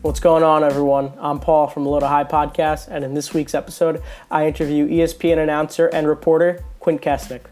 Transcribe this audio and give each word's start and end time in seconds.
What's 0.00 0.20
going 0.20 0.44
on, 0.44 0.62
everyone? 0.62 1.12
I'm 1.18 1.40
Paul 1.40 1.66
from 1.66 1.84
Low 1.84 1.98
to 1.98 2.06
High 2.06 2.22
Podcast, 2.22 2.86
and 2.86 3.04
in 3.04 3.14
this 3.14 3.34
week's 3.34 3.52
episode, 3.52 4.00
I 4.30 4.46
interview 4.46 4.86
ESPN 4.86 5.42
announcer 5.42 5.88
and 5.88 6.06
reporter 6.06 6.62
Quint 6.78 7.02
Kessenich. 7.02 7.42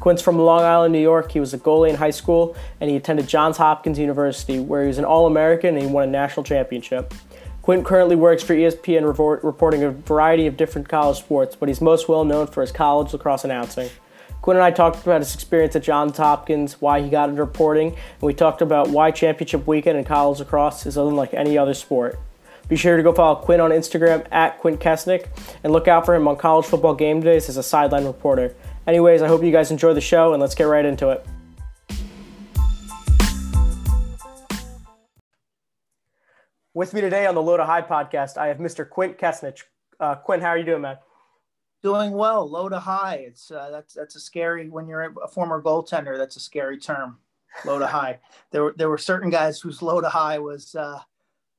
Quint's 0.00 0.20
from 0.20 0.38
Long 0.38 0.60
Island, 0.60 0.92
New 0.92 1.00
York. 1.00 1.32
He 1.32 1.40
was 1.40 1.54
a 1.54 1.58
goalie 1.58 1.88
in 1.88 1.96
high 1.96 2.10
school, 2.10 2.54
and 2.78 2.90
he 2.90 2.96
attended 2.96 3.26
Johns 3.26 3.56
Hopkins 3.56 3.98
University, 3.98 4.60
where 4.60 4.82
he 4.82 4.88
was 4.88 4.98
an 4.98 5.06
All 5.06 5.26
American 5.26 5.76
and 5.76 5.82
he 5.82 5.90
won 5.90 6.06
a 6.06 6.10
national 6.12 6.44
championship. 6.44 7.14
Quint 7.62 7.86
currently 7.86 8.16
works 8.16 8.42
for 8.42 8.54
ESPN 8.54 9.06
reporting 9.42 9.82
a 9.82 9.90
variety 9.90 10.46
of 10.46 10.58
different 10.58 10.90
college 10.90 11.16
sports, 11.16 11.56
but 11.56 11.70
he's 11.70 11.80
most 11.80 12.06
well 12.06 12.26
known 12.26 12.46
for 12.48 12.60
his 12.60 12.70
college 12.70 13.14
lacrosse 13.14 13.44
announcing. 13.44 13.88
Quint 14.44 14.58
and 14.58 14.62
I 14.62 14.72
talked 14.72 15.02
about 15.02 15.22
his 15.22 15.34
experience 15.34 15.74
at 15.74 15.84
Johns 15.84 16.18
Hopkins, 16.18 16.78
why 16.78 17.00
he 17.00 17.08
got 17.08 17.30
into 17.30 17.40
reporting, 17.40 17.88
and 17.92 18.20
we 18.20 18.34
talked 18.34 18.60
about 18.60 18.90
why 18.90 19.10
championship 19.10 19.66
weekend 19.66 19.96
in 19.96 20.04
college 20.04 20.38
lacrosse 20.38 20.84
is 20.84 20.98
unlike 20.98 21.32
any 21.32 21.56
other 21.56 21.72
sport. 21.72 22.20
Be 22.68 22.76
sure 22.76 22.98
to 22.98 23.02
go 23.02 23.14
follow 23.14 23.36
Quint 23.36 23.62
on 23.62 23.70
Instagram 23.70 24.26
at 24.30 24.58
Quint 24.58 24.80
Kessenich 24.80 25.28
and 25.62 25.72
look 25.72 25.88
out 25.88 26.04
for 26.04 26.14
him 26.14 26.28
on 26.28 26.36
college 26.36 26.66
football 26.66 26.94
game 26.94 27.22
days 27.22 27.48
as 27.48 27.56
a 27.56 27.62
sideline 27.62 28.04
reporter. 28.04 28.54
Anyways, 28.86 29.22
I 29.22 29.28
hope 29.28 29.42
you 29.42 29.50
guys 29.50 29.70
enjoy 29.70 29.94
the 29.94 30.02
show 30.02 30.34
and 30.34 30.42
let's 30.42 30.54
get 30.54 30.64
right 30.64 30.84
into 30.84 31.08
it. 31.08 31.26
With 36.74 36.92
me 36.92 37.00
today 37.00 37.24
on 37.24 37.34
the 37.34 37.40
Low 37.40 37.56
to 37.56 37.64
High 37.64 37.80
podcast, 37.80 38.36
I 38.36 38.48
have 38.48 38.58
Mr. 38.58 38.86
Quint 38.86 39.16
Kessenich. 39.16 39.62
Uh, 39.98 40.16
Quint, 40.16 40.42
how 40.42 40.50
are 40.50 40.58
you 40.58 40.66
doing, 40.66 40.82
man? 40.82 40.98
Doing 41.84 42.12
well, 42.12 42.48
low 42.48 42.68
to 42.70 42.80
high. 42.80 43.26
It's 43.28 43.50
uh, 43.50 43.68
that's 43.70 43.94
that's 43.94 44.16
a 44.16 44.20
scary 44.20 44.68
when 44.70 44.88
you're 44.88 45.14
a 45.22 45.28
former 45.28 45.62
goaltender. 45.62 46.16
That's 46.16 46.36
a 46.36 46.40
scary 46.40 46.78
term, 46.78 47.18
low 47.64 47.78
to 47.78 47.86
high. 47.86 48.18
There 48.50 48.64
were 48.64 48.74
there 48.76 48.88
were 48.88 48.98
certain 48.98 49.30
guys 49.30 49.60
whose 49.60 49.82
low 49.82 50.00
to 50.00 50.08
high 50.08 50.38
was 50.38 50.74
uh, 50.74 51.00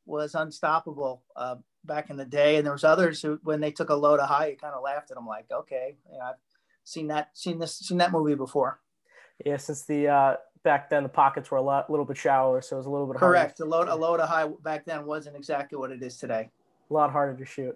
was 0.05 0.33
unstoppable 0.33 1.21
uh, 1.35 1.57
back 1.83 2.09
in 2.09 2.17
the 2.17 2.25
day, 2.25 2.55
and 2.55 2.65
there 2.65 2.73
was 2.73 2.83
others 2.83 3.21
who 3.21 3.39
when 3.43 3.61
they 3.61 3.71
took 3.71 3.89
a 3.89 3.95
low 3.95 4.17
to 4.17 4.25
high, 4.25 4.47
you 4.47 4.57
kind 4.57 4.73
of 4.73 4.81
laughed 4.81 5.11
at 5.11 5.15
them 5.15 5.27
like, 5.27 5.45
okay, 5.51 5.95
you 6.11 6.17
know, 6.17 6.23
I've 6.23 6.35
seen 6.83 7.07
that 7.07 7.37
seen 7.37 7.59
this 7.59 7.75
seen 7.75 7.97
that 7.99 8.11
movie 8.11 8.35
before. 8.35 8.79
Yeah, 9.45 9.57
since 9.57 9.83
the 9.83 10.07
uh, 10.07 10.35
back 10.63 10.89
then 10.89 11.03
the 11.03 11.09
pockets 11.09 11.51
were 11.51 11.57
a 11.57 11.61
lot, 11.61 11.89
little 11.89 12.05
bit 12.05 12.17
shallower, 12.17 12.61
so 12.61 12.77
it 12.77 12.79
was 12.79 12.85
a 12.87 12.89
little 12.89 13.07
bit 13.07 13.17
correct. 13.17 13.59
Harder. 13.59 13.69
A 13.69 13.85
low 13.85 13.93
a 13.93 13.97
low 13.97 14.17
to 14.17 14.25
high 14.25 14.47
back 14.63 14.85
then 14.85 15.05
wasn't 15.05 15.35
exactly 15.35 15.77
what 15.77 15.91
it 15.91 16.01
is 16.01 16.17
today. 16.17 16.49
A 16.89 16.93
lot 16.93 17.11
harder 17.11 17.37
to 17.37 17.45
shoot. 17.45 17.75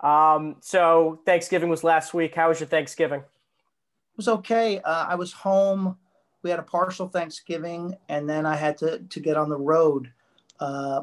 Um, 0.00 0.56
so 0.60 1.20
Thanksgiving 1.26 1.68
was 1.68 1.84
last 1.84 2.14
week. 2.14 2.34
How 2.34 2.48
was 2.48 2.60
your 2.60 2.68
Thanksgiving? 2.68 3.20
It 3.20 4.16
was 4.16 4.28
okay. 4.28 4.80
Uh, 4.80 5.06
I 5.08 5.14
was 5.16 5.32
home. 5.32 5.96
We 6.42 6.50
had 6.50 6.58
a 6.58 6.64
partial 6.64 7.08
Thanksgiving, 7.08 7.96
and 8.08 8.28
then 8.28 8.46
I 8.46 8.56
had 8.56 8.78
to 8.78 9.00
to 9.00 9.20
get 9.20 9.36
on 9.36 9.48
the 9.48 9.58
road 9.58 10.12
uh, 10.60 11.02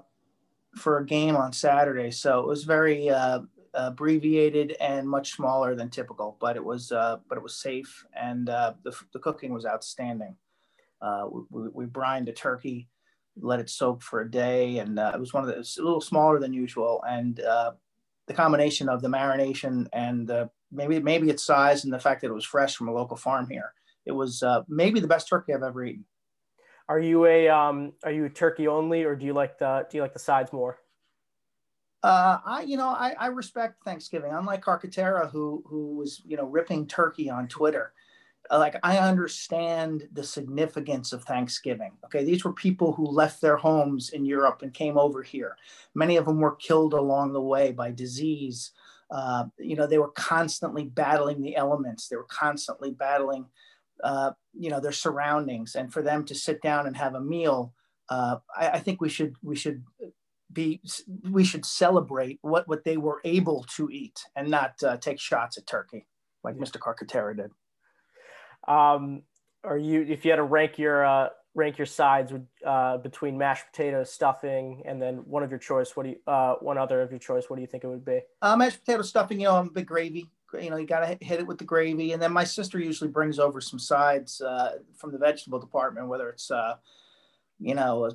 for 0.75 0.99
a 0.99 1.05
game 1.05 1.35
on 1.35 1.51
Saturday. 1.51 2.11
So 2.11 2.39
it 2.39 2.47
was 2.47 2.63
very 2.63 3.09
uh, 3.09 3.41
abbreviated 3.73 4.77
and 4.79 5.07
much 5.07 5.33
smaller 5.33 5.75
than 5.75 5.89
typical, 5.89 6.37
but 6.39 6.55
it 6.55 6.63
was 6.63 6.91
uh, 6.91 7.17
but 7.27 7.37
it 7.37 7.43
was 7.43 7.55
safe, 7.55 8.05
and 8.15 8.49
uh, 8.49 8.73
the 8.83 8.95
the 9.11 9.19
cooking 9.19 9.53
was 9.53 9.65
outstanding. 9.65 10.35
Uh, 11.01 11.27
we, 11.49 11.67
we 11.73 11.85
brined 11.85 12.29
a 12.29 12.33
turkey, 12.33 12.87
let 13.39 13.59
it 13.59 13.69
soak 13.69 14.01
for 14.01 14.21
a 14.21 14.31
day, 14.31 14.77
and 14.77 14.97
uh, 14.97 15.11
it 15.13 15.19
was 15.19 15.33
one 15.33 15.43
of 15.43 15.49
the 15.49 15.55
a 15.55 15.83
little 15.83 16.01
smaller 16.01 16.39
than 16.39 16.53
usual, 16.53 17.03
and 17.07 17.41
the 18.27 18.33
combination 18.33 18.89
of 18.89 19.01
the 19.01 19.07
marination 19.07 19.87
and 19.93 20.27
the, 20.27 20.49
maybe 20.71 20.99
maybe 20.99 21.29
its 21.29 21.43
size 21.43 21.83
and 21.83 21.93
the 21.93 21.99
fact 21.99 22.21
that 22.21 22.27
it 22.27 22.33
was 22.33 22.45
fresh 22.45 22.75
from 22.75 22.87
a 22.87 22.93
local 22.93 23.17
farm 23.17 23.47
here. 23.49 23.73
It 24.05 24.11
was 24.11 24.43
uh, 24.43 24.61
maybe 24.67 24.99
the 24.99 25.07
best 25.07 25.27
turkey 25.27 25.53
I've 25.53 25.63
ever 25.63 25.83
eaten. 25.83 26.05
Are 26.87 26.99
you 26.99 27.25
a 27.25 27.49
um, 27.49 27.93
are 28.03 28.11
you 28.11 28.25
a 28.25 28.29
turkey 28.29 28.67
only, 28.67 29.03
or 29.03 29.15
do 29.15 29.25
you 29.25 29.33
like 29.33 29.57
the 29.57 29.87
do 29.89 29.97
you 29.97 30.03
like 30.03 30.13
the 30.13 30.19
sides 30.19 30.53
more? 30.53 30.77
Uh, 32.03 32.37
I 32.45 32.61
you 32.61 32.77
know 32.77 32.89
I, 32.89 33.15
I 33.19 33.27
respect 33.27 33.83
Thanksgiving. 33.83 34.31
Unlike 34.31 34.63
Carcaterra, 34.63 35.31
who 35.31 35.63
who 35.67 35.95
was 35.95 36.21
you 36.25 36.37
know 36.37 36.45
ripping 36.45 36.87
turkey 36.87 37.29
on 37.29 37.47
Twitter, 37.47 37.93
like 38.51 38.75
I 38.83 38.97
understand 38.97 40.07
the 40.13 40.23
significance 40.23 41.13
of 41.13 41.23
Thanksgiving. 41.23 41.91
Okay, 42.05 42.23
these 42.23 42.43
were 42.43 42.53
people 42.53 42.93
who 42.93 43.05
left 43.05 43.41
their 43.41 43.57
homes 43.57 44.09
in 44.09 44.25
Europe 44.25 44.61
and 44.61 44.73
came 44.73 44.97
over 44.97 45.23
here. 45.23 45.57
Many 45.93 46.17
of 46.17 46.25
them 46.25 46.39
were 46.39 46.55
killed 46.55 46.93
along 46.93 47.33
the 47.33 47.41
way 47.41 47.71
by 47.71 47.91
disease. 47.91 48.71
Uh, 49.11 49.45
you 49.57 49.75
know, 49.75 49.87
they 49.87 49.97
were 49.97 50.11
constantly 50.11 50.85
battling 50.85 51.41
the 51.41 51.55
elements. 51.55 52.07
They 52.07 52.15
were 52.15 52.27
constantly 52.29 52.91
battling, 52.91 53.45
uh, 54.03 54.31
you 54.53 54.69
know, 54.69 54.79
their 54.79 54.91
surroundings. 54.91 55.75
And 55.75 55.91
for 55.91 56.01
them 56.01 56.25
to 56.25 56.35
sit 56.35 56.61
down 56.61 56.87
and 56.87 56.97
have 56.97 57.15
a 57.15 57.21
meal, 57.21 57.73
uh, 58.09 58.37
I, 58.55 58.69
I 58.71 58.79
think 58.79 59.01
we 59.01 59.09
should 59.09 59.35
we 59.41 59.55
should 59.55 59.83
be 60.51 60.81
we 61.29 61.43
should 61.43 61.65
celebrate 61.65 62.39
what 62.41 62.67
what 62.67 62.83
they 62.83 62.97
were 62.97 63.21
able 63.23 63.65
to 63.75 63.89
eat 63.91 64.19
and 64.35 64.49
not 64.49 64.75
uh, 64.83 64.97
take 64.97 65.19
shots 65.19 65.57
at 65.57 65.67
turkey 65.67 66.05
like 66.43 66.55
Mr. 66.55 66.77
Carcaterra 66.77 67.35
did. 67.35 67.51
Um, 68.67 69.23
are 69.63 69.77
you 69.77 70.01
if 70.01 70.25
you 70.25 70.31
had 70.31 70.37
to 70.37 70.43
rank 70.43 70.77
your 70.77 71.05
uh, 71.05 71.29
rank 71.55 71.77
your 71.77 71.85
sides 71.85 72.33
uh, 72.65 72.97
between 72.97 73.37
mashed 73.37 73.65
potatoes, 73.71 74.11
stuffing, 74.11 74.83
and 74.85 75.01
then 75.01 75.17
one 75.25 75.43
of 75.43 75.49
your 75.49 75.59
choice? 75.59 75.95
What 75.95 76.03
do 76.03 76.09
you 76.09 76.17
uh, 76.27 76.55
one 76.55 76.77
other 76.77 77.01
of 77.01 77.11
your 77.11 77.19
choice? 77.19 77.45
What 77.49 77.55
do 77.55 77.61
you 77.61 77.67
think 77.67 77.83
it 77.83 77.87
would 77.87 78.05
be? 78.05 78.21
Uh, 78.41 78.55
mashed 78.55 78.83
potato 78.83 79.01
stuffing. 79.01 79.39
You 79.39 79.47
know, 79.47 79.55
I'm 79.55 79.67
a 79.67 79.71
big 79.71 79.87
gravy. 79.87 80.29
You 80.53 80.69
know, 80.69 80.77
you 80.77 80.87
got 80.87 80.99
to 80.99 81.25
hit 81.25 81.39
it 81.39 81.47
with 81.47 81.57
the 81.57 81.65
gravy, 81.65 82.13
and 82.13 82.21
then 82.21 82.31
my 82.31 82.43
sister 82.43 82.79
usually 82.79 83.09
brings 83.09 83.39
over 83.39 83.59
some 83.59 83.79
sides 83.79 84.39
uh, 84.39 84.77
from 84.95 85.11
the 85.11 85.17
vegetable 85.17 85.59
department, 85.59 86.07
whether 86.07 86.29
it's 86.29 86.49
uh, 86.49 86.75
you 87.59 87.73
know, 87.73 88.11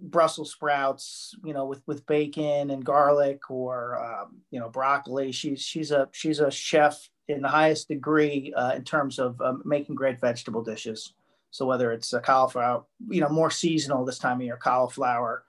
Brussels 0.00 0.52
sprouts, 0.52 1.34
you 1.44 1.52
know, 1.52 1.66
with 1.66 1.82
with 1.86 2.06
bacon 2.06 2.70
and 2.70 2.84
garlic, 2.84 3.50
or 3.50 4.02
um, 4.02 4.38
you 4.50 4.60
know, 4.60 4.68
broccoli. 4.68 5.32
She's 5.32 5.62
she's 5.62 5.90
a 5.90 6.08
she's 6.12 6.40
a 6.40 6.50
chef 6.50 7.08
in 7.28 7.42
the 7.42 7.48
highest 7.48 7.88
degree 7.88 8.52
uh, 8.56 8.72
in 8.72 8.84
terms 8.84 9.18
of 9.18 9.40
um, 9.40 9.62
making 9.64 9.94
great 9.94 10.20
vegetable 10.20 10.62
dishes. 10.62 11.14
So 11.50 11.66
whether 11.66 11.92
it's 11.92 12.12
a 12.14 12.20
cauliflower, 12.20 12.84
you 13.08 13.20
know, 13.20 13.28
more 13.28 13.50
seasonal 13.50 14.06
this 14.06 14.18
time 14.18 14.38
of 14.38 14.42
year, 14.42 14.56
cauliflower, 14.56 15.44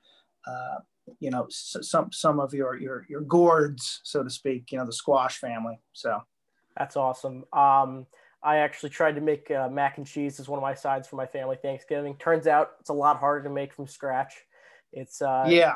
uh, 0.45 0.79
you 1.19 1.31
know, 1.31 1.47
some 1.50 2.12
some 2.12 2.41
of 2.41 2.53
your 2.53 2.78
your 2.78 3.06
your 3.09 3.22
gourds, 3.22 4.01
so 4.03 4.22
to 4.22 4.29
speak, 4.29 4.72
you 4.72 4.78
know, 4.78 4.85
the 4.85 4.94
squash 4.94 5.38
family. 5.38 5.79
So 5.94 6.19
that's 6.78 6.97
awesome. 6.97 7.45
Um, 7.53 8.06
I 8.43 8.57
actually 8.57 8.89
tried 8.89 9.15
to 9.15 9.21
make 9.21 9.49
uh, 9.51 9.69
mac 9.69 9.97
and 9.97 10.05
cheese 10.05 10.39
as 10.39 10.49
one 10.49 10.57
of 10.57 10.63
my 10.63 10.73
sides 10.73 11.07
for 11.07 11.15
my 11.15 11.25
family 11.25 11.57
Thanksgiving. 11.61 12.15
Turns 12.15 12.45
out 12.47 12.71
it's 12.79 12.89
a 12.89 12.93
lot 12.93 13.17
harder 13.17 13.43
to 13.43 13.49
make 13.49 13.73
from 13.73 13.87
scratch. 13.87 14.33
It's 14.91 15.21
uh, 15.21 15.45
yeah, 15.47 15.75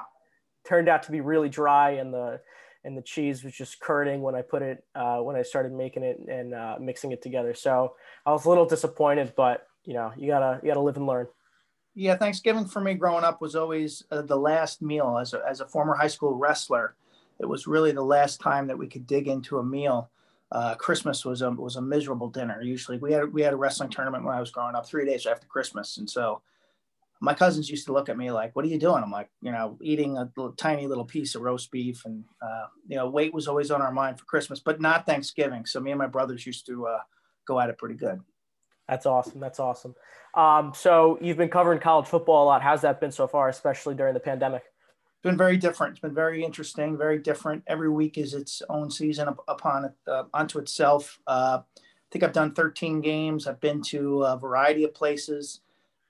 turned 0.66 0.90
out 0.90 1.04
to 1.04 1.12
be 1.12 1.22
really 1.22 1.50
dry, 1.50 1.92
and 1.92 2.14
the 2.14 2.42
and 2.84 2.98
the 2.98 3.02
cheese 3.02 3.44
was 3.44 3.54
just 3.54 3.80
curding 3.80 4.22
when 4.22 4.36
I 4.36 4.42
put 4.42 4.62
it 4.62 4.84
uh, 4.96 5.18
when 5.18 5.36
I 5.36 5.42
started 5.42 5.72
making 5.72 6.04
it 6.04 6.20
and 6.28 6.54
uh, 6.54 6.78
mixing 6.80 7.12
it 7.12 7.22
together. 7.22 7.54
So 7.54 7.96
I 8.26 8.32
was 8.32 8.46
a 8.46 8.50
little 8.50 8.66
disappointed, 8.66 9.34
but 9.36 9.68
you 9.86 9.94
know 9.94 10.12
you 10.18 10.28
gotta 10.28 10.60
you 10.62 10.70
gotta 10.70 10.82
live 10.82 10.98
and 10.98 11.08
learn. 11.08 11.28
Yeah, 11.96 12.16
Thanksgiving 12.16 12.66
for 12.66 12.80
me 12.80 12.94
growing 12.94 13.24
up 13.24 13.42
was 13.42 13.56
always 13.56 14.04
uh, 14.12 14.22
the 14.22 14.38
last 14.38 14.82
meal. 14.82 15.18
As 15.20 15.34
a, 15.34 15.42
as 15.50 15.62
a 15.62 15.68
former 15.68 15.96
high 15.96 16.08
school 16.08 16.36
wrestler, 16.36 16.96
it 17.40 17.46
was 17.48 17.66
really 17.66 17.92
the 17.92 18.04
last 18.04 18.40
time 18.40 18.68
that 18.68 18.78
we 18.78 18.88
could 18.88 19.08
dig 19.08 19.28
into 19.28 19.58
a 19.58 19.64
meal. 19.64 20.12
Uh, 20.52 20.76
Christmas 20.76 21.26
was 21.26 21.42
a 21.42 21.52
was 21.52 21.76
a 21.76 21.82
miserable 21.82 22.30
dinner. 22.30 22.62
Usually, 22.62 22.98
we 22.98 23.12
had 23.12 23.34
we 23.34 23.42
had 23.42 23.54
a 23.54 23.58
wrestling 23.58 23.90
tournament 23.90 24.24
when 24.24 24.36
I 24.36 24.40
was 24.40 24.52
growing 24.52 24.76
up, 24.76 24.88
three 24.88 25.06
days 25.06 25.26
after 25.26 25.46
Christmas, 25.48 25.98
and 25.98 26.10
so 26.10 26.42
my 27.20 27.34
cousins 27.34 27.70
used 27.70 27.86
to 27.88 27.94
look 27.94 28.10
at 28.10 28.18
me 28.18 28.32
like, 28.32 28.56
"What 28.56 28.64
are 28.64 28.70
you 28.70 28.80
doing?" 28.80 29.04
I'm 29.04 29.12
like, 29.12 29.30
you 29.42 29.52
know, 29.52 29.78
eating 29.82 30.18
a 30.18 30.32
little, 30.38 30.54
tiny 30.54 30.88
little 30.88 31.04
piece 31.04 31.36
of 31.36 31.42
roast 31.42 31.70
beef, 31.72 32.06
and 32.06 32.24
uh, 32.42 32.68
you 32.88 32.96
know, 32.96 33.10
weight 33.10 33.34
was 33.34 33.48
always 33.48 33.72
on 33.72 33.82
our 33.82 33.92
mind 33.92 34.20
for 34.20 34.26
Christmas, 34.26 34.60
but 34.60 34.80
not 34.80 35.06
Thanksgiving. 35.06 35.66
So 35.66 35.80
me 35.80 35.92
and 35.92 36.00
my 36.00 36.08
brothers 36.08 36.46
used 36.46 36.66
to 36.68 36.88
uh, 36.88 37.00
go 37.46 37.60
at 37.60 37.70
it 37.70 37.78
pretty 37.78 37.96
good. 37.96 38.22
That's 38.88 39.06
awesome. 39.06 39.40
That's 39.40 39.60
awesome. 39.60 39.96
Um, 40.34 40.72
so 40.74 41.18
you've 41.22 41.38
been 41.38 41.50
covering 41.50 41.80
college 41.80 42.08
football 42.08 42.46
a 42.46 42.48
lot. 42.48 42.62
How's 42.62 42.82
that 42.82 43.02
been 43.02 43.12
so 43.12 43.28
far, 43.28 43.50
especially 43.50 43.96
during 43.96 44.14
the 44.14 44.20
pandemic? 44.20 44.64
It's 45.18 45.24
been 45.24 45.38
very 45.38 45.58
different. 45.58 45.94
It's 45.94 46.02
been 46.02 46.14
very 46.14 46.44
interesting, 46.44 46.98
very 46.98 47.18
different. 47.18 47.64
Every 47.68 47.90
week 47.90 48.18
is 48.18 48.34
its 48.34 48.62
own 48.70 48.92
season 48.92 49.30
upon 49.48 49.92
uh, 50.08 50.24
onto 50.34 50.60
itself. 50.60 51.20
Uh, 51.26 51.60
I 51.78 51.82
think 52.12 52.24
I've 52.24 52.34
done 52.34 52.54
13 52.54 53.02
games. 53.02 53.48
I've 53.48 53.60
been 53.60 53.82
to 53.84 54.24
a 54.24 54.38
variety 54.38 54.84
of 54.84 54.94
places 54.94 55.62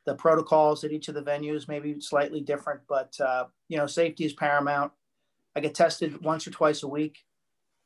the 0.07 0.15
protocols 0.15 0.85
at 0.85 0.91
each 0.91 1.09
of 1.09 1.15
the 1.15 1.21
venues 1.21 1.67
may 1.67 1.79
be 1.79 1.99
slightly 1.99 2.39
different, 2.39 2.79
but 2.87 3.19
uh, 3.19 3.45
you 3.67 3.77
know, 3.77 3.85
safety 3.85 4.23
is 4.23 4.31
paramount. 4.31 4.93
I 5.53 5.59
get 5.59 5.75
tested 5.75 6.23
once 6.23 6.47
or 6.47 6.51
twice 6.51 6.81
a 6.81 6.87
week. 6.87 7.25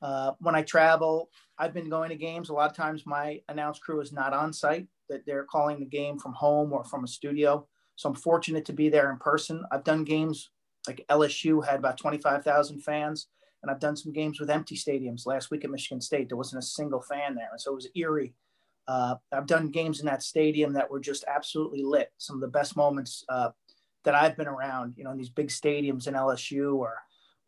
Uh, 0.03 0.33
when 0.39 0.55
I 0.55 0.61
travel, 0.61 1.29
I've 1.57 1.73
been 1.73 1.89
going 1.89 2.09
to 2.09 2.15
games. 2.15 2.49
A 2.49 2.53
lot 2.53 2.69
of 2.69 2.77
times, 2.77 3.07
my 3.07 3.41
announce 3.49 3.79
crew 3.79 4.01
is 4.01 4.13
not 4.13 4.33
on 4.33 4.53
site; 4.53 4.87
that 5.09 5.25
they're 5.25 5.45
calling 5.45 5.79
the 5.79 5.85
game 5.85 6.19
from 6.19 6.33
home 6.33 6.71
or 6.71 6.83
from 6.83 7.03
a 7.03 7.07
studio. 7.07 7.67
So 7.95 8.09
I'm 8.09 8.15
fortunate 8.15 8.65
to 8.65 8.73
be 8.73 8.87
there 8.87 9.11
in 9.11 9.17
person. 9.17 9.65
I've 9.71 9.83
done 9.83 10.03
games 10.03 10.51
like 10.87 11.05
LSU 11.09 11.65
had 11.65 11.79
about 11.79 11.97
25,000 11.97 12.81
fans, 12.81 13.27
and 13.61 13.71
I've 13.71 13.79
done 13.79 13.95
some 13.95 14.13
games 14.13 14.39
with 14.39 14.49
empty 14.49 14.75
stadiums. 14.75 15.25
Last 15.25 15.51
week 15.51 15.63
at 15.63 15.69
Michigan 15.69 16.01
State, 16.01 16.29
there 16.29 16.37
wasn't 16.37 16.63
a 16.63 16.65
single 16.65 17.01
fan 17.01 17.35
there, 17.35 17.49
and 17.51 17.61
so 17.61 17.71
it 17.71 17.75
was 17.75 17.87
eerie 17.95 18.33
uh, 18.87 19.15
I've 19.31 19.47
done 19.47 19.69
games 19.69 19.99
in 19.99 20.05
that 20.07 20.23
stadium 20.23 20.73
that 20.73 20.89
were 20.89 20.99
just 20.99 21.23
absolutely 21.27 21.83
lit. 21.83 22.11
Some 22.17 22.35
of 22.35 22.41
the 22.41 22.47
best 22.47 22.75
moments 22.75 23.23
uh, 23.29 23.49
that 24.03 24.15
I've 24.15 24.35
been 24.35 24.47
around, 24.47 24.95
you 24.97 25.03
know, 25.03 25.11
in 25.11 25.17
these 25.17 25.29
big 25.29 25.47
stadiums 25.47 26.07
in 26.07 26.13
LSU 26.13 26.75
or 26.75 26.97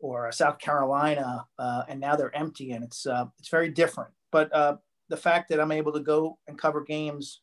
or 0.00 0.30
South 0.32 0.58
Carolina, 0.58 1.46
uh, 1.58 1.82
and 1.88 1.98
now 1.98 2.14
they're 2.14 2.34
empty, 2.34 2.72
and 2.72 2.84
it's 2.84 3.06
uh, 3.06 3.26
it's 3.38 3.48
very 3.48 3.68
different. 3.68 4.10
But 4.32 4.54
uh, 4.54 4.76
the 5.08 5.16
fact 5.16 5.48
that 5.48 5.60
I'm 5.60 5.72
able 5.72 5.92
to 5.92 6.00
go 6.00 6.38
and 6.46 6.58
cover 6.58 6.82
games 6.82 7.40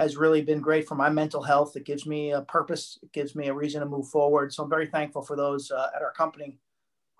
has 0.00 0.16
really 0.16 0.40
been 0.40 0.60
great 0.60 0.88
for 0.88 0.94
my 0.94 1.10
mental 1.10 1.42
health. 1.42 1.76
It 1.76 1.84
gives 1.84 2.06
me 2.06 2.32
a 2.32 2.40
purpose. 2.40 2.98
It 3.02 3.12
gives 3.12 3.36
me 3.36 3.48
a 3.48 3.54
reason 3.54 3.80
to 3.80 3.86
move 3.86 4.08
forward. 4.08 4.50
So 4.50 4.62
I'm 4.62 4.70
very 4.70 4.86
thankful 4.86 5.20
for 5.20 5.36
those 5.36 5.70
uh, 5.70 5.88
at 5.94 6.00
our 6.00 6.12
company 6.12 6.56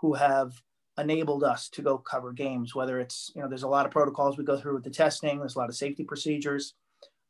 who 0.01 0.15
have 0.15 0.55
enabled 0.97 1.45
us 1.45 1.69
to 1.71 1.83
go 1.83 1.99
cover 1.99 2.33
games. 2.33 2.75
Whether 2.75 2.99
it's 2.99 3.33
you 3.37 3.43
know, 3.43 3.49
there's 3.49 3.65
a 3.65 3.69
lot 3.69 3.85
of 3.85 3.93
protocols 3.93 4.39
we 4.39 4.45
go 4.45 4.57
through 4.57 4.77
with 4.77 4.85
the 4.85 4.91
testing. 4.91 5.39
There's 5.39 5.57
a 5.57 5.59
lot 5.59 5.69
of 5.69 5.77
safety 5.77 6.05
procedures, 6.05 6.73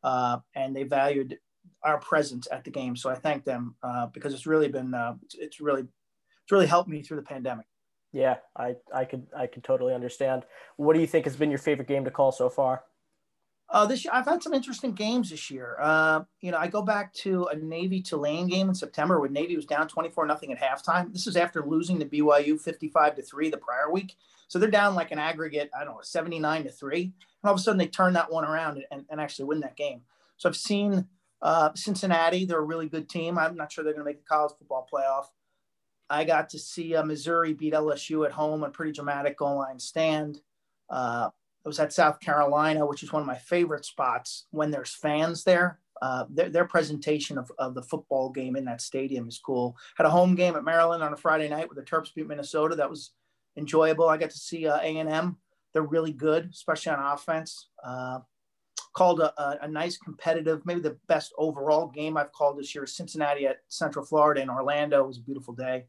uh, 0.04 0.38
and 0.54 0.74
they 0.74 0.84
valued 0.84 1.36
our 1.82 1.98
presence 1.98 2.46
at 2.52 2.62
the 2.62 2.70
game. 2.70 2.94
So 2.94 3.10
I 3.10 3.16
thank 3.16 3.44
them 3.44 3.74
uh, 3.82 4.06
because 4.06 4.32
it's 4.32 4.46
really 4.46 4.68
been 4.68 4.94
uh, 4.94 5.14
it's, 5.36 5.60
really 5.60 5.82
it's 5.82 6.52
really 6.52 6.68
helped 6.68 6.88
me 6.88 7.02
through 7.02 7.16
the 7.16 7.24
pandemic. 7.24 7.66
Yeah, 8.12 8.36
I 8.56 8.76
I 8.94 9.04
could 9.04 9.26
I 9.36 9.48
could 9.48 9.64
totally 9.64 9.94
understand. 9.94 10.44
What 10.76 10.94
do 10.94 11.00
you 11.00 11.08
think 11.08 11.24
has 11.24 11.34
been 11.34 11.50
your 11.50 11.58
favorite 11.58 11.88
game 11.88 12.04
to 12.04 12.12
call 12.12 12.30
so 12.30 12.48
far? 12.48 12.84
Uh, 13.72 13.86
this 13.86 14.04
year, 14.04 14.12
I've 14.12 14.26
had 14.26 14.42
some 14.42 14.52
interesting 14.52 14.92
games 14.92 15.30
this 15.30 15.48
year. 15.48 15.76
Uh, 15.80 16.22
you 16.40 16.50
know, 16.50 16.58
I 16.58 16.66
go 16.66 16.82
back 16.82 17.14
to 17.14 17.46
a 17.46 17.56
Navy 17.56 18.02
Tulane 18.02 18.48
game 18.48 18.68
in 18.68 18.74
September 18.74 19.20
when 19.20 19.32
Navy 19.32 19.54
was 19.54 19.64
down 19.64 19.86
24 19.86 20.26
nothing 20.26 20.52
at 20.52 20.60
halftime. 20.60 21.12
This 21.12 21.28
is 21.28 21.36
after 21.36 21.64
losing 21.64 22.00
to 22.00 22.04
BYU 22.04 22.60
55 22.60 23.14
to 23.14 23.22
3 23.22 23.48
the 23.50 23.58
prior 23.58 23.90
week. 23.92 24.16
So 24.48 24.58
they're 24.58 24.70
down 24.70 24.96
like 24.96 25.12
an 25.12 25.20
aggregate, 25.20 25.70
I 25.78 25.84
don't 25.84 25.94
know, 25.94 26.00
79 26.02 26.64
to 26.64 26.70
3. 26.70 27.02
And 27.02 27.12
all 27.44 27.52
of 27.52 27.60
a 27.60 27.62
sudden 27.62 27.78
they 27.78 27.86
turn 27.86 28.14
that 28.14 28.32
one 28.32 28.44
around 28.44 28.84
and, 28.90 29.04
and 29.08 29.20
actually 29.20 29.44
win 29.44 29.60
that 29.60 29.76
game. 29.76 30.00
So 30.36 30.48
I've 30.48 30.56
seen 30.56 31.06
uh, 31.40 31.70
Cincinnati, 31.76 32.44
they're 32.44 32.58
a 32.58 32.62
really 32.62 32.88
good 32.88 33.08
team. 33.08 33.38
I'm 33.38 33.56
not 33.56 33.70
sure 33.70 33.84
they're 33.84 33.92
going 33.92 34.04
to 34.04 34.10
make 34.10 34.18
the 34.18 34.28
college 34.28 34.52
football 34.58 34.88
playoff. 34.92 35.26
I 36.10 36.24
got 36.24 36.48
to 36.50 36.58
see 36.58 36.96
uh, 36.96 37.04
Missouri 37.04 37.52
beat 37.52 37.72
LSU 37.72 38.26
at 38.26 38.32
home, 38.32 38.64
a 38.64 38.68
pretty 38.68 38.90
dramatic 38.90 39.38
goal 39.38 39.58
line 39.58 39.78
stand. 39.78 40.40
Uh, 40.88 41.30
I 41.64 41.68
was 41.68 41.78
at 41.78 41.92
South 41.92 42.20
Carolina, 42.20 42.86
which 42.86 43.02
is 43.02 43.12
one 43.12 43.20
of 43.20 43.26
my 43.26 43.36
favorite 43.36 43.84
spots 43.84 44.46
when 44.50 44.70
there's 44.70 44.94
fans 44.94 45.44
there. 45.44 45.78
Uh, 46.00 46.24
their, 46.30 46.48
their, 46.48 46.64
presentation 46.64 47.36
of, 47.36 47.52
of 47.58 47.74
the 47.74 47.82
football 47.82 48.30
game 48.30 48.56
in 48.56 48.64
that 48.64 48.80
stadium 48.80 49.28
is 49.28 49.38
cool. 49.38 49.76
Had 49.96 50.06
a 50.06 50.10
home 50.10 50.34
game 50.34 50.56
at 50.56 50.64
Maryland 50.64 51.02
on 51.02 51.12
a 51.12 51.16
Friday 51.16 51.46
night 51.46 51.68
with 51.68 51.76
the 51.76 51.84
Terps 51.84 52.14
beat 52.14 52.26
Minnesota. 52.26 52.74
That 52.74 52.88
was 52.88 53.10
enjoyable. 53.58 54.08
I 54.08 54.16
got 54.16 54.30
to 54.30 54.38
see 54.38 54.66
uh, 54.66 54.78
A&M. 54.78 55.36
They're 55.74 55.82
really 55.82 56.12
good, 56.12 56.48
especially 56.50 56.92
on 56.92 57.12
offense. 57.12 57.68
Uh, 57.84 58.20
called 58.94 59.20
a, 59.20 59.38
a, 59.40 59.58
a, 59.62 59.68
nice 59.68 59.98
competitive, 59.98 60.64
maybe 60.64 60.80
the 60.80 60.98
best 61.06 61.32
overall 61.36 61.88
game 61.88 62.16
I've 62.16 62.32
called 62.32 62.58
this 62.58 62.74
year. 62.74 62.86
Cincinnati 62.86 63.46
at 63.46 63.58
Central 63.68 64.04
Florida 64.04 64.40
in 64.40 64.48
Orlando. 64.48 65.04
It 65.04 65.06
was 65.06 65.18
a 65.18 65.22
beautiful 65.22 65.54
day. 65.54 65.84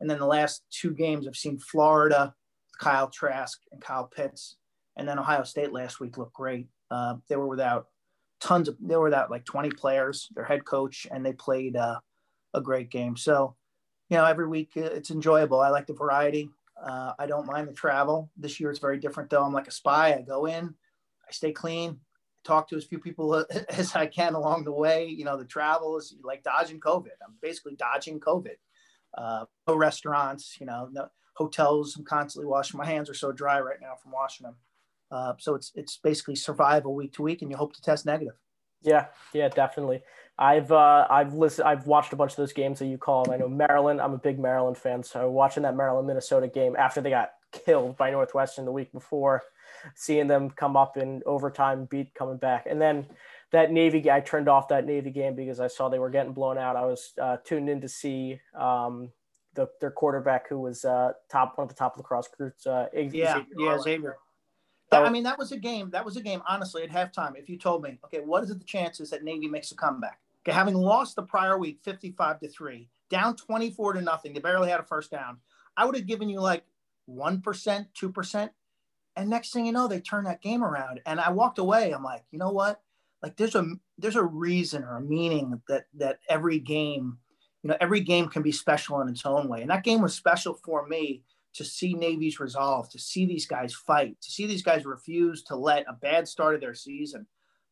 And 0.00 0.10
then 0.10 0.18
the 0.18 0.26
last 0.26 0.62
two 0.70 0.92
games 0.92 1.26
I've 1.26 1.36
seen 1.36 1.58
Florida, 1.58 2.34
Kyle 2.78 3.08
Trask 3.08 3.58
and 3.72 3.80
Kyle 3.80 4.06
Pitts 4.14 4.56
and 4.96 5.08
then 5.08 5.18
Ohio 5.18 5.42
State 5.44 5.72
last 5.72 6.00
week 6.00 6.18
looked 6.18 6.34
great. 6.34 6.68
Uh, 6.90 7.16
they 7.28 7.36
were 7.36 7.48
without 7.48 7.88
tons 8.40 8.68
of, 8.68 8.76
they 8.80 8.96
were 8.96 9.04
without 9.04 9.30
like 9.30 9.44
20 9.44 9.70
players, 9.70 10.28
their 10.34 10.44
head 10.44 10.64
coach, 10.64 11.06
and 11.10 11.24
they 11.24 11.32
played 11.32 11.76
uh, 11.76 11.98
a 12.52 12.60
great 12.60 12.90
game. 12.90 13.16
So, 13.16 13.56
you 14.08 14.16
know, 14.16 14.24
every 14.24 14.46
week 14.46 14.70
uh, 14.76 14.82
it's 14.82 15.10
enjoyable. 15.10 15.60
I 15.60 15.70
like 15.70 15.86
the 15.86 15.94
variety. 15.94 16.50
Uh, 16.80 17.12
I 17.18 17.26
don't 17.26 17.46
mind 17.46 17.68
the 17.68 17.72
travel. 17.72 18.30
This 18.36 18.60
year 18.60 18.70
it's 18.70 18.78
very 18.78 18.98
different 18.98 19.30
though. 19.30 19.42
I'm 19.42 19.52
like 19.52 19.68
a 19.68 19.72
spy. 19.72 20.14
I 20.14 20.22
go 20.22 20.46
in, 20.46 20.74
I 21.26 21.32
stay 21.32 21.52
clean, 21.52 22.00
talk 22.44 22.68
to 22.68 22.76
as 22.76 22.84
few 22.84 22.98
people 22.98 23.44
as 23.70 23.94
I 23.96 24.06
can 24.06 24.34
along 24.34 24.64
the 24.64 24.72
way. 24.72 25.06
You 25.06 25.24
know, 25.24 25.36
the 25.36 25.44
travel 25.44 25.96
is 25.96 26.14
like 26.22 26.42
dodging 26.42 26.80
COVID. 26.80 27.16
I'm 27.26 27.34
basically 27.40 27.76
dodging 27.76 28.20
COVID. 28.20 28.56
Uh, 29.16 29.44
no 29.68 29.76
restaurants, 29.76 30.56
you 30.60 30.66
know, 30.66 30.88
no 30.92 31.08
hotels. 31.34 31.96
I'm 31.96 32.04
constantly 32.04 32.48
washing 32.48 32.78
my 32.78 32.86
hands 32.86 33.08
are 33.08 33.14
so 33.14 33.32
dry 33.32 33.60
right 33.60 33.80
now 33.80 33.94
from 34.00 34.12
washing 34.12 34.44
them. 34.44 34.56
Uh, 35.14 35.34
so 35.38 35.54
it's 35.54 35.70
it's 35.76 35.96
basically 35.96 36.34
survival 36.34 36.92
week 36.92 37.12
to 37.12 37.22
week, 37.22 37.40
and 37.40 37.50
you 37.50 37.56
hope 37.56 37.72
to 37.72 37.80
test 37.80 38.04
negative. 38.04 38.34
Yeah, 38.82 39.06
yeah, 39.32 39.48
definitely. 39.48 40.02
I've 40.38 40.72
uh, 40.72 41.06
I've 41.08 41.34
listened. 41.34 41.68
I've 41.68 41.86
watched 41.86 42.12
a 42.12 42.16
bunch 42.16 42.32
of 42.32 42.36
those 42.36 42.52
games 42.52 42.80
that 42.80 42.86
you 42.86 42.98
call. 42.98 43.30
I 43.30 43.36
know 43.36 43.48
Maryland. 43.48 44.00
I'm 44.00 44.12
a 44.12 44.18
big 44.18 44.40
Maryland 44.40 44.76
fan, 44.76 45.04
so 45.04 45.30
watching 45.30 45.62
that 45.62 45.76
Maryland 45.76 46.08
Minnesota 46.08 46.48
game 46.48 46.74
after 46.76 47.00
they 47.00 47.10
got 47.10 47.30
killed 47.52 47.96
by 47.96 48.10
Northwestern 48.10 48.64
the 48.64 48.72
week 48.72 48.92
before, 48.92 49.42
seeing 49.94 50.26
them 50.26 50.50
come 50.50 50.76
up 50.76 50.96
in 50.96 51.22
overtime, 51.26 51.86
beat 51.88 52.12
coming 52.14 52.36
back, 52.36 52.66
and 52.68 52.82
then 52.82 53.06
that 53.52 53.70
Navy. 53.70 54.10
I 54.10 54.18
turned 54.18 54.48
off 54.48 54.66
that 54.68 54.84
Navy 54.84 55.10
game 55.10 55.36
because 55.36 55.60
I 55.60 55.68
saw 55.68 55.88
they 55.88 56.00
were 56.00 56.10
getting 56.10 56.32
blown 56.32 56.58
out. 56.58 56.74
I 56.74 56.86
was 56.86 57.12
uh, 57.22 57.36
tuned 57.44 57.68
in 57.68 57.80
to 57.82 57.88
see 57.88 58.40
um, 58.58 59.12
the, 59.54 59.68
their 59.80 59.92
quarterback, 59.92 60.48
who 60.48 60.58
was 60.58 60.84
uh, 60.84 61.12
top 61.30 61.56
one 61.56 61.66
of 61.66 61.68
the 61.68 61.78
top 61.78 61.96
lacrosse 61.96 62.28
recruits. 62.32 62.66
Uh, 62.66 62.88
yeah, 62.92 63.34
Xavier 63.34 63.44
yeah, 63.56 63.78
Xavier. 63.78 64.16
I 64.92 65.10
mean, 65.10 65.24
that 65.24 65.38
was 65.38 65.50
a 65.50 65.56
game. 65.56 65.90
That 65.90 66.04
was 66.04 66.16
a 66.16 66.22
game. 66.22 66.42
Honestly, 66.48 66.82
at 66.84 66.90
halftime, 66.90 67.36
if 67.36 67.48
you 67.48 67.58
told 67.58 67.82
me, 67.82 67.98
okay, 68.04 68.20
what 68.20 68.44
is 68.44 68.50
it 68.50 68.58
the 68.58 68.64
chances 68.64 69.10
that 69.10 69.24
Navy 69.24 69.48
makes 69.48 69.72
a 69.72 69.74
comeback? 69.74 70.20
Okay, 70.46 70.54
having 70.54 70.74
lost 70.74 71.16
the 71.16 71.22
prior 71.22 71.58
week, 71.58 71.78
fifty-five 71.82 72.38
to 72.40 72.48
three, 72.48 72.88
down 73.10 73.34
twenty-four 73.34 73.94
to 73.94 74.02
nothing, 74.02 74.34
they 74.34 74.40
barely 74.40 74.70
had 74.70 74.80
a 74.80 74.84
first 74.84 75.10
down. 75.10 75.38
I 75.76 75.84
would 75.84 75.96
have 75.96 76.06
given 76.06 76.28
you 76.28 76.40
like 76.40 76.64
one 77.06 77.40
percent, 77.40 77.88
two 77.94 78.12
percent, 78.12 78.52
and 79.16 79.28
next 79.28 79.52
thing 79.52 79.66
you 79.66 79.72
know, 79.72 79.88
they 79.88 80.00
turn 80.00 80.24
that 80.24 80.42
game 80.42 80.62
around. 80.62 81.00
And 81.06 81.18
I 81.18 81.30
walked 81.30 81.58
away. 81.58 81.92
I'm 81.92 82.04
like, 82.04 82.24
you 82.30 82.38
know 82.38 82.52
what? 82.52 82.80
Like, 83.22 83.36
there's 83.36 83.54
a 83.54 83.64
there's 83.98 84.16
a 84.16 84.22
reason 84.22 84.84
or 84.84 84.98
a 84.98 85.00
meaning 85.00 85.60
that 85.66 85.86
that 85.94 86.18
every 86.28 86.58
game, 86.58 87.18
you 87.62 87.70
know, 87.70 87.76
every 87.80 88.00
game 88.00 88.28
can 88.28 88.42
be 88.42 88.52
special 88.52 89.00
in 89.00 89.08
its 89.08 89.24
own 89.24 89.48
way. 89.48 89.62
And 89.62 89.70
that 89.70 89.82
game 89.82 90.02
was 90.02 90.14
special 90.14 90.54
for 90.54 90.86
me 90.86 91.22
to 91.54 91.64
see 91.64 91.94
Navy's 91.94 92.40
resolve, 92.40 92.90
to 92.90 92.98
see 92.98 93.26
these 93.26 93.46
guys 93.46 93.74
fight, 93.74 94.16
to 94.20 94.30
see 94.30 94.46
these 94.46 94.62
guys 94.62 94.84
refuse 94.84 95.42
to 95.44 95.56
let 95.56 95.84
a 95.88 95.92
bad 95.94 96.28
start 96.28 96.54
of 96.54 96.60
their 96.60 96.74
season 96.74 97.26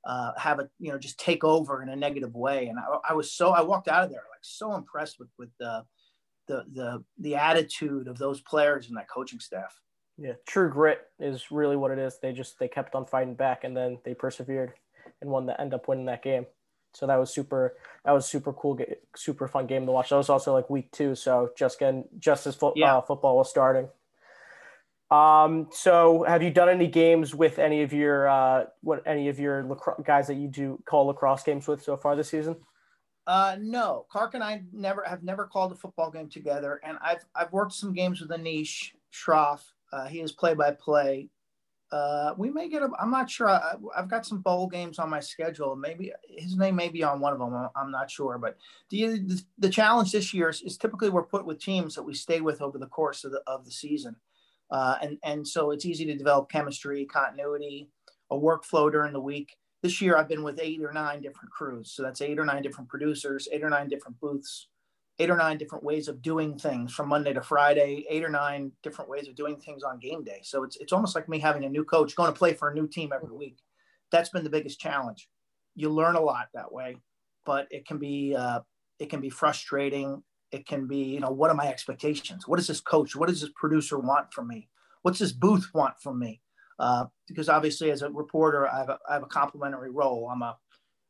uh, 0.05 0.33
have 0.37 0.59
a 0.59 0.69
you 0.79 0.91
know 0.91 0.99
just 0.99 1.19
take 1.19 1.45
over 1.45 1.83
in 1.83 1.89
a 1.89 1.97
negative 1.97 2.35
way. 2.35 2.67
And 2.67 2.79
I, 2.79 3.11
I, 3.11 3.15
was 3.15 3.33
so 3.33 3.51
I 3.51 3.63
walked 3.63 3.89
out 3.89 4.05
of 4.05 4.11
there 4.11 4.25
like 4.31 4.41
so 4.43 4.75
impressed 4.75 5.19
with 5.19 5.29
with 5.39 5.51
the 5.59 5.85
the 6.49 6.65
the 6.73 7.05
the 7.19 7.37
attitude 7.37 8.09
of 8.09 8.19
those 8.19 8.41
players 8.41 8.89
and 8.89 8.97
that 8.97 9.11
coaching 9.11 9.41
staff. 9.41 9.79
Yeah, 10.19 10.35
true 10.47 10.71
grit 10.71 11.01
is 11.19 11.51
really 11.51 11.77
what 11.77 11.91
it 11.91 11.99
is. 11.99 12.19
They 12.21 12.33
just 12.33 12.59
they 12.59 12.69
kept 12.69 12.95
on 12.95 13.07
fighting 13.07 13.35
back 13.35 13.65
and 13.65 13.77
then 13.77 13.99
they 14.05 14.15
persevered 14.15 14.73
and 15.21 15.31
won 15.31 15.47
the 15.47 15.61
end 15.61 15.75
up 15.75 15.89
winning 15.89 16.07
that 16.07 16.23
game. 16.23 16.47
So 16.95 17.07
that 17.07 17.17
was 17.17 17.33
super. 17.33 17.77
That 18.05 18.13
was 18.13 18.27
super 18.27 18.53
cool, 18.53 18.79
super 19.17 19.49
fun 19.49 19.67
game 19.67 19.87
to 19.87 19.93
watch. 19.93 20.11
That 20.11 20.17
was 20.17 20.29
also 20.29 20.53
like 20.53 20.69
week 20.69 20.91
two, 20.93 21.15
so 21.15 21.51
just 21.57 21.79
getting 21.79 22.05
just 22.19 22.47
as 22.47 22.55
fo- 22.55 22.75
yeah. 22.77 22.97
uh, 22.97 23.01
football 23.01 23.37
was 23.37 23.49
starting. 23.49 23.89
Um, 25.11 25.69
so 25.73 26.25
have 26.27 26.43
you 26.43 26.51
done 26.51 26.71
any 26.71 26.87
games 26.87 27.35
with 27.35 27.59
any 27.59 27.83
of 27.83 27.93
your 27.93 28.29
uh, 28.29 28.65
what 28.81 29.07
any 29.07 29.29
of 29.29 29.39
your 29.39 29.63
lacro- 29.65 30.03
guys 30.03 30.27
that 30.29 30.37
you 30.37 30.49
do 30.49 30.83
call 30.87 31.07
lacrosse 31.07 31.43
games 31.43 31.69
with 31.69 31.83
so 31.83 31.97
far 31.97 32.17
this 32.17 32.31
season? 32.31 32.57
Uh, 33.27 33.57
no, 33.61 34.07
Clark 34.11 34.35
and 34.35 34.43
I 34.43 34.63
never 34.73 35.05
have 35.07 35.23
never 35.23 35.47
called 35.47 35.73
a 35.73 35.75
football 35.77 36.11
game 36.11 36.29
together, 36.29 36.81
and 36.83 36.99
I've 37.03 37.25
I've 37.35 37.53
worked 37.53 37.73
some 37.73 37.93
games 37.93 38.21
with 38.21 38.31
Anish 38.31 38.93
Shroff. 39.13 39.61
Uh, 39.93 40.07
he 40.07 40.21
is 40.21 40.33
play 40.33 40.55
by 40.55 40.73
play 40.73 41.29
uh, 41.93 42.35
we 42.39 42.51
may 42.51 42.69
get. 42.71 42.83
A, 42.83 42.89
I'm 42.99 43.11
not 43.11 43.31
sure. 43.31 43.51
I, 43.51 43.75
have 43.95 44.09
got 44.09 44.25
some 44.25 44.41
bowl 44.41 44.67
games 44.67 44.99
on 44.99 45.11
my 45.11 45.21
schedule. 45.21 45.77
Maybe 45.77 46.11
his 46.27 46.57
name 46.57 46.75
may 46.75 46.89
be 46.89 47.03
on 47.03 47.21
one 47.21 47.35
of 47.35 47.39
them. 47.39 47.69
I'm 47.77 47.91
not 47.91 48.11
sure. 48.11 48.39
But 48.39 48.57
the 48.89 49.19
the, 49.19 49.43
the 49.59 49.69
challenge 49.69 50.11
this 50.11 50.33
year 50.33 50.49
is, 50.49 50.63
is, 50.63 50.79
typically 50.79 51.11
we're 51.11 51.23
put 51.23 51.45
with 51.45 51.61
teams 51.61 51.95
that 51.95 52.03
we 52.03 52.15
stay 52.15 52.41
with 52.41 52.63
over 52.63 52.79
the 52.79 52.87
course 52.87 53.25
of 53.25 53.33
the 53.33 53.43
of 53.47 53.67
the 53.67 53.71
season, 53.71 54.17
uh, 54.71 54.97
and 55.03 55.19
and 55.23 55.47
so 55.47 55.71
it's 55.71 55.85
easy 55.85 56.07
to 56.07 56.17
develop 56.17 56.51
chemistry, 56.51 57.05
continuity, 57.05 57.91
a 58.31 58.37
workflow 58.37 58.91
during 58.91 59.13
the 59.13 59.21
week. 59.21 59.55
This 59.83 60.01
year 60.01 60.17
I've 60.17 60.29
been 60.29 60.45
with 60.45 60.61
eight 60.63 60.83
or 60.83 60.93
nine 60.95 61.21
different 61.21 61.51
crews, 61.51 61.93
so 61.93 62.03
that's 62.03 62.23
eight 62.23 62.39
or 62.39 62.47
nine 62.47 62.63
different 62.63 62.89
producers, 62.89 63.49
eight 63.53 63.63
or 63.63 63.71
nine 63.71 63.89
different 63.89 64.19
booths, 64.19 64.69
eight 65.19 65.31
or 65.31 65.37
nine 65.37 65.59
different 65.59 65.85
ways 65.85 66.09
of 66.09 66.23
doing 66.23 66.59
things 66.59 66.93
from 66.93 67.09
Monday 67.09 67.33
to 67.33 67.43
Friday, 67.43 68.07
eight 68.09 68.25
or 68.25 68.31
nine 68.31 68.73
different 68.83 69.11
ways 69.11 69.29
of 69.29 69.35
doing 69.35 69.57
things 69.57 69.83
on 69.83 69.99
game 69.99 70.25
day. 70.25 70.41
So 70.43 70.65
it's, 70.65 70.77
it's 70.77 70.93
almost 70.93 71.15
like 71.15 71.29
me 71.29 71.39
having 71.39 71.65
a 71.65 71.69
new 71.69 71.85
coach 71.85 72.17
going 72.17 72.33
to 72.33 72.39
play 72.39 72.55
for 72.55 72.71
a 72.71 72.75
new 72.75 72.89
team 72.89 73.13
every 73.15 73.35
week. 73.35 73.59
That's 74.11 74.31
been 74.31 74.45
the 74.45 74.51
biggest 74.51 74.81
challenge. 74.81 75.29
You 75.75 75.91
learn 75.91 76.17
a 76.17 76.21
lot 76.21 76.49
that 76.55 76.73
way, 76.73 76.97
but 77.45 77.67
it 77.71 77.87
can 77.87 77.99
be, 77.99 78.35
uh, 78.35 78.61
it 78.99 79.11
can 79.11 79.21
be 79.21 79.31
frustrating. 79.31 80.23
It 80.51 80.67
can 80.67 80.87
be, 80.87 80.99
you 80.99 81.21
know, 81.21 81.31
what 81.31 81.51
are 81.51 81.55
my 81.55 81.69
expectations? 81.69 82.49
What 82.49 82.57
does 82.57 82.67
this 82.67 82.81
coach, 82.81 83.15
what 83.15 83.29
does 83.29 83.41
this 83.41 83.51
producer 83.55 83.99
want 83.99 84.33
from 84.33 84.49
me? 84.49 84.69
What's 85.03 85.19
this 85.19 85.33
booth 85.33 85.69
want 85.73 85.95
from 86.03 86.19
me? 86.19 86.41
Uh, 86.79 87.07
because 87.29 87.49
obviously 87.49 87.91
as 87.91 88.03
a 88.03 88.11
reporter, 88.11 88.67
I 88.67 88.79
have 88.79 88.89
a, 88.89 88.99
I 89.09 89.15
have 89.15 89.23
a 89.23 89.27
complimentary 89.27 89.91
role. 89.91 90.31
I'm 90.33 90.43
a, 90.43 90.57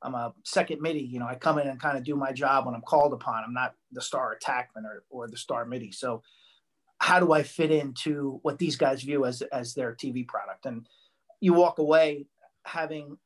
I'm 0.03 0.15
a 0.15 0.35
second 0.45 0.81
middie. 0.81 1.01
You 1.01 1.21
know, 1.21 1.27
I 1.27 1.35
come 1.35 1.59
in 1.59 1.69
and 1.69 1.81
kind 1.81 1.97
of 1.97 2.05
do 2.05 2.17
my 2.17 2.33
job 2.33 2.67
when 2.67 2.75
I'm 2.75 2.83
called 2.83 3.13
upon. 3.13 3.45
I'm 3.45 3.55
not 3.55 3.75
the 3.93 4.03
star 4.03 4.37
attackman 4.37 4.85
or, 4.85 5.05
or 5.11 5.29
the 5.29 5.37
star 5.37 5.65
middie. 5.65 5.93
So 5.93 6.23
how 6.99 7.19
do 7.21 7.33
I 7.33 7.43
fit 7.43 7.71
into 7.71 8.39
what 8.43 8.59
these 8.59 8.77
guys 8.77 9.03
view 9.03 9.25
as, 9.25 9.43
as 9.43 9.75
their 9.75 9.95
TV 9.95 10.27
product? 10.27 10.67
And 10.67 10.87
you 11.41 11.53
walk 11.53 11.79
away 11.79 12.27
having 12.65 13.19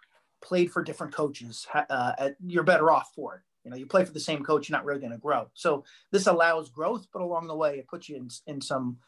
played 0.43 0.71
for 0.71 0.83
different 0.83 1.15
coaches, 1.15 1.67
uh, 1.75 2.31
you're 2.45 2.63
better 2.63 2.91
off 2.91 3.11
for 3.15 3.37
it. 3.37 3.41
You 3.65 3.71
know, 3.71 3.77
you 3.77 3.87
play 3.87 4.05
for 4.05 4.13
the 4.13 4.21
same 4.21 4.45
coach, 4.45 4.69
you're 4.69 4.79
not 4.79 4.85
really 4.85 5.01
going 5.01 5.13
to 5.13 5.19
grow. 5.19 5.49
So 5.55 5.85
this 6.13 6.27
allows 6.27 6.71
growth, 6.71 7.07
but 7.13 7.21
along 7.21 7.49
the 7.49 7.57
way, 7.57 7.79
it 7.79 7.89
puts 7.89 8.09
you 8.09 8.17
in, 8.17 8.29
in 8.47 8.61
some 8.61 8.99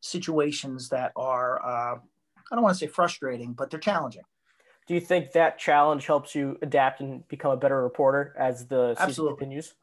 situations 0.00 0.90
that 0.90 1.12
are, 1.16 1.64
uh, 1.64 1.96
I 1.96 2.54
don't 2.54 2.62
want 2.62 2.74
to 2.74 2.78
say 2.78 2.86
frustrating, 2.86 3.54
but 3.54 3.70
they're 3.70 3.80
challenging. 3.80 4.24
Do 4.86 4.94
you 4.94 5.00
think 5.00 5.32
that 5.32 5.58
challenge 5.58 6.06
helps 6.06 6.34
you 6.34 6.58
adapt 6.60 7.00
and 7.00 7.26
become 7.28 7.52
a 7.52 7.56
better 7.56 7.82
reporter 7.82 8.34
as 8.38 8.66
the 8.66 8.94
season 8.94 9.08
absolutely. 9.08 9.38
continues? 9.38 9.74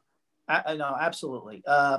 I, 0.48 0.74
no, 0.74 0.96
absolutely. 0.98 1.62
Uh, 1.66 1.98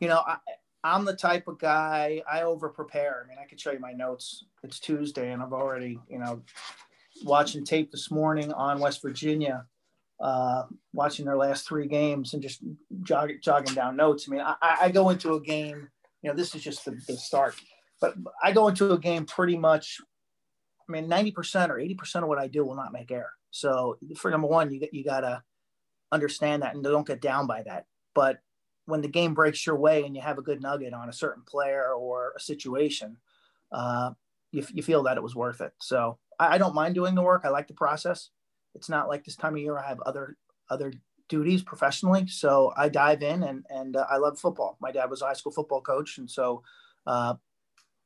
you 0.00 0.08
know, 0.08 0.22
I, 0.26 0.36
I'm 0.82 1.04
the 1.04 1.16
type 1.16 1.48
of 1.48 1.58
guy 1.58 2.22
I 2.30 2.42
over 2.42 2.70
prepare. 2.70 3.22
I 3.24 3.28
mean, 3.28 3.38
I 3.42 3.46
could 3.46 3.60
show 3.60 3.72
you 3.72 3.78
my 3.78 3.92
notes. 3.92 4.44
It's 4.62 4.80
Tuesday, 4.80 5.32
and 5.32 5.42
I've 5.42 5.52
already, 5.52 5.98
you 6.08 6.18
know, 6.18 6.42
watching 7.24 7.64
tape 7.64 7.90
this 7.90 8.10
morning 8.10 8.52
on 8.52 8.80
West 8.80 9.02
Virginia, 9.02 9.66
uh, 10.20 10.64
watching 10.94 11.26
their 11.26 11.36
last 11.36 11.66
three 11.68 11.86
games 11.86 12.32
and 12.32 12.42
just 12.42 12.60
jog, 13.02 13.30
jogging 13.42 13.74
down 13.74 13.96
notes. 13.96 14.26
I 14.26 14.32
mean, 14.32 14.40
I, 14.40 14.54
I 14.62 14.90
go 14.90 15.10
into 15.10 15.34
a 15.34 15.40
game, 15.40 15.88
you 16.22 16.30
know, 16.30 16.36
this 16.36 16.54
is 16.54 16.62
just 16.62 16.86
the, 16.86 16.92
the 17.06 17.16
start, 17.16 17.54
but 18.00 18.14
I 18.42 18.52
go 18.52 18.68
into 18.68 18.92
a 18.92 18.98
game 18.98 19.26
pretty 19.26 19.58
much. 19.58 19.98
I 20.90 21.00
mean, 21.00 21.08
90% 21.08 21.68
or 21.68 21.76
80% 21.76 22.22
of 22.22 22.28
what 22.28 22.38
I 22.38 22.48
do 22.48 22.64
will 22.64 22.74
not 22.74 22.92
make 22.92 23.10
error. 23.10 23.32
So, 23.50 23.98
for 24.16 24.30
number 24.30 24.46
one, 24.46 24.72
you, 24.72 24.86
you 24.92 25.04
got 25.04 25.20
to 25.20 25.42
understand 26.12 26.62
that 26.62 26.74
and 26.74 26.82
don't 26.82 27.06
get 27.06 27.20
down 27.20 27.46
by 27.46 27.62
that. 27.62 27.86
But 28.14 28.38
when 28.86 29.00
the 29.00 29.08
game 29.08 29.34
breaks 29.34 29.64
your 29.66 29.76
way 29.76 30.04
and 30.04 30.16
you 30.16 30.22
have 30.22 30.38
a 30.38 30.42
good 30.42 30.60
nugget 30.60 30.92
on 30.92 31.08
a 31.08 31.12
certain 31.12 31.44
player 31.46 31.92
or 31.94 32.32
a 32.36 32.40
situation, 32.40 33.16
uh, 33.72 34.10
you, 34.50 34.66
you 34.72 34.82
feel 34.82 35.04
that 35.04 35.16
it 35.16 35.22
was 35.22 35.36
worth 35.36 35.60
it. 35.60 35.72
So 35.78 36.18
I, 36.38 36.54
I, 36.54 36.58
don't 36.58 36.74
mind 36.74 36.96
doing 36.96 37.14
the 37.14 37.22
work. 37.22 37.42
I 37.44 37.50
like 37.50 37.68
the 37.68 37.74
process. 37.74 38.30
It's 38.74 38.88
not 38.88 39.08
like 39.08 39.24
this 39.24 39.36
time 39.36 39.54
of 39.54 39.60
year 39.60 39.78
I 39.78 39.88
have 39.88 40.00
other 40.00 40.36
other 40.68 40.92
duties 41.28 41.62
professionally. 41.62 42.26
So 42.26 42.72
I 42.76 42.88
dive 42.88 43.22
in 43.22 43.44
and 43.44 43.64
and 43.70 43.96
uh, 43.96 44.06
I 44.10 44.16
love 44.16 44.40
football. 44.40 44.76
My 44.80 44.90
dad 44.90 45.08
was 45.08 45.22
a 45.22 45.26
high 45.26 45.34
school 45.34 45.52
football 45.52 45.80
coach, 45.80 46.18
and 46.18 46.28
so 46.28 46.64
uh, 47.06 47.34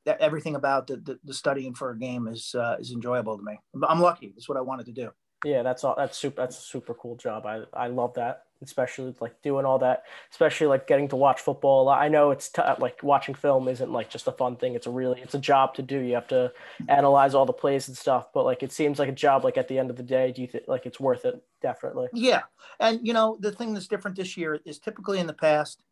everything 0.07 0.55
about 0.55 0.87
the, 0.87 0.97
the, 0.97 1.19
the, 1.25 1.35
studying 1.35 1.75
for 1.75 1.91
a 1.91 1.99
game 1.99 2.29
is 2.29 2.55
uh, 2.55 2.77
is 2.79 2.93
enjoyable 2.93 3.37
to 3.37 3.43
me. 3.43 3.59
I'm 3.89 4.01
lucky. 4.01 4.33
That's 4.35 4.49
what 4.49 4.59
I 4.59 4.61
wanted 4.61 4.87
to 4.87 4.93
do. 4.93 5.11
Yeah, 5.45 5.63
that's 5.63 5.85
all. 5.85 5.95
That's 5.97 6.17
super. 6.17 6.41
That's 6.41 6.59
a 6.59 6.63
super 6.63 6.95
cool 6.95 7.17
job. 7.17 7.45
I 7.45 7.63
I 7.75 7.89
love 7.89 8.15
that, 8.15 8.45
especially 8.63 9.15
like 9.21 9.41
doing 9.43 9.67
all 9.67 9.79
that, 9.81 10.05
especially 10.33 10.69
like 10.69 10.87
getting 10.87 11.07
to 11.09 11.17
watch 11.17 11.43
football. 11.43 11.91
I 11.91 12.09
know 12.09 12.31
it's 12.31 12.49
t- 12.49 12.63
like 12.79 13.03
watching 13.03 13.35
film 13.35 13.69
isn't 13.69 13.93
like 13.93 14.09
just 14.09 14.27
a 14.27 14.33
fun 14.33 14.57
thing. 14.57 14.75
It's 14.75 14.87
a 14.87 14.91
really 14.91 15.21
it's 15.21 15.35
a 15.35 15.39
job 15.39 15.75
to 15.75 15.83
do. 15.83 15.99
You 15.99 16.15
have 16.15 16.29
to 16.29 16.51
analyze 16.89 17.35
all 17.35 17.45
the 17.45 17.53
plays 17.53 17.89
and 17.89 17.97
stuff. 17.97 18.33
But 18.33 18.47
like 18.47 18.63
it 18.63 18.73
seems 18.73 18.99
like 18.99 19.11
a 19.11 19.13
job. 19.13 19.45
Like 19.45 19.59
at 19.59 19.69
the 19.69 19.79
end 19.79 19.91
of 19.91 19.97
the 19.97 20.03
day, 20.03 20.33
do 20.33 20.41
you 20.41 20.49
think 20.49 20.65
like 20.67 20.87
it's 20.87 20.99
worth 20.99 21.27
it? 21.27 21.43
Definitely. 21.61 22.09
Yeah, 22.15 22.43
and 22.81 23.07
you 23.07 23.13
know 23.13 23.37
the 23.39 23.53
thing 23.53 23.75
that's 23.75 23.87
different 23.87 24.17
this 24.17 24.39
year 24.39 24.61
is 24.65 24.79
typically 24.79 25.21
in 25.21 25.27
the 25.27 25.35
past, 25.35 25.83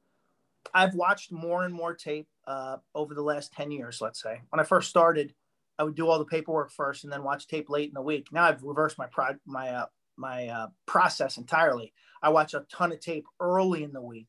I've 0.74 0.94
watched 0.94 1.32
more 1.32 1.64
and 1.64 1.74
more 1.74 1.94
tape 1.94 2.28
uh, 2.46 2.78
over 2.94 3.14
the 3.14 3.22
last 3.22 3.52
ten 3.52 3.70
years. 3.70 4.00
Let's 4.00 4.22
say 4.22 4.40
when 4.50 4.60
I 4.60 4.64
first 4.64 4.90
started 4.90 5.34
I 5.78 5.84
would 5.84 5.94
do 5.94 6.08
all 6.08 6.18
the 6.18 6.24
paperwork 6.24 6.70
first 6.70 7.04
and 7.04 7.12
then 7.12 7.24
watch 7.24 7.48
tape 7.48 7.68
late 7.68 7.88
in 7.88 7.94
the 7.94 8.02
week. 8.02 8.28
Now 8.30 8.44
I've 8.44 8.62
reversed 8.62 8.98
my 8.98 9.06
pro- 9.06 9.38
my 9.46 9.70
uh, 9.70 9.86
my 10.16 10.48
uh, 10.48 10.66
process 10.86 11.38
entirely. 11.38 11.92
I 12.22 12.28
watch 12.28 12.54
a 12.54 12.64
ton 12.70 12.92
of 12.92 13.00
tape 13.00 13.24
early 13.40 13.82
in 13.82 13.92
the 13.92 14.00
week, 14.00 14.28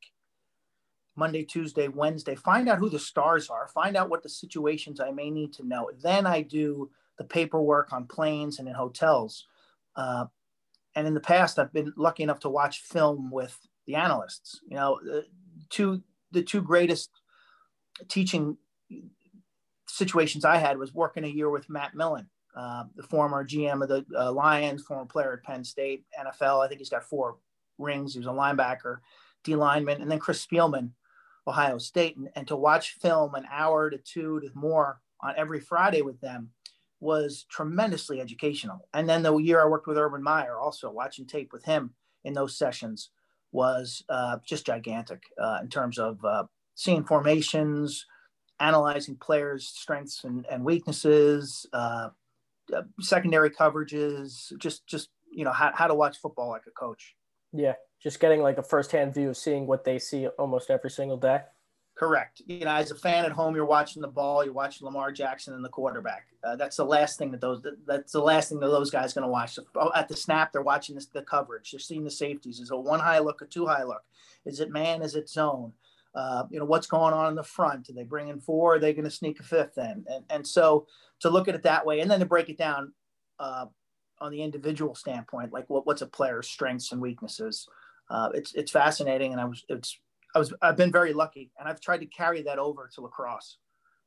Monday, 1.15 1.43
Tuesday, 1.43 1.89
Wednesday. 1.89 2.35
Find 2.35 2.67
out 2.67 2.79
who 2.79 2.89
the 2.89 2.99
stars 2.99 3.49
are. 3.49 3.67
Find 3.67 3.95
out 3.95 4.09
what 4.09 4.23
the 4.23 4.29
situations 4.29 4.99
I 4.99 5.11
may 5.11 5.29
need 5.29 5.53
to 5.53 5.67
know. 5.67 5.91
Then 6.01 6.25
I 6.25 6.41
do 6.41 6.89
the 7.17 7.23
paperwork 7.23 7.93
on 7.93 8.07
planes 8.07 8.57
and 8.57 8.67
in 8.67 8.73
hotels. 8.73 9.45
Uh, 9.95 10.25
and 10.95 11.05
in 11.05 11.13
the 11.13 11.19
past, 11.19 11.59
I've 11.59 11.73
been 11.73 11.93
lucky 11.97 12.23
enough 12.23 12.39
to 12.41 12.49
watch 12.49 12.79
film 12.81 13.29
with 13.29 13.55
the 13.85 13.95
analysts. 13.95 14.59
You 14.67 14.77
know, 14.77 14.99
two 15.69 16.01
the 16.33 16.43
two 16.43 16.61
greatest 16.61 17.09
teaching 18.09 18.57
situations 19.87 20.43
I 20.43 20.57
had 20.57 20.77
was 20.77 20.93
working 20.93 21.23
a 21.23 21.27
year 21.27 21.49
with 21.49 21.69
Matt 21.69 21.95
Millen, 21.95 22.27
uh, 22.55 22.85
the 22.95 23.03
former 23.03 23.45
GM 23.45 23.83
of 23.83 23.89
the 23.89 24.05
uh, 24.17 24.31
Lions, 24.31 24.83
former 24.83 25.05
player 25.05 25.33
at 25.33 25.43
Penn 25.43 25.63
State, 25.63 26.03
NFL. 26.19 26.63
I 26.63 26.67
think 26.67 26.79
he's 26.79 26.89
got 26.89 27.03
four 27.03 27.37
rings. 27.77 28.13
He 28.13 28.19
was 28.19 28.27
a 28.27 28.31
linebacker, 28.31 28.97
D 29.43 29.55
lineman, 29.55 30.01
and 30.01 30.09
then 30.09 30.19
Chris 30.19 30.45
Spielman, 30.45 30.89
Ohio 31.47 31.77
State. 31.77 32.17
And, 32.17 32.29
and 32.35 32.47
to 32.47 32.55
watch 32.55 32.93
film 32.93 33.35
an 33.35 33.45
hour 33.51 33.89
to 33.89 33.97
two 33.97 34.39
to 34.41 34.49
more 34.55 34.99
on 35.21 35.35
every 35.37 35.59
Friday 35.59 36.01
with 36.01 36.19
them 36.19 36.49
was 36.99 37.45
tremendously 37.49 38.21
educational. 38.21 38.87
And 38.93 39.07
then 39.07 39.23
the 39.23 39.35
year 39.37 39.61
I 39.61 39.67
worked 39.67 39.87
with 39.87 39.97
Urban 39.97 40.23
Meyer, 40.23 40.57
also 40.57 40.89
watching 40.89 41.25
tape 41.25 41.51
with 41.51 41.65
him 41.65 41.93
in 42.23 42.33
those 42.33 42.57
sessions 42.57 43.09
was 43.53 44.03
uh, 44.09 44.37
just 44.45 44.65
gigantic 44.65 45.23
uh, 45.41 45.59
in 45.61 45.69
terms 45.69 45.99
of 45.99 46.23
uh, 46.25 46.43
seeing 46.75 47.03
formations, 47.05 48.05
analyzing 48.59 49.15
players' 49.15 49.67
strengths 49.67 50.23
and, 50.23 50.45
and 50.51 50.63
weaknesses, 50.63 51.65
uh, 51.71 52.09
uh, 52.75 52.81
secondary 52.99 53.49
coverages, 53.49 54.51
just 54.57 54.85
just 54.87 55.09
you 55.31 55.45
know 55.45 55.51
how, 55.51 55.71
how 55.73 55.87
to 55.87 55.95
watch 55.95 56.17
football 56.17 56.49
like 56.49 56.63
a 56.67 56.71
coach. 56.71 57.15
Yeah, 57.51 57.73
just 58.01 58.19
getting 58.19 58.41
like 58.41 58.57
a 58.57 58.63
firsthand 58.63 59.13
view 59.13 59.29
of 59.29 59.37
seeing 59.37 59.67
what 59.67 59.83
they 59.83 59.99
see 59.99 60.27
almost 60.27 60.69
every 60.69 60.89
single 60.89 61.17
day. 61.17 61.41
Correct. 61.95 62.41
You 62.47 62.65
know, 62.65 62.71
as 62.73 62.89
a 62.89 62.95
fan 62.95 63.23
at 63.23 63.31
home, 63.31 63.55
you're 63.55 63.65
watching 63.65 64.01
the 64.01 64.07
ball, 64.07 64.43
you're 64.43 64.53
watching 64.53 64.85
Lamar 64.85 65.11
Jackson 65.11 65.53
and 65.53 65.63
the 65.63 65.69
quarterback. 65.69 66.25
Uh, 66.43 66.55
that's 66.55 66.77
the 66.77 66.85
last 66.85 67.19
thing 67.19 67.29
that 67.31 67.41
those 67.41 67.61
that's 67.85 68.11
the 68.11 68.21
last 68.21 68.49
thing 68.49 68.59
that 68.59 68.67
those 68.67 68.89
guys 68.89 69.13
going 69.13 69.23
to 69.23 69.31
watch. 69.31 69.59
Oh, 69.75 69.91
at 69.93 70.09
the 70.09 70.15
snap, 70.15 70.51
they're 70.51 70.63
watching 70.63 70.95
this, 70.95 71.05
the 71.05 71.21
coverage. 71.21 71.69
They're 71.71 71.79
seeing 71.79 72.03
the 72.03 72.09
safeties. 72.09 72.59
Is 72.59 72.71
it 72.71 72.75
one 72.75 72.99
high 72.99 73.19
look, 73.19 73.43
a 73.43 73.45
two 73.45 73.67
high 73.67 73.83
look? 73.83 74.01
Is 74.43 74.59
it 74.59 74.71
man? 74.71 75.03
Is 75.03 75.15
it 75.15 75.29
zone? 75.29 75.73
Uh, 76.15 76.43
you 76.49 76.59
know 76.59 76.65
what's 76.65 76.87
going 76.87 77.13
on 77.13 77.29
in 77.29 77.35
the 77.35 77.43
front 77.43 77.89
are 77.89 77.93
they 77.93 78.03
bringing 78.03 78.39
four 78.39 78.75
are 78.75 78.79
they 78.79 78.93
going 78.93 79.03
to 79.03 79.09
sneak 79.09 79.39
a 79.39 79.43
fifth 79.43 79.79
in 79.79 80.05
and, 80.07 80.23
and 80.29 80.45
so 80.45 80.85
to 81.19 81.27
look 81.27 81.47
at 81.47 81.55
it 81.55 81.63
that 81.63 81.83
way 81.83 82.01
and 82.01 82.11
then 82.11 82.19
to 82.19 82.25
break 82.25 82.49
it 82.49 82.57
down 82.57 82.93
uh, 83.39 83.65
on 84.19 84.31
the 84.31 84.43
individual 84.43 84.93
standpoint 84.93 85.51
like 85.51 85.67
what, 85.71 85.87
what's 85.87 86.03
a 86.03 86.05
player's 86.05 86.47
strengths 86.47 86.91
and 86.91 87.01
weaknesses 87.01 87.67
uh, 88.11 88.29
it's 88.35 88.53
it's 88.53 88.69
fascinating 88.69 89.31
and 89.31 89.41
i 89.41 89.45
was 89.45 89.65
it's 89.69 89.97
i 90.35 90.39
was 90.39 90.53
i've 90.61 90.77
been 90.77 90.91
very 90.91 91.13
lucky 91.13 91.51
and 91.59 91.67
i've 91.67 91.79
tried 91.79 91.99
to 91.99 92.05
carry 92.05 92.41
that 92.41 92.59
over 92.59 92.89
to 92.93 93.01
lacrosse 93.01 93.57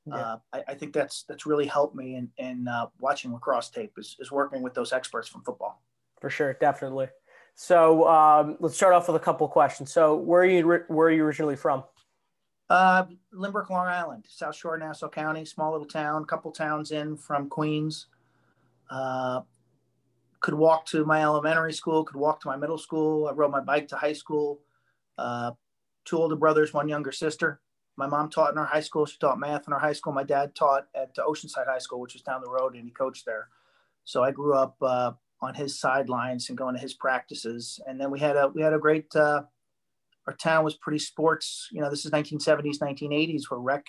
yeah. 0.09 0.15
Uh, 0.15 0.39
I, 0.53 0.63
I, 0.69 0.75
think 0.75 0.93
that's 0.93 1.25
that's 1.25 1.47
really 1.47 1.67
helped 1.67 1.97
me 1.97 2.15
in, 2.15 2.31
in 2.39 2.69
uh, 2.69 2.87
watching 3.01 3.33
lacrosse 3.33 3.71
tape 3.71 3.93
is, 3.99 4.15
is 4.21 4.31
working 4.31 4.63
with 4.63 4.73
those 4.73 4.93
experts 4.93 5.27
from 5.27 5.43
football 5.43 5.83
for 6.21 6.31
sure 6.31 6.53
definitely 6.61 7.09
so 7.57 8.07
um, 8.07 8.57
let's 8.61 8.77
start 8.77 8.95
off 8.95 9.09
with 9.09 9.17
a 9.17 9.25
couple 9.25 9.49
questions 9.49 9.93
so 9.93 10.15
where 10.15 10.43
are 10.43 10.47
you 10.47 10.65
where 10.89 11.09
are 11.09 11.11
you 11.11 11.25
originally 11.25 11.57
from 11.57 11.83
uh, 12.69 13.05
Long 13.33 13.65
Island, 13.71 14.25
South 14.29 14.57
Shore, 14.57 14.77
Nassau 14.77 15.09
County, 15.09 15.45
small 15.45 15.73
little 15.73 15.87
town, 15.87 16.25
couple 16.25 16.51
towns 16.51 16.91
in 16.91 17.17
from 17.17 17.49
Queens. 17.49 18.07
Uh, 18.91 19.43
could 20.41 20.55
walk 20.55 20.87
to 20.87 21.05
my 21.05 21.23
elementary 21.23 21.73
school, 21.73 22.05
could 22.05 22.17
walk 22.17 22.41
to 22.41 22.49
my 22.49 22.57
middle 22.57 22.79
school. 22.79 23.29
I 23.29 23.33
rode 23.33 23.51
my 23.51 23.61
bike 23.61 23.89
to 23.89 23.97
high 23.97 24.13
school. 24.13 24.61
Uh, 25.17 25.53
two 26.07 26.17
older 26.17 26.37
brothers, 26.37 26.73
one 26.73 26.89
younger 26.89 27.13
sister. 27.13 27.61
My 27.97 28.07
mom 28.07 28.31
taught 28.31 28.53
in 28.53 28.59
our 28.59 28.67
high 28.67 28.81
school. 28.81 29.07
She 29.07 29.19
taught 29.19 29.39
math 29.39 29.67
in 29.67 29.73
our 29.73 29.79
high 29.79 29.93
school. 29.93 30.13
My 30.13 30.23
dad 30.23 30.55
taught 30.55 30.87
at 30.95 31.17
Oceanside 31.17 31.67
High 31.67 31.79
School, 31.79 32.01
which 32.01 32.15
was 32.15 32.23
down 32.23 32.43
the 32.43 32.51
road, 32.51 32.75
and 32.75 32.85
he 32.85 32.91
coached 32.91 33.25
there. 33.25 33.49
So 34.05 34.23
I 34.23 34.31
grew 34.31 34.55
up 34.55 34.77
uh, 34.83 35.13
on 35.41 35.55
his 35.55 35.79
sidelines 35.79 36.49
and 36.49 36.59
going 36.59 36.75
to 36.75 36.81
his 36.81 36.95
practices. 36.95 37.81
And 37.87 38.01
then 38.01 38.11
we 38.11 38.21
had 38.21 38.37
a 38.37 38.49
we 38.49 38.63
had 38.63 38.75
a 38.75 38.79
great 38.79 39.15
uh, 39.17 39.43
our 40.27 40.35
town 40.35 40.65
was 40.65 40.75
pretty 40.75 40.99
sports. 40.99 41.69
You 41.73 41.81
know, 41.81 41.91
this 41.91 42.05
is 42.05 42.11
1970s, 42.11 42.79
1980s, 42.79 43.45
where 43.49 43.61
rec 43.61 43.85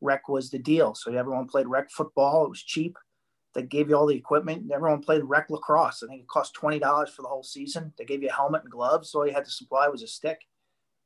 rec 0.00 0.28
was 0.28 0.50
the 0.50 0.58
deal. 0.58 0.94
So 0.94 1.12
everyone 1.12 1.46
played 1.46 1.66
rec 1.66 1.90
football. 1.90 2.44
It 2.44 2.50
was 2.50 2.62
cheap. 2.62 2.96
They 3.54 3.62
gave 3.62 3.88
you 3.88 3.96
all 3.96 4.06
the 4.06 4.16
equipment. 4.16 4.70
Everyone 4.72 5.02
played 5.02 5.24
rec 5.24 5.50
lacrosse. 5.50 6.02
I 6.02 6.06
think 6.06 6.22
it 6.22 6.28
cost 6.28 6.54
twenty 6.54 6.78
dollars 6.78 7.10
for 7.10 7.22
the 7.22 7.28
whole 7.28 7.42
season. 7.42 7.92
They 7.98 8.04
gave 8.04 8.22
you 8.22 8.28
a 8.28 8.32
helmet 8.32 8.62
and 8.62 8.70
gloves. 8.70 9.14
All 9.14 9.26
you 9.26 9.34
had 9.34 9.44
to 9.44 9.50
supply 9.50 9.88
was 9.88 10.02
a 10.02 10.06
stick, 10.06 10.42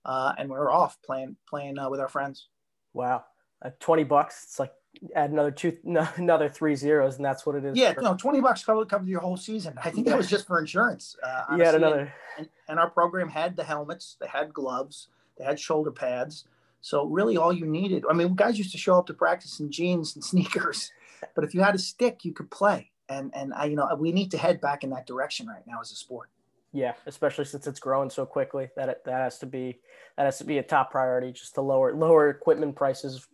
uh, 0.05 0.35
and 0.39 0.49
we 0.49 0.57
were 0.57 0.71
off 0.71 0.99
playing 1.03 1.37
playing 1.49 1.79
uh, 1.79 1.89
with 1.91 2.01
our 2.01 2.09
friends. 2.09 2.49
Wow, 2.93 3.25
uh, 3.63 3.71
twenty 3.81 4.05
bucks. 4.05 4.45
It's 4.45 4.59
like 4.59 4.73
add 5.15 5.31
another 5.31 5.51
two, 5.51 5.77
no, 5.85 6.07
another 6.17 6.49
three 6.49 6.77
zeros, 6.77 7.17
and 7.17 7.25
that's 7.25 7.47
what 7.47 7.57
it 7.57 7.65
is. 7.65 7.77
Yeah, 7.77 7.95
for- 7.95 8.03
no, 8.03 8.15
twenty 8.15 8.41
bucks 8.41 8.65
covered 8.65 8.89
covered 8.89 9.09
your 9.09 9.21
whole 9.21 9.37
season. 9.37 9.75
I 9.83 9.91
think 9.91 10.07
that 10.07 10.17
was 10.17 10.29
just 10.29 10.47
for 10.47 10.59
insurance. 10.61 11.17
Uh. 11.23 11.43
Yeah, 11.57 11.75
another. 11.75 12.13
And, 12.37 12.49
and, 12.69 12.79
our 12.81 12.91
program 12.91 13.29
had 13.29 13.55
the 13.57 13.63
helmets, 13.63 14.17
they 14.21 14.27
had 14.27 14.53
gloves, 14.53 15.09
they 15.39 15.45
had 15.45 15.61
shoulder 15.61 15.93
pads. 15.93 16.47
So 16.81 17.07
really, 17.07 17.37
all 17.37 17.53
you 17.53 17.65
needed. 17.65 18.05
I 18.11 18.13
mean, 18.13 18.35
guys 18.35 18.59
used 18.59 18.73
to 18.73 18.79
show 18.79 18.99
up 18.99 19.07
to 19.07 19.15
practice 19.15 19.61
in 19.61 19.71
jeans 19.71 20.17
and 20.17 20.25
sneakers, 20.25 20.91
but 21.35 21.45
if 21.45 21.55
you 21.55 21.63
had 21.63 21.75
a 21.75 21.79
stick, 21.79 22.25
you 22.25 22.33
could 22.33 22.51
play. 22.51 22.91
And 23.09 23.31
and 23.35 23.55
I, 23.55 23.67
you 23.67 23.77
know, 23.77 23.89
we 23.99 24.13
need 24.13 24.31
to 24.33 24.39
head 24.39 24.61
back 24.61 24.83
in 24.85 24.91
that 24.91 25.07
direction 25.07 25.47
right 25.47 25.67
now 25.67 25.81
as 25.81 25.93
a 25.93 25.97
sport. 25.97 26.31
Yeah, 26.75 26.95
especially 27.07 27.45
since 27.45 27.69
it's 27.69 27.78
growing 27.78 28.11
so 28.11 28.26
quickly. 28.26 28.69
That 28.76 28.88
it, 28.88 29.04
that 29.04 29.19
has 29.19 29.38
to 29.38 29.47
be 29.47 29.78
that 30.16 30.25
has 30.25 30.38
to 30.38 30.45
be 30.45 30.59
a 30.59 30.62
top 30.62 30.90
priority, 30.90 31.31
just 31.31 31.54
to 31.54 31.61
lower 31.61 31.95
lower 31.95 32.31
equipment 32.31 32.75
prices 32.75 33.26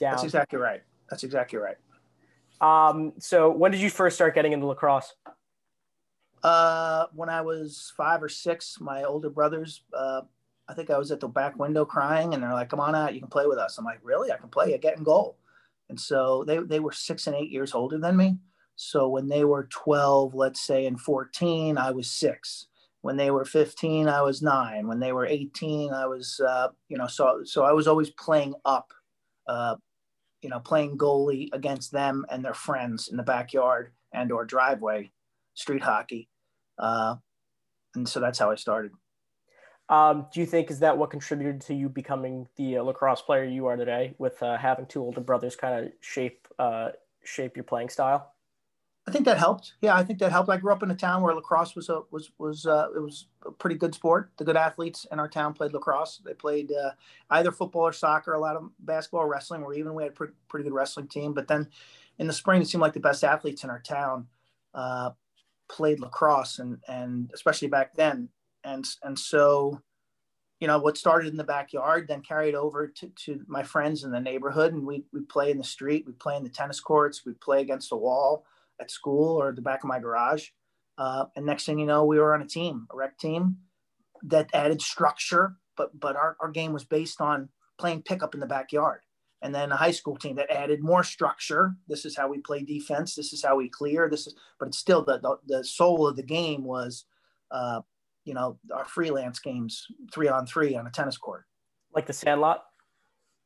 down. 0.00 0.12
That's 0.12 0.24
exactly 0.24 0.58
right. 0.58 0.80
That's 1.10 1.22
exactly 1.22 1.58
right. 1.58 1.76
Um, 2.62 3.12
so 3.18 3.50
when 3.50 3.72
did 3.72 3.82
you 3.82 3.90
first 3.90 4.16
start 4.16 4.34
getting 4.34 4.52
into 4.52 4.66
lacrosse? 4.66 5.14
Uh, 6.42 7.06
when 7.14 7.28
I 7.28 7.42
was 7.42 7.92
five 7.94 8.22
or 8.22 8.28
six, 8.30 8.78
my 8.80 9.04
older 9.04 9.28
brothers, 9.28 9.82
uh, 9.92 10.22
I 10.66 10.72
think 10.72 10.90
I 10.90 10.96
was 10.96 11.12
at 11.12 11.20
the 11.20 11.28
back 11.28 11.58
window 11.58 11.84
crying, 11.84 12.32
and 12.32 12.42
they're 12.42 12.54
like, 12.54 12.70
"Come 12.70 12.80
on 12.80 12.94
out, 12.94 13.12
you 13.12 13.20
can 13.20 13.28
play 13.28 13.46
with 13.46 13.58
us." 13.58 13.76
I'm 13.76 13.84
like, 13.84 14.00
"Really? 14.02 14.32
I 14.32 14.38
can 14.38 14.48
play. 14.48 14.72
I 14.72 14.78
get 14.78 14.96
in 14.96 15.04
goal." 15.04 15.36
And 15.90 16.00
so 16.00 16.42
they 16.44 16.56
they 16.56 16.80
were 16.80 16.92
six 16.92 17.26
and 17.26 17.36
eight 17.36 17.50
years 17.50 17.74
older 17.74 17.98
than 17.98 18.16
me. 18.16 18.38
So 18.76 19.08
when 19.08 19.28
they 19.28 19.44
were 19.44 19.68
12, 19.70 20.34
let's 20.34 20.60
say, 20.60 20.86
and 20.86 21.00
14, 21.00 21.78
I 21.78 21.90
was 21.90 22.10
six. 22.10 22.66
When 23.02 23.16
they 23.16 23.30
were 23.30 23.44
15, 23.44 24.08
I 24.08 24.22
was 24.22 24.42
nine. 24.42 24.86
When 24.86 25.00
they 25.00 25.12
were 25.12 25.26
18, 25.26 25.92
I 25.92 26.06
was, 26.06 26.40
uh, 26.40 26.68
you 26.88 26.96
know, 26.96 27.06
so 27.06 27.40
so 27.44 27.64
I 27.64 27.72
was 27.72 27.88
always 27.88 28.10
playing 28.10 28.54
up, 28.64 28.92
uh, 29.46 29.76
you 30.40 30.48
know, 30.48 30.60
playing 30.60 30.98
goalie 30.98 31.48
against 31.52 31.90
them 31.90 32.24
and 32.30 32.44
their 32.44 32.54
friends 32.54 33.08
in 33.08 33.16
the 33.16 33.22
backyard 33.22 33.92
and 34.12 34.30
or 34.30 34.44
driveway, 34.44 35.10
street 35.54 35.82
hockey, 35.82 36.28
uh, 36.78 37.16
and 37.94 38.08
so 38.08 38.20
that's 38.20 38.38
how 38.38 38.50
I 38.50 38.54
started. 38.54 38.92
Um, 39.88 40.26
do 40.32 40.40
you 40.40 40.46
think 40.46 40.70
is 40.70 40.78
that 40.78 40.96
what 40.96 41.10
contributed 41.10 41.60
to 41.62 41.74
you 41.74 41.88
becoming 41.88 42.46
the 42.56 42.78
uh, 42.78 42.82
lacrosse 42.82 43.22
player 43.22 43.44
you 43.44 43.66
are 43.66 43.76
today, 43.76 44.14
with 44.18 44.42
uh, 44.42 44.56
having 44.56 44.86
two 44.86 45.02
older 45.02 45.20
brothers 45.20 45.56
kind 45.56 45.84
of 45.84 45.92
shape 46.00 46.46
uh, 46.58 46.90
shape 47.24 47.56
your 47.56 47.64
playing 47.64 47.88
style? 47.88 48.31
I 49.06 49.10
think 49.10 49.24
that 49.24 49.38
helped. 49.38 49.74
Yeah, 49.80 49.96
I 49.96 50.04
think 50.04 50.20
that 50.20 50.30
helped. 50.30 50.48
I 50.48 50.58
grew 50.58 50.72
up 50.72 50.84
in 50.84 50.90
a 50.90 50.96
town 50.96 51.22
where 51.22 51.34
lacrosse 51.34 51.74
was 51.74 51.88
a 51.88 52.02
was 52.12 52.30
was 52.38 52.66
uh, 52.66 52.88
it 52.94 53.00
was 53.00 53.26
a 53.44 53.50
pretty 53.50 53.74
good 53.74 53.94
sport. 53.94 54.30
The 54.36 54.44
good 54.44 54.56
athletes 54.56 55.06
in 55.10 55.18
our 55.18 55.28
town 55.28 55.54
played 55.54 55.72
lacrosse. 55.72 56.20
They 56.24 56.34
played 56.34 56.70
uh, 56.70 56.92
either 57.30 57.50
football 57.50 57.82
or 57.82 57.92
soccer. 57.92 58.34
A 58.34 58.40
lot 58.40 58.54
of 58.54 58.70
basketball, 58.78 59.26
wrestling, 59.26 59.64
or 59.64 59.74
even 59.74 59.94
we 59.94 60.04
had 60.04 60.12
a 60.12 60.14
pretty, 60.14 60.34
pretty 60.48 60.64
good 60.64 60.74
wrestling 60.74 61.08
team. 61.08 61.32
But 61.32 61.48
then 61.48 61.68
in 62.18 62.28
the 62.28 62.32
spring, 62.32 62.62
it 62.62 62.68
seemed 62.68 62.82
like 62.82 62.92
the 62.92 63.00
best 63.00 63.24
athletes 63.24 63.64
in 63.64 63.70
our 63.70 63.80
town 63.80 64.28
uh, 64.72 65.10
played 65.68 65.98
lacrosse, 65.98 66.60
and 66.60 66.78
and 66.86 67.28
especially 67.34 67.68
back 67.68 67.94
then. 67.94 68.28
And 68.62 68.86
and 69.02 69.18
so, 69.18 69.82
you 70.60 70.68
know, 70.68 70.78
what 70.78 70.96
started 70.96 71.28
in 71.28 71.36
the 71.36 71.42
backyard 71.42 72.06
then 72.06 72.20
carried 72.20 72.54
over 72.54 72.86
to, 72.86 73.08
to 73.08 73.40
my 73.48 73.64
friends 73.64 74.04
in 74.04 74.12
the 74.12 74.20
neighborhood, 74.20 74.74
and 74.74 74.86
we 74.86 75.06
we 75.12 75.22
play 75.22 75.50
in 75.50 75.58
the 75.58 75.64
street, 75.64 76.04
we 76.06 76.12
play 76.12 76.36
in 76.36 76.44
the 76.44 76.48
tennis 76.48 76.78
courts, 76.78 77.26
we 77.26 77.32
play 77.32 77.62
against 77.62 77.90
the 77.90 77.96
wall 77.96 78.46
at 78.82 78.90
school 78.90 79.40
or 79.40 79.52
the 79.52 79.62
back 79.62 79.82
of 79.82 79.88
my 79.88 79.98
garage. 79.98 80.48
Uh, 80.98 81.24
and 81.36 81.46
next 81.46 81.64
thing 81.64 81.78
you 81.78 81.86
know, 81.86 82.04
we 82.04 82.18
were 82.18 82.34
on 82.34 82.42
a 82.42 82.46
team, 82.46 82.86
a 82.92 82.96
rec 82.96 83.16
team 83.18 83.56
that 84.22 84.50
added 84.52 84.80
structure, 84.82 85.56
but 85.76 85.88
but 85.98 86.14
our, 86.16 86.36
our 86.40 86.50
game 86.50 86.72
was 86.72 86.84
based 86.84 87.20
on 87.20 87.48
playing 87.78 88.02
pickup 88.02 88.34
in 88.34 88.40
the 88.40 88.46
backyard. 88.46 89.00
And 89.44 89.52
then 89.52 89.72
a 89.72 89.76
high 89.76 89.90
school 89.90 90.16
team 90.16 90.36
that 90.36 90.52
added 90.52 90.80
more 90.80 91.02
structure. 91.02 91.74
This 91.88 92.04
is 92.04 92.16
how 92.16 92.28
we 92.28 92.38
play 92.38 92.62
defense. 92.62 93.16
This 93.16 93.32
is 93.32 93.42
how 93.42 93.56
we 93.56 93.68
clear. 93.68 94.08
This 94.08 94.26
is, 94.28 94.34
but 94.58 94.68
it's 94.68 94.78
still 94.78 95.02
the 95.04 95.18
the, 95.18 95.36
the 95.46 95.64
soul 95.64 96.06
of 96.06 96.14
the 96.14 96.22
game 96.22 96.62
was, 96.62 97.06
uh, 97.50 97.80
you 98.24 98.34
know, 98.34 98.58
our 98.72 98.84
freelance 98.84 99.40
games, 99.40 99.86
three 100.14 100.28
on 100.28 100.46
three 100.46 100.76
on 100.76 100.86
a 100.86 100.90
tennis 100.90 101.18
court, 101.18 101.44
like 101.94 102.06
the 102.06 102.12
Sandlot. 102.12 102.62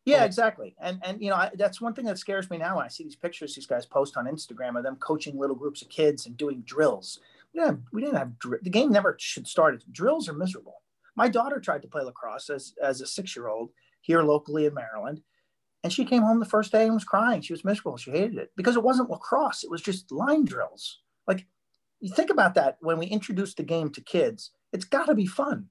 Yeah, 0.07 0.25
exactly. 0.25 0.77
And 0.81 1.01
and 1.05 1.21
you 1.21 1.31
know 1.31 1.37
I, 1.37 1.51
that's 1.55 1.81
one 1.81 1.93
thing 1.93 2.05
that 2.05 2.19
scares 2.19 2.49
me 2.49 2.59
now 2.59 2.77
when 2.77 2.85
I 2.85 2.89
see 2.89 3.03
these 3.03 3.17
pictures 3.17 3.55
these 3.55 3.67
guys 3.67 3.85
post 3.87 4.17
on 4.17 4.27
Instagram 4.27 4.79
of 4.79 4.85
them 4.85 4.97
coaching 4.97 5.37
little 5.37 5.57
groups 5.57 5.83
of 5.83 5.89
kids 5.89 6.27
and 6.27 6.37
doing 6.37 6.63
drills. 6.65 7.19
Yeah, 7.53 7.73
we 7.93 8.03
didn't 8.03 8.17
have 8.17 8.33
the 8.63 8.71
game. 8.71 8.93
Never 8.93 9.17
should 9.19 9.49
start. 9.49 9.83
Drills 9.91 10.29
are 10.29 10.33
miserable. 10.33 10.83
My 11.17 11.29
daughter 11.29 11.59
tried 11.59 11.83
to 11.83 11.89
play 11.89 12.05
lacrosse 12.05 12.49
as 12.51 12.75
as 12.83 13.01
a 13.01 13.07
six 13.07 13.35
year 13.35 13.49
old 13.49 13.71
here 14.01 14.23
locally 14.23 14.65
in 14.65 14.75
Maryland, 14.75 15.23
and 15.83 15.93
she 15.93 16.05
came 16.05 16.23
home 16.23 16.39
the 16.39 16.47
first 16.47 16.71
day 16.71 16.85
and 16.85 16.95
was 16.95 17.05
crying. 17.05 17.41
She 17.41 17.53
was 17.53 17.65
miserable. 17.65 17.97
She 17.97 18.13
hated 18.13 18.39
it 18.39 18.53
because 18.57 18.77
it 18.77 18.85
wasn't 18.85 19.11
lacrosse. 19.11 19.65
It 19.65 19.71
was 19.71 19.83
just 19.83 20.13
line 20.13 20.45
drills. 20.45 21.01
Like 21.27 21.47
you 21.99 22.15
think 22.15 22.31
about 22.31 22.55
that 22.55 22.77
when 22.81 22.99
we 22.99 23.07
introduce 23.07 23.55
the 23.55 23.65
game 23.65 23.91
to 23.91 24.01
kids, 24.01 24.53
it's 24.73 24.85
got 24.85 25.07
to 25.07 25.17
be 25.17 25.27
fun. 25.27 25.71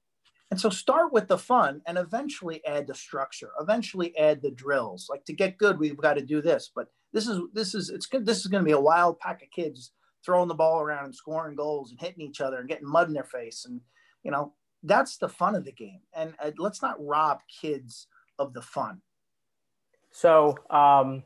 And 0.51 0.59
so 0.59 0.69
start 0.69 1.11
with 1.11 1.27
the 1.27 1.37
fun 1.37 1.81
and 1.87 1.97
eventually 1.97 2.63
add 2.65 2.87
the 2.87 2.93
structure, 2.93 3.49
eventually 3.59 4.15
add 4.17 4.41
the 4.41 4.51
drills. 4.51 5.07
Like 5.09 5.25
to 5.25 5.33
get 5.33 5.57
good, 5.57 5.79
we've 5.79 5.97
got 5.97 6.13
to 6.15 6.25
do 6.25 6.41
this. 6.41 6.71
But 6.73 6.87
this 7.13 7.27
is 7.27 7.39
this 7.53 7.73
is 7.73 7.89
it's 7.89 8.05
good. 8.05 8.25
This 8.25 8.39
is 8.39 8.47
going 8.47 8.63
to 8.63 8.67
be 8.67 8.71
a 8.73 8.79
wild 8.79 9.19
pack 9.19 9.41
of 9.41 9.49
kids 9.49 9.91
throwing 10.23 10.47
the 10.47 10.55
ball 10.55 10.81
around 10.81 11.05
and 11.05 11.15
scoring 11.15 11.55
goals 11.55 11.91
and 11.91 11.99
hitting 11.99 12.21
each 12.21 12.41
other 12.41 12.57
and 12.57 12.69
getting 12.69 12.87
mud 12.87 13.07
in 13.07 13.13
their 13.13 13.23
face. 13.23 13.65
And 13.65 13.81
you 14.23 14.31
know 14.31 14.53
that's 14.83 15.17
the 15.17 15.29
fun 15.29 15.55
of 15.55 15.65
the 15.65 15.71
game. 15.71 16.01
And 16.13 16.35
uh, 16.43 16.51
let's 16.57 16.81
not 16.81 17.03
rob 17.03 17.39
kids 17.61 18.07
of 18.37 18.53
the 18.53 18.61
fun. 18.61 19.01
So 20.11 20.55
um, 20.69 21.23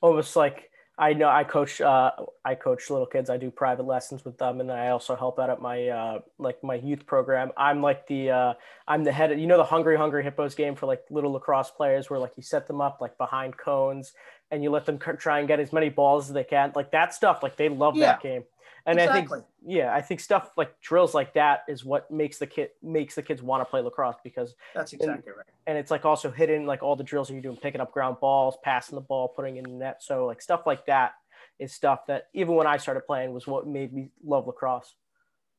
almost 0.00 0.36
like 0.36 0.70
I 1.02 1.14
know 1.14 1.28
I 1.28 1.42
coach 1.42 1.80
uh, 1.80 2.12
I 2.44 2.54
coach 2.54 2.88
little 2.88 3.06
kids. 3.06 3.28
I 3.28 3.36
do 3.36 3.50
private 3.50 3.86
lessons 3.86 4.24
with 4.24 4.38
them, 4.38 4.60
and 4.60 4.70
then 4.70 4.78
I 4.78 4.90
also 4.90 5.16
help 5.16 5.40
out 5.40 5.50
at 5.50 5.60
my 5.60 5.88
uh, 5.88 6.20
like 6.38 6.62
my 6.62 6.76
youth 6.76 7.06
program. 7.06 7.50
I'm 7.56 7.82
like 7.82 8.06
the 8.06 8.30
uh, 8.30 8.54
I'm 8.86 9.02
the 9.02 9.10
head. 9.10 9.32
Of, 9.32 9.40
you 9.40 9.48
know 9.48 9.56
the 9.56 9.64
Hungry 9.64 9.96
Hungry 9.96 10.22
Hippos 10.22 10.54
game 10.54 10.76
for 10.76 10.86
like 10.86 11.02
little 11.10 11.32
lacrosse 11.32 11.72
players, 11.72 12.08
where 12.08 12.20
like 12.20 12.34
you 12.36 12.44
set 12.44 12.68
them 12.68 12.80
up 12.80 12.98
like 13.00 13.18
behind 13.18 13.58
cones, 13.58 14.12
and 14.52 14.62
you 14.62 14.70
let 14.70 14.86
them 14.86 14.96
try 14.96 15.40
and 15.40 15.48
get 15.48 15.58
as 15.58 15.72
many 15.72 15.88
balls 15.88 16.28
as 16.28 16.34
they 16.34 16.44
can. 16.44 16.70
Like 16.76 16.92
that 16.92 17.12
stuff, 17.14 17.42
like 17.42 17.56
they 17.56 17.68
love 17.68 17.96
yeah. 17.96 18.06
that 18.06 18.22
game. 18.22 18.44
And 18.86 18.98
exactly. 18.98 19.38
I 19.38 19.40
think, 19.40 19.46
yeah, 19.64 19.94
I 19.94 20.00
think 20.00 20.20
stuff 20.20 20.50
like 20.56 20.80
drills 20.80 21.14
like 21.14 21.34
that 21.34 21.64
is 21.68 21.84
what 21.84 22.10
makes 22.10 22.38
the 22.38 22.46
kid 22.46 22.70
makes 22.82 23.14
the 23.14 23.22
kids 23.22 23.42
want 23.42 23.60
to 23.60 23.64
play 23.64 23.80
lacrosse 23.80 24.16
because 24.24 24.56
that's 24.74 24.92
exactly 24.92 25.28
and, 25.28 25.36
right. 25.36 25.46
And 25.66 25.78
it's 25.78 25.90
like 25.90 26.04
also 26.04 26.30
hidden 26.30 26.66
like 26.66 26.82
all 26.82 26.96
the 26.96 27.04
drills 27.04 27.28
that 27.28 27.34
you're 27.34 27.42
doing, 27.42 27.56
picking 27.56 27.80
up 27.80 27.92
ground 27.92 28.16
balls, 28.20 28.56
passing 28.64 28.96
the 28.96 29.02
ball, 29.02 29.28
putting 29.28 29.56
in 29.58 29.64
the 29.64 29.70
net. 29.70 30.02
So 30.02 30.26
like 30.26 30.42
stuff 30.42 30.62
like 30.66 30.84
that 30.86 31.12
is 31.60 31.72
stuff 31.72 32.06
that 32.06 32.28
even 32.34 32.54
when 32.56 32.66
I 32.66 32.76
started 32.76 33.06
playing 33.06 33.32
was 33.32 33.46
what 33.46 33.66
made 33.66 33.92
me 33.92 34.10
love 34.24 34.46
lacrosse. 34.46 34.94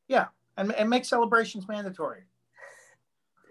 Yeah, 0.10 0.28
and, 0.58 0.74
and 0.74 0.90
make 0.90 1.06
celebrations 1.06 1.68
mandatory 1.68 2.24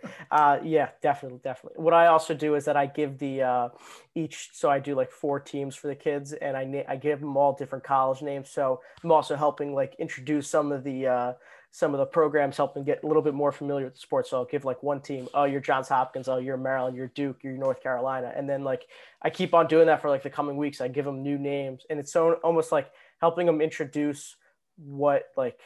uh, 0.30 0.58
yeah, 0.62 0.90
definitely, 1.00 1.40
definitely. 1.42 1.82
What 1.82 1.94
I 1.94 2.06
also 2.06 2.34
do 2.34 2.54
is 2.54 2.64
that 2.64 2.76
I 2.76 2.86
give 2.86 3.18
the 3.18 3.42
uh, 3.42 3.68
each, 4.14 4.50
so 4.52 4.70
I 4.70 4.78
do 4.78 4.94
like 4.94 5.10
four 5.10 5.40
teams 5.40 5.74
for 5.74 5.88
the 5.88 5.94
kids, 5.94 6.32
and 6.32 6.56
I 6.56 6.64
na- 6.64 6.84
I 6.88 6.96
give 6.96 7.20
them 7.20 7.36
all 7.36 7.54
different 7.54 7.84
college 7.84 8.22
names. 8.22 8.50
So 8.50 8.80
I'm 9.02 9.12
also 9.12 9.36
helping 9.36 9.74
like 9.74 9.94
introduce 9.98 10.48
some 10.48 10.72
of 10.72 10.84
the 10.84 11.06
uh, 11.06 11.32
some 11.70 11.94
of 11.94 11.98
the 11.98 12.06
programs, 12.06 12.56
helping 12.56 12.84
get 12.84 13.02
a 13.02 13.06
little 13.06 13.22
bit 13.22 13.32
more 13.32 13.50
familiar 13.50 13.86
with 13.86 13.94
the 13.94 14.00
sport. 14.00 14.26
So 14.26 14.36
I'll 14.36 14.44
give 14.44 14.64
like 14.64 14.82
one 14.82 15.00
team, 15.00 15.28
oh, 15.32 15.44
you're 15.44 15.60
Johns 15.60 15.88
Hopkins, 15.88 16.28
oh, 16.28 16.36
you're 16.36 16.58
Maryland, 16.58 16.96
you're 16.96 17.08
Duke, 17.08 17.38
you're 17.42 17.54
North 17.54 17.82
Carolina, 17.82 18.32
and 18.36 18.48
then 18.48 18.62
like 18.62 18.86
I 19.22 19.30
keep 19.30 19.54
on 19.54 19.66
doing 19.66 19.86
that 19.86 20.02
for 20.02 20.10
like 20.10 20.22
the 20.22 20.30
coming 20.30 20.56
weeks. 20.56 20.80
I 20.80 20.88
give 20.88 21.04
them 21.04 21.22
new 21.22 21.38
names, 21.38 21.84
and 21.88 21.98
it's 21.98 22.12
so 22.12 22.34
almost 22.44 22.72
like 22.72 22.90
helping 23.20 23.46
them 23.46 23.60
introduce 23.60 24.36
what 24.76 25.24
like 25.36 25.58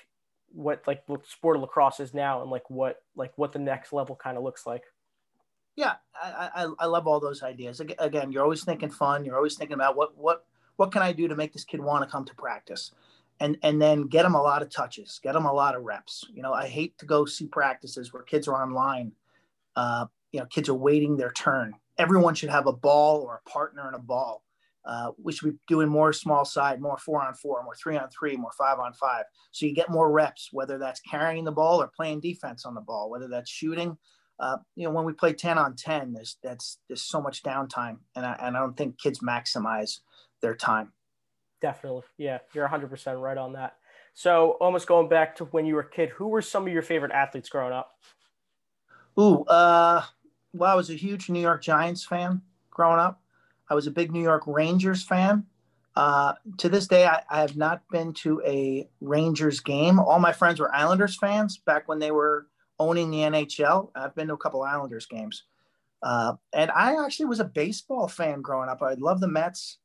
what 0.53 0.83
like 0.87 1.07
the 1.07 1.19
sport 1.29 1.57
of 1.57 1.63
lacrosse 1.63 2.01
is 2.01 2.15
now 2.15 2.43
and 2.43 2.51
like 2.51 2.69
what 2.71 3.03
like 3.15 3.33
what 3.37 3.53
the 3.53 3.59
next 3.59 3.93
level 3.93 4.17
kind 4.17 4.37
of 4.37 4.43
looks 4.43 4.67
like. 4.67 4.85
Yeah 5.75 5.95
I, 6.21 6.51
I, 6.55 6.69
I 6.81 6.87
love 6.87 7.07
all 7.07 7.21
those 7.21 7.43
ideas. 7.43 7.81
Again 7.81 8.33
you're 8.33 8.43
always 8.43 8.65
thinking 8.65 8.91
fun. 8.91 9.25
You're 9.25 9.37
always 9.37 9.57
thinking 9.57 9.75
about 9.75 9.97
what 9.97 10.17
what 10.17 10.45
what 10.77 10.93
can 10.93 11.03
i 11.03 11.13
do 11.13 11.27
to 11.29 11.37
make 11.37 11.53
this 11.53 11.65
kid 11.65 11.81
want 11.81 12.05
to 12.05 12.11
come 12.11 12.25
to 12.25 12.35
practice? 12.35 12.93
And 13.41 13.59
and 13.63 13.81
then 13.81 14.07
get 14.07 14.23
them 14.23 14.35
a 14.35 14.43
lot 14.43 14.63
of 14.63 14.71
touches 14.71 15.21
get 15.23 15.35
them 15.35 15.47
a 15.47 15.53
lot 15.53 15.75
of 15.75 15.83
reps. 15.83 16.25
You 16.33 16.43
know 16.43 16.53
i 16.53 16.67
hate 16.67 16.97
to 16.99 17.07
go 17.07 17.25
see 17.25 17.47
practices 17.47 18.13
where 18.13 18.23
kids 18.23 18.49
are 18.49 18.63
online 18.63 19.13
uh, 19.77 20.07
you 20.33 20.41
know 20.41 20.47
kids 20.47 20.69
are 20.69 20.75
waiting 20.75 21.17
their 21.17 21.33
turn. 21.33 21.75
Everyone 21.99 22.35
should 22.35 22.51
have 22.51 22.67
a 22.67 22.73
ball 22.73 23.23
or 23.23 23.41
a 23.45 23.49
partner 23.49 23.87
and 23.87 23.95
a 23.97 24.01
ball 24.01 24.43
uh, 24.87 25.11
we 25.22 25.33
should 25.33 25.53
be 25.53 25.59
doing 25.66 25.88
more 25.88 26.12
small 26.12 26.44
side, 26.44 26.81
more 26.81 26.96
four 26.99 27.22
on 27.22 27.35
four, 27.35 27.62
more 27.64 27.75
three 27.75 27.99
on 27.99 28.09
three, 28.09 28.37
more 28.37 28.53
five 28.57 28.79
on 28.79 28.92
five. 28.92 29.25
So 29.51 29.66
you 29.66 29.75
get 29.75 29.90
more 29.90 30.11
reps, 30.11 30.51
whether 30.53 30.79
that's 30.79 31.01
carrying 31.01 31.44
the 31.44 31.53
ball 31.53 31.83
or 31.83 31.90
playing 31.94 32.20
defense 32.20 32.64
on 32.64 32.75
the 32.75 32.81
ball, 32.81 33.11
whether 33.11 33.29
that's 33.29 33.51
shooting. 33.51 33.96
Uh, 34.38 34.59
you 34.77 34.85
know, 34.85 34.90
when 34.90 35.05
we 35.05 35.12
play 35.12 35.33
10 35.33 35.59
on 35.59 35.75
10, 35.75 36.12
there's, 36.12 36.37
that's, 36.42 36.79
there's 36.88 37.03
so 37.03 37.20
much 37.20 37.42
downtime. 37.42 37.96
And 38.14 38.25
I, 38.25 38.37
and 38.40 38.57
I 38.57 38.61
don't 38.61 38.77
think 38.77 39.01
kids 39.01 39.20
maximize 39.20 40.01
their 40.40 40.55
time. 40.55 40.92
Definitely. 41.61 42.03
Yeah. 42.18 42.38
You're 42.53 42.68
100% 42.68 43.20
right 43.20 43.38
on 43.38 43.55
that. 43.55 43.77
So 44.14 44.53
almost 44.61 44.87
going 44.87 45.09
back 45.09 45.37
to 45.37 45.44
when 45.46 45.66
you 45.66 45.75
were 45.75 45.81
a 45.81 45.90
kid, 45.90 46.11
who 46.11 46.29
were 46.29 46.42
some 46.42 46.66
of 46.66 46.72
your 46.72 46.83
favorite 46.83 47.12
athletes 47.12 47.49
growing 47.49 47.72
up? 47.72 47.92
Ooh, 49.18 49.42
uh, 49.44 50.03
well, 50.53 50.72
I 50.72 50.75
was 50.75 50.90
a 50.90 50.94
huge 50.94 51.29
New 51.29 51.40
York 51.40 51.62
Giants 51.62 52.05
fan 52.05 52.42
growing 52.70 53.01
up. 53.01 53.20
I 53.68 53.74
was 53.74 53.87
a 53.87 53.90
big 53.90 54.12
New 54.12 54.22
York 54.22 54.44
Rangers 54.46 55.02
fan. 55.02 55.46
Uh, 55.94 56.35
to 56.59 56.68
this 56.68 56.87
day, 56.87 57.07
I, 57.07 57.22
I, 57.31 57.40
have 57.40 57.57
not 57.57 57.81
been 57.90 58.12
to 58.14 58.42
a 58.44 58.87
Rangers 59.00 59.61
game. 59.61 59.98
All 59.98 60.18
my 60.18 60.33
friends 60.33 60.61
were 60.61 60.74
Islanders 60.74 61.16
fans 61.16 61.57
back 61.57 61.88
when 61.88 61.98
they 61.98 62.11
were 62.11 62.48
owning 62.79 63.11
the 63.11 63.20
NHL. 63.20 63.90
I've 63.94 64.14
been 64.14 64.29
to 64.29 64.35
a 64.35 64.38
couple 64.38 64.62
Islanders 64.62 65.07
games. 65.07 65.44
Uh, 66.02 66.35
and 66.52 66.70
I 66.70 67.02
actually 67.02 67.26
was 67.26 67.40
a 67.40 67.44
baseball 67.44 68.09
fan 68.09 68.42
growing 68.42 68.68
up. 68.68 68.83
I 68.83 68.92
love 68.94 69.20
the 69.20 69.29
Mets. 69.29 69.79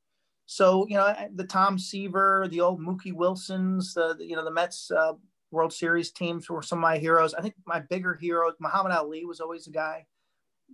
So, 0.47 0.85
you 0.87 0.95
know, 0.95 1.15
the 1.33 1.45
Tom 1.45 1.79
Seaver, 1.79 2.45
the 2.49 2.59
old 2.59 2.81
Mookie 2.81 3.13
Wilsons, 3.13 3.93
the, 3.93 4.17
you 4.19 4.35
know, 4.35 4.43
the 4.43 4.51
Mets 4.51 4.91
uh, 4.91 5.13
World 5.51 5.71
Series 5.71 6.11
teams 6.11 6.49
were 6.49 6.61
some 6.61 6.79
of 6.79 6.83
my 6.83 6.97
heroes. 6.97 7.33
I 7.33 7.41
think 7.41 7.55
my 7.65 7.79
bigger 7.79 8.15
hero, 8.15 8.51
Muhammad 8.59 8.91
Ali, 8.91 9.23
was 9.23 9.39
always 9.39 9.67
a 9.67 9.71
guy. 9.71 10.05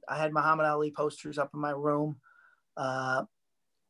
I 0.10 0.18
had 0.18 0.34
Muhammad 0.34 0.66
Ali 0.66 0.92
posters 0.92 1.38
up 1.38 1.52
in 1.54 1.60
my 1.60 1.72
room. 1.72 2.18
Uh, 2.78 3.26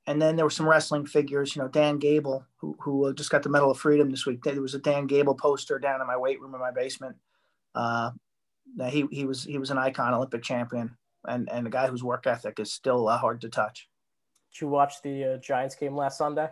and 0.07 0.21
then 0.21 0.35
there 0.35 0.45
were 0.45 0.49
some 0.49 0.67
wrestling 0.67 1.05
figures. 1.05 1.55
You 1.55 1.61
know, 1.61 1.67
Dan 1.67 1.99
Gable, 1.99 2.45
who 2.57 2.75
who 2.79 3.13
just 3.13 3.29
got 3.29 3.43
the 3.43 3.49
Medal 3.49 3.71
of 3.71 3.77
Freedom 3.77 4.09
this 4.09 4.25
week. 4.25 4.41
There 4.41 4.59
was 4.61 4.73
a 4.73 4.79
Dan 4.79 5.05
Gable 5.05 5.35
poster 5.35 5.77
down 5.77 6.01
in 6.01 6.07
my 6.07 6.17
weight 6.17 6.41
room 6.41 6.55
in 6.55 6.61
my 6.61 6.71
basement. 6.71 7.17
Uh, 7.75 8.11
he 8.89 9.05
he 9.11 9.25
was 9.25 9.43
he 9.43 9.57
was 9.57 9.69
an 9.69 9.77
icon, 9.77 10.13
Olympic 10.13 10.43
champion, 10.43 10.95
and 11.27 11.49
and 11.51 11.67
a 11.67 11.69
guy 11.69 11.87
whose 11.87 12.03
work 12.03 12.25
ethic 12.25 12.59
is 12.59 12.71
still 12.71 13.09
uh, 13.09 13.17
hard 13.17 13.41
to 13.41 13.49
touch. 13.49 13.89
Did 14.53 14.61
you 14.61 14.69
watch 14.69 15.01
the 15.03 15.33
uh, 15.33 15.37
Giants 15.37 15.75
game 15.75 15.95
last 15.95 16.17
Sunday? 16.17 16.49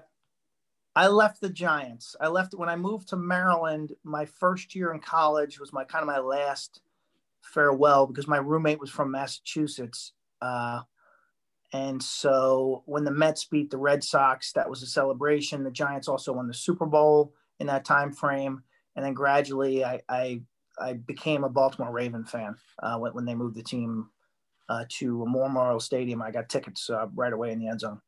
I 0.98 1.08
left 1.08 1.42
the 1.42 1.50
Giants. 1.50 2.16
I 2.22 2.28
left 2.28 2.54
when 2.54 2.70
I 2.70 2.76
moved 2.76 3.10
to 3.10 3.18
Maryland. 3.18 3.94
My 4.04 4.26
first 4.26 4.76
year 4.76 4.94
in 4.94 5.00
college 5.00 5.60
was 5.60 5.74
my 5.74 5.84
kind 5.84 6.02
of 6.02 6.08
my 6.08 6.20
last 6.20 6.82
farewell 7.42 8.08
because 8.08 8.28
my 8.28 8.38
roommate 8.38 8.80
was 8.80 8.90
from 8.90 9.12
Massachusetts. 9.12 10.14
Uh, 10.42 10.82
and 11.76 12.02
so 12.02 12.84
when 12.86 13.04
the 13.04 13.12
Mets 13.12 13.44
beat 13.44 13.70
the 13.70 13.78
Red 13.78 14.02
Sox, 14.02 14.54
that 14.54 14.70
was 14.70 14.82
a 14.82 14.88
celebration. 14.88 15.64
The 15.64 15.72
Giants 15.72 16.08
also 16.08 16.32
won 16.32 16.48
the 16.48 16.54
Super 16.54 16.86
Bowl 16.86 17.34
in 17.60 17.68
that 17.68 17.84
time 17.84 18.14
frame. 18.14 18.64
And 18.96 19.04
then 19.04 19.14
gradually 19.14 19.84
I, 19.84 20.00
I, 20.08 20.42
I 20.80 20.94
became 20.94 21.44
a 21.44 21.50
Baltimore 21.50 21.92
Raven 21.92 22.24
fan 22.24 22.56
uh, 22.82 22.98
when, 22.98 23.14
when, 23.14 23.26
they 23.26 23.36
moved 23.36 23.58
the 23.58 23.64
team 23.64 24.10
uh, 24.70 24.86
to 25.00 25.26
Memorial 25.28 25.82
Stadium. 25.82 26.22
I 26.22 26.32
got 26.32 26.48
tickets 26.48 26.90
uh, 26.90 27.08
right 27.14 27.34
away 27.34 27.52
in 27.52 27.60
the 27.60 27.68
end 27.68 27.82
zone. 27.82 28.00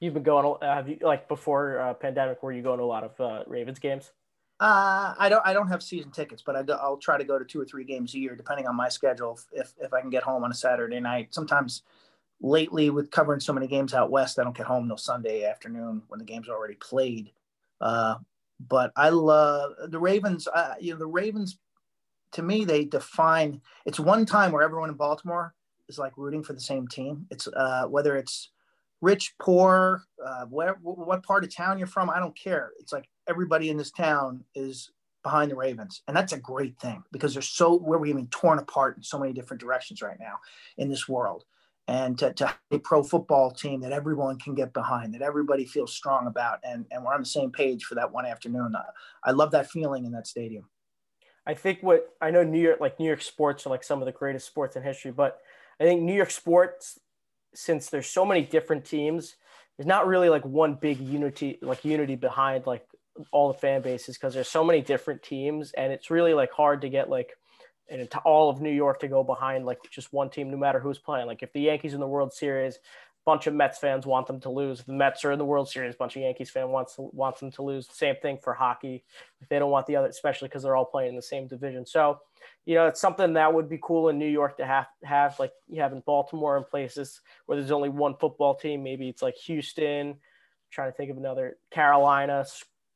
You've 0.00 0.14
been 0.14 0.22
going. 0.22 0.58
Have 0.60 0.88
you 0.90 0.98
like 1.00 1.26
before 1.26 1.80
uh, 1.80 1.94
pandemic? 1.94 2.42
Were 2.42 2.52
you 2.52 2.62
going 2.62 2.78
to 2.78 2.84
a 2.84 2.86
lot 2.86 3.04
of 3.04 3.18
uh, 3.20 3.44
Ravens 3.46 3.78
games? 3.78 4.12
Uh, 4.60 5.14
I 5.18 5.28
don't. 5.30 5.46
I 5.46 5.54
don't 5.54 5.68
have 5.68 5.82
season 5.82 6.10
tickets, 6.10 6.42
but 6.44 6.56
I 6.56 6.88
will 6.88 6.98
try 6.98 7.16
to 7.16 7.24
go 7.24 7.38
to 7.38 7.44
two 7.44 7.60
or 7.60 7.64
three 7.64 7.84
games 7.84 8.14
a 8.14 8.18
year, 8.18 8.36
depending 8.36 8.66
on 8.66 8.76
my 8.76 8.90
schedule. 8.90 9.38
If 9.52 9.72
if 9.80 9.94
I 9.94 10.00
can 10.02 10.10
get 10.10 10.24
home 10.24 10.44
on 10.44 10.50
a 10.50 10.54
Saturday 10.54 11.00
night, 11.00 11.32
sometimes 11.32 11.84
lately 12.40 12.90
with 12.90 13.10
covering 13.10 13.40
so 13.40 13.52
many 13.52 13.66
games 13.66 13.94
out 13.94 14.10
west, 14.10 14.38
I 14.38 14.44
don't 14.44 14.56
get 14.56 14.66
home 14.66 14.86
till 14.86 14.96
Sunday 14.96 15.44
afternoon 15.44 16.02
when 16.08 16.18
the 16.18 16.26
game's 16.26 16.48
already 16.48 16.74
played. 16.74 17.32
Uh, 17.80 18.16
but 18.60 18.92
I 18.96 19.08
love 19.08 19.72
the 19.88 19.98
Ravens. 19.98 20.46
Uh, 20.46 20.74
you 20.80 20.92
know, 20.92 20.98
the 20.98 21.06
Ravens. 21.06 21.58
To 22.32 22.42
me, 22.42 22.64
they 22.64 22.84
define. 22.84 23.60
It's 23.86 24.00
one 24.00 24.26
time 24.26 24.50
where 24.50 24.64
everyone 24.64 24.88
in 24.88 24.96
Baltimore 24.96 25.54
is 25.88 25.98
like 25.98 26.12
rooting 26.16 26.42
for 26.42 26.52
the 26.52 26.60
same 26.60 26.88
team. 26.88 27.26
It's 27.30 27.46
uh, 27.46 27.86
whether 27.86 28.16
it's 28.16 28.50
rich, 29.04 29.34
poor, 29.38 30.02
uh, 30.24 30.46
where, 30.46 30.78
what 30.82 31.22
part 31.22 31.44
of 31.44 31.54
town 31.54 31.78
you're 31.78 31.86
from, 31.86 32.08
I 32.08 32.18
don't 32.18 32.36
care. 32.36 32.72
It's 32.80 32.92
like 32.92 33.08
everybody 33.28 33.68
in 33.68 33.76
this 33.76 33.90
town 33.90 34.42
is 34.54 34.90
behind 35.22 35.50
the 35.50 35.56
Ravens. 35.56 36.02
And 36.08 36.16
that's 36.16 36.32
a 36.32 36.38
great 36.38 36.78
thing 36.78 37.04
because 37.12 37.34
they're 37.34 37.42
so, 37.42 37.76
we're 37.76 37.98
being 37.98 38.26
torn 38.28 38.58
apart 38.58 38.96
in 38.96 39.02
so 39.02 39.18
many 39.18 39.32
different 39.32 39.60
directions 39.60 40.00
right 40.00 40.18
now 40.18 40.36
in 40.78 40.88
this 40.88 41.06
world. 41.06 41.44
And 41.86 42.18
to, 42.18 42.32
to 42.32 42.54
a 42.70 42.78
pro 42.78 43.02
football 43.02 43.50
team 43.50 43.82
that 43.82 43.92
everyone 43.92 44.38
can 44.38 44.54
get 44.54 44.72
behind, 44.72 45.12
that 45.14 45.20
everybody 45.20 45.66
feels 45.66 45.94
strong 45.94 46.26
about, 46.26 46.60
and, 46.64 46.86
and 46.90 47.04
we're 47.04 47.12
on 47.12 47.20
the 47.20 47.26
same 47.26 47.50
page 47.50 47.84
for 47.84 47.94
that 47.96 48.10
one 48.10 48.24
afternoon. 48.24 48.74
I, 48.74 49.28
I 49.28 49.32
love 49.32 49.50
that 49.50 49.70
feeling 49.70 50.06
in 50.06 50.12
that 50.12 50.26
stadium. 50.26 50.64
I 51.46 51.52
think 51.52 51.82
what 51.82 52.14
I 52.22 52.30
know 52.30 52.42
New 52.42 52.60
York, 52.60 52.80
like 52.80 52.98
New 52.98 53.06
York 53.06 53.20
sports 53.20 53.66
are 53.66 53.70
like 53.70 53.84
some 53.84 54.00
of 54.00 54.06
the 54.06 54.12
greatest 54.12 54.46
sports 54.46 54.76
in 54.76 54.82
history, 54.82 55.10
but 55.10 55.40
I 55.78 55.84
think 55.84 56.00
New 56.00 56.14
York 56.14 56.30
sports 56.30 56.98
since 57.54 57.88
there's 57.88 58.08
so 58.08 58.24
many 58.24 58.42
different 58.42 58.84
teams, 58.84 59.36
there's 59.76 59.86
not 59.86 60.06
really 60.06 60.28
like 60.28 60.44
one 60.44 60.74
big 60.74 61.00
unity, 61.00 61.58
like 61.62 61.84
unity 61.84 62.16
behind 62.16 62.66
like 62.66 62.86
all 63.30 63.52
the 63.52 63.58
fan 63.58 63.80
bases 63.80 64.16
because 64.16 64.34
there's 64.34 64.48
so 64.48 64.64
many 64.64 64.80
different 64.80 65.22
teams, 65.22 65.72
and 65.72 65.92
it's 65.92 66.10
really 66.10 66.34
like 66.34 66.52
hard 66.52 66.80
to 66.80 66.88
get 66.88 67.08
like 67.08 67.36
into 67.88 68.18
all 68.20 68.50
of 68.50 68.60
New 68.60 68.70
York 68.70 69.00
to 69.00 69.08
go 69.08 69.22
behind 69.22 69.66
like 69.66 69.78
just 69.90 70.12
one 70.12 70.30
team, 70.30 70.50
no 70.50 70.56
matter 70.56 70.80
who's 70.80 70.98
playing. 70.98 71.26
Like 71.26 71.42
if 71.42 71.52
the 71.52 71.60
Yankees 71.60 71.94
in 71.94 72.00
the 72.00 72.06
World 72.06 72.32
Series, 72.32 72.78
bunch 73.24 73.46
of 73.46 73.54
Mets 73.54 73.78
fans 73.78 74.06
want 74.06 74.26
them 74.26 74.40
to 74.40 74.50
lose. 74.50 74.80
If 74.80 74.86
the 74.86 74.92
Mets 74.92 75.24
are 75.24 75.32
in 75.32 75.38
the 75.38 75.44
World 75.44 75.68
Series, 75.68 75.94
a 75.94 75.98
bunch 75.98 76.16
of 76.16 76.22
Yankees 76.22 76.50
fans 76.50 76.68
wants 76.68 76.94
wants 76.98 77.40
them 77.40 77.50
to 77.52 77.62
lose. 77.62 77.88
Same 77.90 78.16
thing 78.20 78.38
for 78.42 78.54
hockey. 78.54 79.04
If 79.40 79.48
they 79.48 79.58
don't 79.58 79.70
want 79.70 79.86
the 79.86 79.96
other, 79.96 80.08
especially 80.08 80.48
because 80.48 80.62
they're 80.62 80.76
all 80.76 80.84
playing 80.84 81.10
in 81.10 81.16
the 81.16 81.22
same 81.22 81.46
division. 81.46 81.86
So 81.86 82.20
you 82.66 82.74
know, 82.74 82.86
it's 82.86 83.00
something 83.00 83.34
that 83.34 83.52
would 83.52 83.68
be 83.68 83.78
cool 83.82 84.08
in 84.08 84.18
New 84.18 84.28
York 84.28 84.56
to 84.58 84.66
have 84.66 84.86
have 85.02 85.38
like 85.38 85.52
you 85.68 85.80
have 85.80 85.92
in 85.92 86.00
Baltimore 86.00 86.56
and 86.56 86.66
places 86.66 87.20
where 87.46 87.58
there's 87.58 87.70
only 87.70 87.88
one 87.88 88.16
football 88.16 88.54
team. 88.54 88.82
Maybe 88.82 89.08
it's 89.08 89.22
like 89.22 89.36
Houston. 89.36 90.10
I'm 90.10 90.16
trying 90.70 90.90
to 90.90 90.96
think 90.96 91.10
of 91.10 91.16
another 91.16 91.56
Carolina 91.70 92.44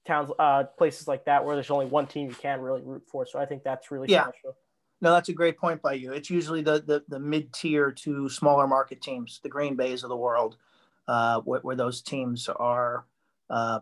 towns, 0.07 0.31
uh, 0.39 0.65
places 0.77 1.07
like 1.07 1.27
that 1.27 1.45
where 1.45 1.55
there's 1.55 1.71
only 1.71 1.87
one 1.87 2.07
team 2.07 2.29
you 2.29 2.35
can 2.35 2.61
really 2.61 2.83
root 2.83 3.03
for. 3.07 3.27
So 3.27 3.39
I 3.39 3.47
think 3.47 3.63
that's 3.63 3.91
really 3.91 4.09
yeah. 4.11 4.25
special. 4.25 4.57
No, 5.01 5.13
that's 5.13 5.29
a 5.29 5.33
great 5.33 5.59
point 5.59 5.81
by 5.81 5.93
you. 5.95 6.13
It's 6.13 6.31
usually 6.31 6.63
the 6.63 6.81
the, 6.81 7.05
the 7.09 7.19
mid 7.19 7.53
tier 7.53 7.93
to 7.93 8.29
smaller 8.29 8.67
market 8.67 9.01
teams, 9.01 9.41
the 9.43 9.49
Green 9.49 9.77
Bays 9.77 10.03
of 10.03 10.09
the 10.09 10.17
world, 10.17 10.57
uh, 11.07 11.41
where, 11.41 11.61
where 11.61 11.77
those 11.77 12.03
teams 12.03 12.49
are 12.49 13.05
uh, 13.51 13.81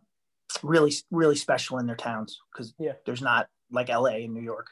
really 0.62 0.92
really 1.10 1.36
special 1.36 1.78
in 1.78 1.86
their 1.86 1.96
towns 1.96 2.40
because 2.52 2.74
yeah. 2.78 2.92
there's 3.04 3.22
not 3.22 3.48
like 3.70 3.88
LA 3.88 4.16
and 4.24 4.34
New 4.34 4.42
York. 4.42 4.70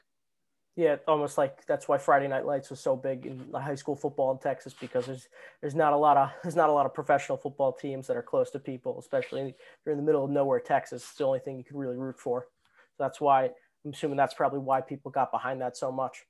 Yeah, 0.76 0.96
almost 1.06 1.38
like 1.38 1.64
that's 1.66 1.86
why 1.86 1.98
Friday 1.98 2.26
Night 2.26 2.44
Lights 2.44 2.68
was 2.68 2.80
so 2.80 2.96
big 2.96 3.26
in 3.26 3.46
high 3.54 3.76
school 3.76 3.94
football 3.94 4.32
in 4.32 4.38
Texas 4.38 4.74
because 4.78 5.06
there's 5.06 5.28
there's 5.60 5.74
not 5.74 5.92
a 5.92 5.96
lot 5.96 6.16
of 6.16 6.30
there's 6.42 6.56
not 6.56 6.68
a 6.68 6.72
lot 6.72 6.84
of 6.84 6.92
professional 6.92 7.38
football 7.38 7.72
teams 7.72 8.08
that 8.08 8.16
are 8.16 8.22
close 8.22 8.50
to 8.50 8.58
people, 8.58 8.98
especially 8.98 9.40
if 9.42 9.54
you're 9.86 9.92
in 9.92 9.98
the 9.98 10.04
middle 10.04 10.24
of 10.24 10.30
nowhere, 10.30 10.58
Texas. 10.60 11.02
It's 11.02 11.14
the 11.14 11.24
only 11.24 11.38
thing 11.38 11.58
you 11.58 11.64
can 11.64 11.76
really 11.76 11.96
root 11.96 12.18
for. 12.18 12.48
So 12.96 13.04
that's 13.04 13.20
why 13.20 13.50
I'm 13.84 13.92
assuming 13.92 14.16
that's 14.16 14.34
probably 14.34 14.58
why 14.58 14.80
people 14.80 15.10
got 15.10 15.30
behind 15.30 15.60
that 15.60 15.76
so 15.76 15.92
much. 15.92 16.24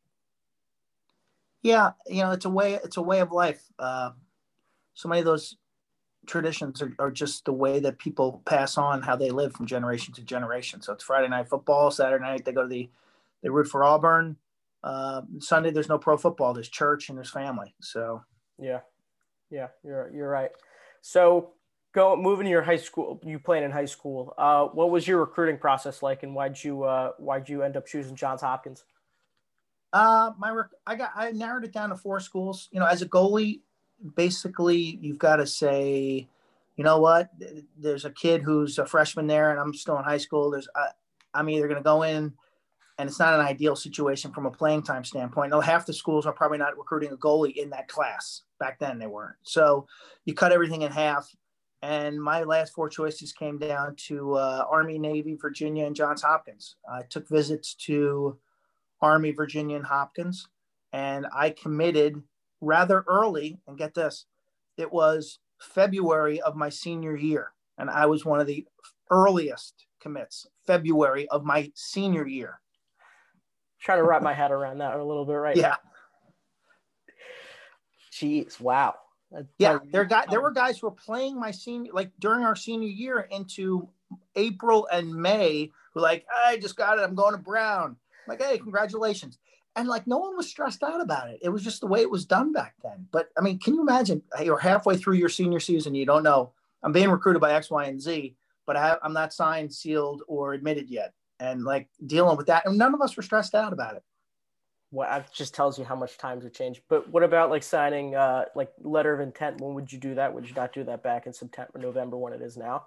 Yeah, 1.65 1.93
you 2.07 2.23
know, 2.23 2.33
it's 2.33 2.45
a 2.45 2.51
way 2.51 2.75
it's 2.75 2.99
a 2.99 3.03
way 3.03 3.21
of 3.21 3.33
life. 3.33 3.63
Uh, 3.79 4.11
so 4.93 5.09
many 5.09 5.21
of 5.21 5.25
those 5.25 5.57
traditions 6.27 6.83
are, 6.83 6.93
are 6.99 7.11
just 7.11 7.47
the 7.47 7.53
way 7.55 7.81
that 7.81 7.99
people 7.99 8.43
pass 8.45 8.77
on 8.77 9.01
how 9.01 9.17
they 9.17 9.31
live 9.31 9.55
from 9.55 9.67
generation 9.67 10.13
to 10.15 10.23
generation. 10.23 10.83
So 10.83 10.93
it's 10.93 11.03
Friday 11.03 11.29
night 11.29 11.49
football, 11.49 11.91
Saturday 11.91 12.23
night 12.23 12.45
they 12.45 12.53
go 12.53 12.63
to 12.63 12.69
the 12.69 12.91
they 13.43 13.49
root 13.49 13.67
for 13.67 13.83
Auburn. 13.83 14.37
Uh, 14.83 15.23
Sunday 15.39 15.71
there's 15.71 15.89
no 15.89 15.97
pro 15.97 16.19
football. 16.19 16.53
There's 16.53 16.69
church 16.69 17.09
and 17.09 17.17
there's 17.17 17.31
family. 17.31 17.75
So 17.81 18.23
yeah, 18.59 18.81
yeah, 19.51 19.69
you're 19.83 20.11
you're 20.15 20.29
right. 20.29 20.51
So 21.01 21.53
go 21.95 22.15
moving 22.15 22.45
to 22.45 22.51
your 22.51 22.63
high 22.63 22.77
school. 22.77 23.23
You 23.25 23.39
playing 23.39 23.65
in 23.65 23.71
high 23.71 23.87
school. 23.87 24.35
Uh, 24.37 24.67
what 24.67 24.91
was 24.91 25.09
your 25.09 25.21
recruiting 25.21 25.57
process 25.57 26.03
like, 26.03 26.25
and 26.25 26.35
why'd 26.35 26.63
you 26.63 26.83
uh, 26.83 27.13
why'd 27.17 27.49
you 27.49 27.63
end 27.63 27.79
up 27.79 27.87
choosing 27.87 28.15
Johns 28.15 28.43
Hopkins? 28.43 28.85
Uh, 29.95 30.33
my 30.39 30.51
rec- 30.51 30.75
I 30.87 30.97
got 30.97 31.13
I 31.15 31.31
narrowed 31.31 31.65
it 31.65 31.73
down 31.73 31.89
to 31.91 31.97
four 31.97 32.21
schools. 32.21 32.69
You 32.73 32.81
know, 32.81 32.87
as 32.87 33.01
a 33.01 33.09
goalie, 33.09 33.61
basically 34.17 34.99
you've 35.01 35.19
got 35.19 35.37
to 35.37 35.47
say, 35.47 36.29
you 36.77 36.85
know 36.85 36.99
what, 36.99 37.31
there's 37.79 38.05
a 38.05 38.11
kid 38.11 38.43
who's 38.43 38.79
a 38.79 38.87
freshman 38.87 39.29
there, 39.29 39.53
and 39.53 39.61
I'm 39.61 39.73
still 39.73 39.97
in 39.97 40.05
high 40.05 40.19
school. 40.19 40.51
There's 40.51 40.69
uh, 40.75 40.89
I'm 41.33 41.49
either 41.49 41.69
going 41.69 41.79
to 41.79 41.85
go 41.85 42.03
in 42.03 42.35
and 42.99 43.09
it's 43.09 43.19
not 43.19 43.35
an 43.35 43.45
ideal 43.45 43.75
situation 43.75 44.33
from 44.33 44.47
a 44.47 44.51
playing 44.51 44.83
time 44.83 45.05
standpoint. 45.05 45.51
No, 45.51 45.61
half 45.61 45.87
the 45.87 45.93
schools 45.93 46.27
are 46.27 46.33
probably 46.33 46.59
not 46.59 46.79
recruiting 46.79 47.13
a 47.13 47.17
goalie 47.17 47.57
in 47.57 47.71
that 47.71 47.89
class. 47.89 48.43
Back 48.61 48.79
then, 48.79 48.99
they 48.99 49.07
weren't. 49.07 49.37
So 49.43 49.87
you 50.25 50.35
cut 50.35 50.53
everything 50.53 50.83
in 50.83 50.93
half. 50.93 51.29
And 51.83 52.23
my 52.23 52.45
last 52.45 52.73
four 52.73 52.89
choices 52.89 53.33
came 53.33 53.59
down 53.59 53.97
to 54.07 54.35
uh, 54.35 54.65
Army, 54.71 54.99
Navy, 54.99 55.37
Virginia, 55.39 55.85
and 55.85 55.95
Johns 55.95 56.23
Hopkins. 56.23 56.77
I 56.91 57.03
took 57.03 57.29
visits 57.29 57.75
to 57.87 58.39
Army, 59.01 59.33
Virginia, 59.33 59.77
and 59.77 59.87
Hopkins, 59.87 60.49
and 60.93 61.27
I 61.35 61.51
committed 61.51 62.23
rather 62.61 63.05
early. 63.09 63.59
And 63.67 63.79
get 63.79 63.95
this, 63.95 64.27
it 64.77 64.93
was 64.93 65.39
February 65.61 66.41
of 66.41 66.57
my 66.57 66.69
senior 66.69 67.17
year, 67.17 67.53
and 67.79 67.91
I 67.91 68.07
was 68.07 68.25
one 68.25 68.41
of 68.41 68.47
the 68.47 68.67
earliest 69.11 69.87
commits. 70.01 70.47
February 70.67 71.29
of 71.29 71.45
my 71.45 71.71
senior 71.75 72.27
year 72.27 72.61
trying 73.85 73.99
to 73.99 74.05
wrap 74.05 74.23
my 74.23 74.33
head 74.33 74.51
around 74.51 74.79
that 74.79 74.97
a 74.97 75.05
little 75.05 75.27
bit 75.27 75.35
right 75.35 75.57
yeah. 75.57 75.69
now. 75.69 75.77
Jeez, 78.13 78.61
wow. 78.61 78.95
Yeah, 79.59 79.79
there 79.91 80.05
got 80.05 80.31
there 80.31 80.41
were 80.41 80.53
guys 80.53 80.79
who 80.79 80.87
were 80.87 80.93
playing 80.93 81.39
my 81.39 81.51
senior 81.51 81.93
like 81.93 82.13
during 82.21 82.45
our 82.45 82.55
senior 82.55 82.89
year 82.89 83.29
into 83.33 83.89
April 84.37 84.87
and 84.93 85.13
May 85.13 85.71
who 85.93 86.01
like, 86.01 86.25
I 86.47 86.57
just 86.59 86.77
got 86.77 86.99
it, 86.99 87.03
I'm 87.03 87.17
going 87.17 87.33
to 87.33 87.39
Brown. 87.39 87.97
Like, 88.29 88.43
hey, 88.43 88.59
congratulations. 88.59 89.39
And 89.77 89.89
like 89.89 90.07
no 90.07 90.19
one 90.19 90.37
was 90.37 90.49
stressed 90.49 90.83
out 90.83 91.01
about 91.01 91.31
it. 91.31 91.41
It 91.43 91.49
was 91.49 91.65
just 91.65 91.81
the 91.81 91.87
way 91.87 92.01
it 92.01 92.11
was 92.11 92.25
done 92.25 92.53
back 92.53 92.75
then. 92.83 93.07
But 93.11 93.29
I 93.37 93.41
mean, 93.41 93.59
can 93.59 93.75
you 93.75 93.81
imagine 93.81 94.23
you're 94.43 94.59
halfway 94.59 94.97
through 94.97 95.15
your 95.15 95.29
senior 95.29 95.61
season, 95.61 95.95
you 95.95 96.07
don't 96.07 96.23
know, 96.23 96.53
I'm 96.83 96.93
being 96.93 97.11
recruited 97.11 97.41
by 97.41 97.55
X, 97.55 97.71
Y, 97.71 97.85
and 97.87 98.01
Z, 98.01 98.37
but 98.67 98.77
I, 98.77 98.97
i'm 99.03 99.13
not 99.13 99.33
signed, 99.33 99.73
sealed, 99.73 100.23
or 100.29 100.53
admitted 100.53 100.89
yet 100.91 101.13
and 101.41 101.65
like 101.65 101.89
dealing 102.07 102.37
with 102.37 102.47
that. 102.47 102.67
And 102.67 102.79
none 102.79 102.95
of 102.95 103.01
us 103.01 103.17
were 103.17 103.23
stressed 103.23 103.55
out 103.55 103.73
about 103.73 103.97
it. 103.97 104.03
Well, 104.91 105.09
that 105.09 105.33
just 105.33 105.55
tells 105.55 105.77
you 105.79 105.85
how 105.85 105.97
much 105.97 106.19
times 106.19 106.45
have 106.45 106.53
changed. 106.53 106.83
But 106.89 107.11
what 107.11 107.25
about 107.25 107.51
like 107.51 107.65
signing 107.65 108.15
uh 108.15 108.45
like 108.55 108.71
letter 108.83 109.13
of 109.13 109.21
intent? 109.21 109.61
When 109.61 109.75
would 109.75 109.93
you 109.93 109.99
do 109.99 110.15
that? 110.15 110.33
Would 110.33 110.49
you 110.49 110.55
not 110.55 110.73
do 110.73 110.85
that 110.85 111.03
back 111.03 111.27
in 111.27 111.33
September, 111.33 111.79
November 111.79 112.17
when 112.17 112.33
it 112.33 112.43
is 112.43 112.57
now? 112.57 112.87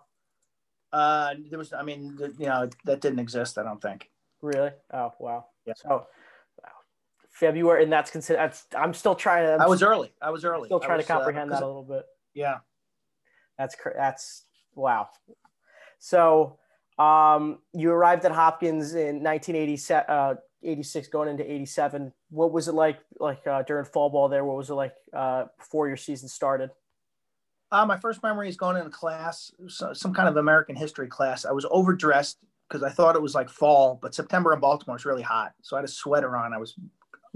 Uh, 0.93 1.33
there 1.49 1.59
was, 1.59 1.73
I 1.73 1.83
mean, 1.83 2.17
you 2.39 2.45
know, 2.45 2.69
that 2.85 3.01
didn't 3.01 3.19
exist. 3.19 3.57
I 3.57 3.63
don't 3.63 3.81
think. 3.81 4.09
Really? 4.41 4.71
Oh, 4.93 5.11
wow. 5.19 5.45
Yeah. 5.65 5.73
So, 5.75 6.07
wow. 6.63 6.69
February, 7.29 7.83
and 7.83 7.91
that's 7.91 8.11
considered. 8.11 8.39
That's, 8.39 8.65
I'm 8.77 8.93
still 8.93 9.15
trying 9.15 9.45
to. 9.45 9.53
I'm 9.53 9.61
i 9.61 9.67
was 9.67 9.83
early. 9.83 10.13
I 10.21 10.29
was 10.29 10.45
early. 10.45 10.67
Still 10.67 10.79
trying 10.79 10.97
was, 10.97 11.05
to 11.05 11.13
comprehend 11.13 11.51
uh, 11.51 11.55
that 11.55 11.63
a 11.63 11.67
little 11.67 11.83
bit. 11.83 12.05
Yeah. 12.33 12.57
That's 13.57 13.75
that's 13.95 14.45
wow. 14.75 15.09
So 15.99 16.59
um, 16.99 17.59
you 17.73 17.91
arrived 17.91 18.25
at 18.25 18.31
Hopkins 18.31 18.93
in 18.93 19.23
1986, 19.23 20.09
uh, 20.09 20.35
86, 20.63 21.07
going 21.09 21.29
into 21.29 21.49
87. 21.49 22.11
What 22.29 22.51
was 22.51 22.67
it 22.67 22.73
like, 22.73 22.99
like 23.19 23.45
uh, 23.47 23.63
during 23.63 23.85
fall 23.85 24.09
ball 24.09 24.29
there? 24.29 24.43
What 24.43 24.57
was 24.57 24.69
it 24.69 24.73
like 24.73 24.93
uh, 25.13 25.45
before 25.57 25.87
your 25.87 25.97
season 25.97 26.27
started? 26.27 26.71
Uh, 27.71 27.85
my 27.85 27.97
first 27.97 28.23
memory 28.23 28.47
is 28.47 28.55
going 28.55 28.77
into 28.77 28.89
class, 28.89 29.51
some 29.67 30.13
kind 30.13 30.29
of 30.29 30.37
American 30.37 30.75
history 30.75 31.07
class. 31.07 31.45
I 31.45 31.51
was 31.51 31.65
overdressed 31.69 32.37
because 32.67 32.83
I 32.83 32.89
thought 32.89 33.15
it 33.15 33.21
was 33.21 33.35
like 33.35 33.49
fall, 33.49 33.97
but 34.01 34.13
September 34.13 34.53
in 34.53 34.59
Baltimore 34.59 34.97
is 34.97 35.05
really 35.05 35.21
hot. 35.21 35.53
So 35.61 35.75
I 35.75 35.79
had 35.79 35.85
a 35.85 35.91
sweater 35.91 36.35
on. 36.35 36.53
I 36.53 36.57
was 36.57 36.75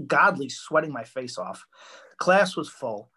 godly 0.06 0.48
sweating 0.48 0.92
my 0.92 1.04
face 1.04 1.38
off. 1.38 1.64
class 2.18 2.56
was 2.56 2.68
full. 2.68 3.10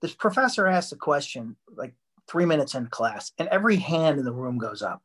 This 0.00 0.14
professor 0.14 0.66
asked 0.66 0.92
a 0.92 0.96
question 0.96 1.56
like 1.76 1.94
three 2.28 2.46
minutes 2.46 2.74
in 2.74 2.86
class, 2.86 3.32
and 3.38 3.48
every 3.48 3.76
hand 3.76 4.18
in 4.18 4.24
the 4.24 4.32
room 4.32 4.58
goes 4.58 4.82
up. 4.82 5.02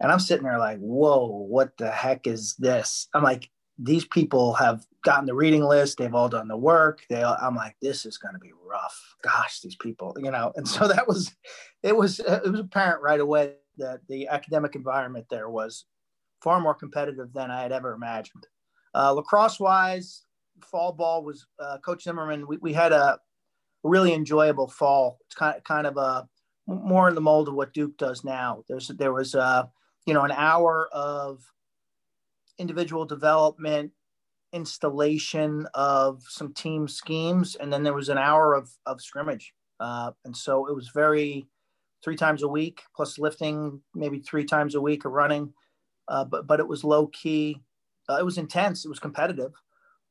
And 0.00 0.10
I'm 0.10 0.20
sitting 0.20 0.44
there 0.44 0.58
like, 0.58 0.78
whoa, 0.78 1.46
what 1.48 1.76
the 1.78 1.90
heck 1.90 2.26
is 2.26 2.54
this? 2.56 3.08
I'm 3.14 3.22
like, 3.22 3.50
these 3.78 4.04
people 4.04 4.54
have 4.54 4.86
gotten 5.02 5.26
the 5.26 5.34
reading 5.34 5.64
list. 5.64 5.98
They've 5.98 6.14
all 6.14 6.28
done 6.28 6.48
the 6.48 6.56
work. 6.56 7.04
They, 7.08 7.22
all, 7.22 7.36
I'm 7.40 7.56
like, 7.56 7.76
this 7.80 8.04
is 8.04 8.18
going 8.18 8.34
to 8.34 8.40
be 8.40 8.52
rough. 8.64 9.16
Gosh, 9.22 9.60
these 9.60 9.76
people, 9.76 10.16
you 10.18 10.30
know. 10.30 10.52
And 10.56 10.68
so 10.68 10.88
that 10.88 11.08
was, 11.08 11.34
it 11.82 11.96
was, 11.96 12.20
it 12.20 12.50
was 12.50 12.60
apparent 12.60 13.02
right 13.02 13.20
away 13.20 13.54
that 13.78 14.00
the 14.08 14.28
academic 14.28 14.74
environment 14.74 15.26
there 15.30 15.48
was 15.48 15.86
far 16.42 16.60
more 16.60 16.74
competitive 16.74 17.32
than 17.32 17.50
I 17.50 17.62
had 17.62 17.72
ever 17.72 17.92
imagined. 17.92 18.46
Uh, 18.94 19.12
lacrosse 19.12 19.58
wise, 19.58 20.24
fall 20.64 20.92
ball 20.92 21.24
was 21.24 21.46
uh, 21.58 21.78
Coach 21.78 22.04
Zimmerman. 22.04 22.46
We, 22.46 22.58
we 22.58 22.72
had 22.72 22.92
a 22.92 23.18
really 23.82 24.12
enjoyable 24.12 24.68
fall. 24.68 25.18
It's 25.26 25.34
kind 25.34 25.56
of, 25.56 25.64
kind 25.64 25.86
of 25.86 25.96
a 25.96 26.28
more 26.66 27.08
in 27.08 27.14
the 27.14 27.20
mold 27.20 27.48
of 27.48 27.54
what 27.54 27.74
Duke 27.74 27.96
does 27.96 28.24
now. 28.24 28.64
There's 28.68 28.88
there 28.88 29.12
was 29.12 29.34
uh, 29.34 29.64
you 30.06 30.14
know 30.14 30.22
an 30.22 30.32
hour 30.32 30.88
of 30.92 31.40
individual 32.58 33.04
development, 33.04 33.92
installation 34.52 35.66
of 35.74 36.22
some 36.28 36.52
team 36.52 36.86
schemes, 36.86 37.56
and 37.56 37.72
then 37.72 37.82
there 37.82 37.94
was 37.94 38.08
an 38.08 38.18
hour 38.18 38.54
of 38.54 38.70
of 38.86 39.00
scrimmage. 39.00 39.52
Uh, 39.80 40.12
and 40.24 40.36
so 40.36 40.66
it 40.68 40.74
was 40.74 40.90
very 40.94 41.46
three 42.02 42.16
times 42.16 42.42
a 42.42 42.48
week 42.48 42.82
plus 42.94 43.18
lifting, 43.18 43.80
maybe 43.94 44.18
three 44.20 44.44
times 44.44 44.74
a 44.74 44.80
week 44.80 45.04
or 45.04 45.10
running. 45.10 45.52
Uh, 46.08 46.24
but 46.24 46.46
but 46.46 46.60
it 46.60 46.66
was 46.66 46.84
low 46.84 47.06
key. 47.08 47.60
Uh, 48.08 48.16
it 48.18 48.24
was 48.24 48.38
intense. 48.38 48.84
It 48.84 48.88
was 48.88 48.98
competitive, 48.98 49.52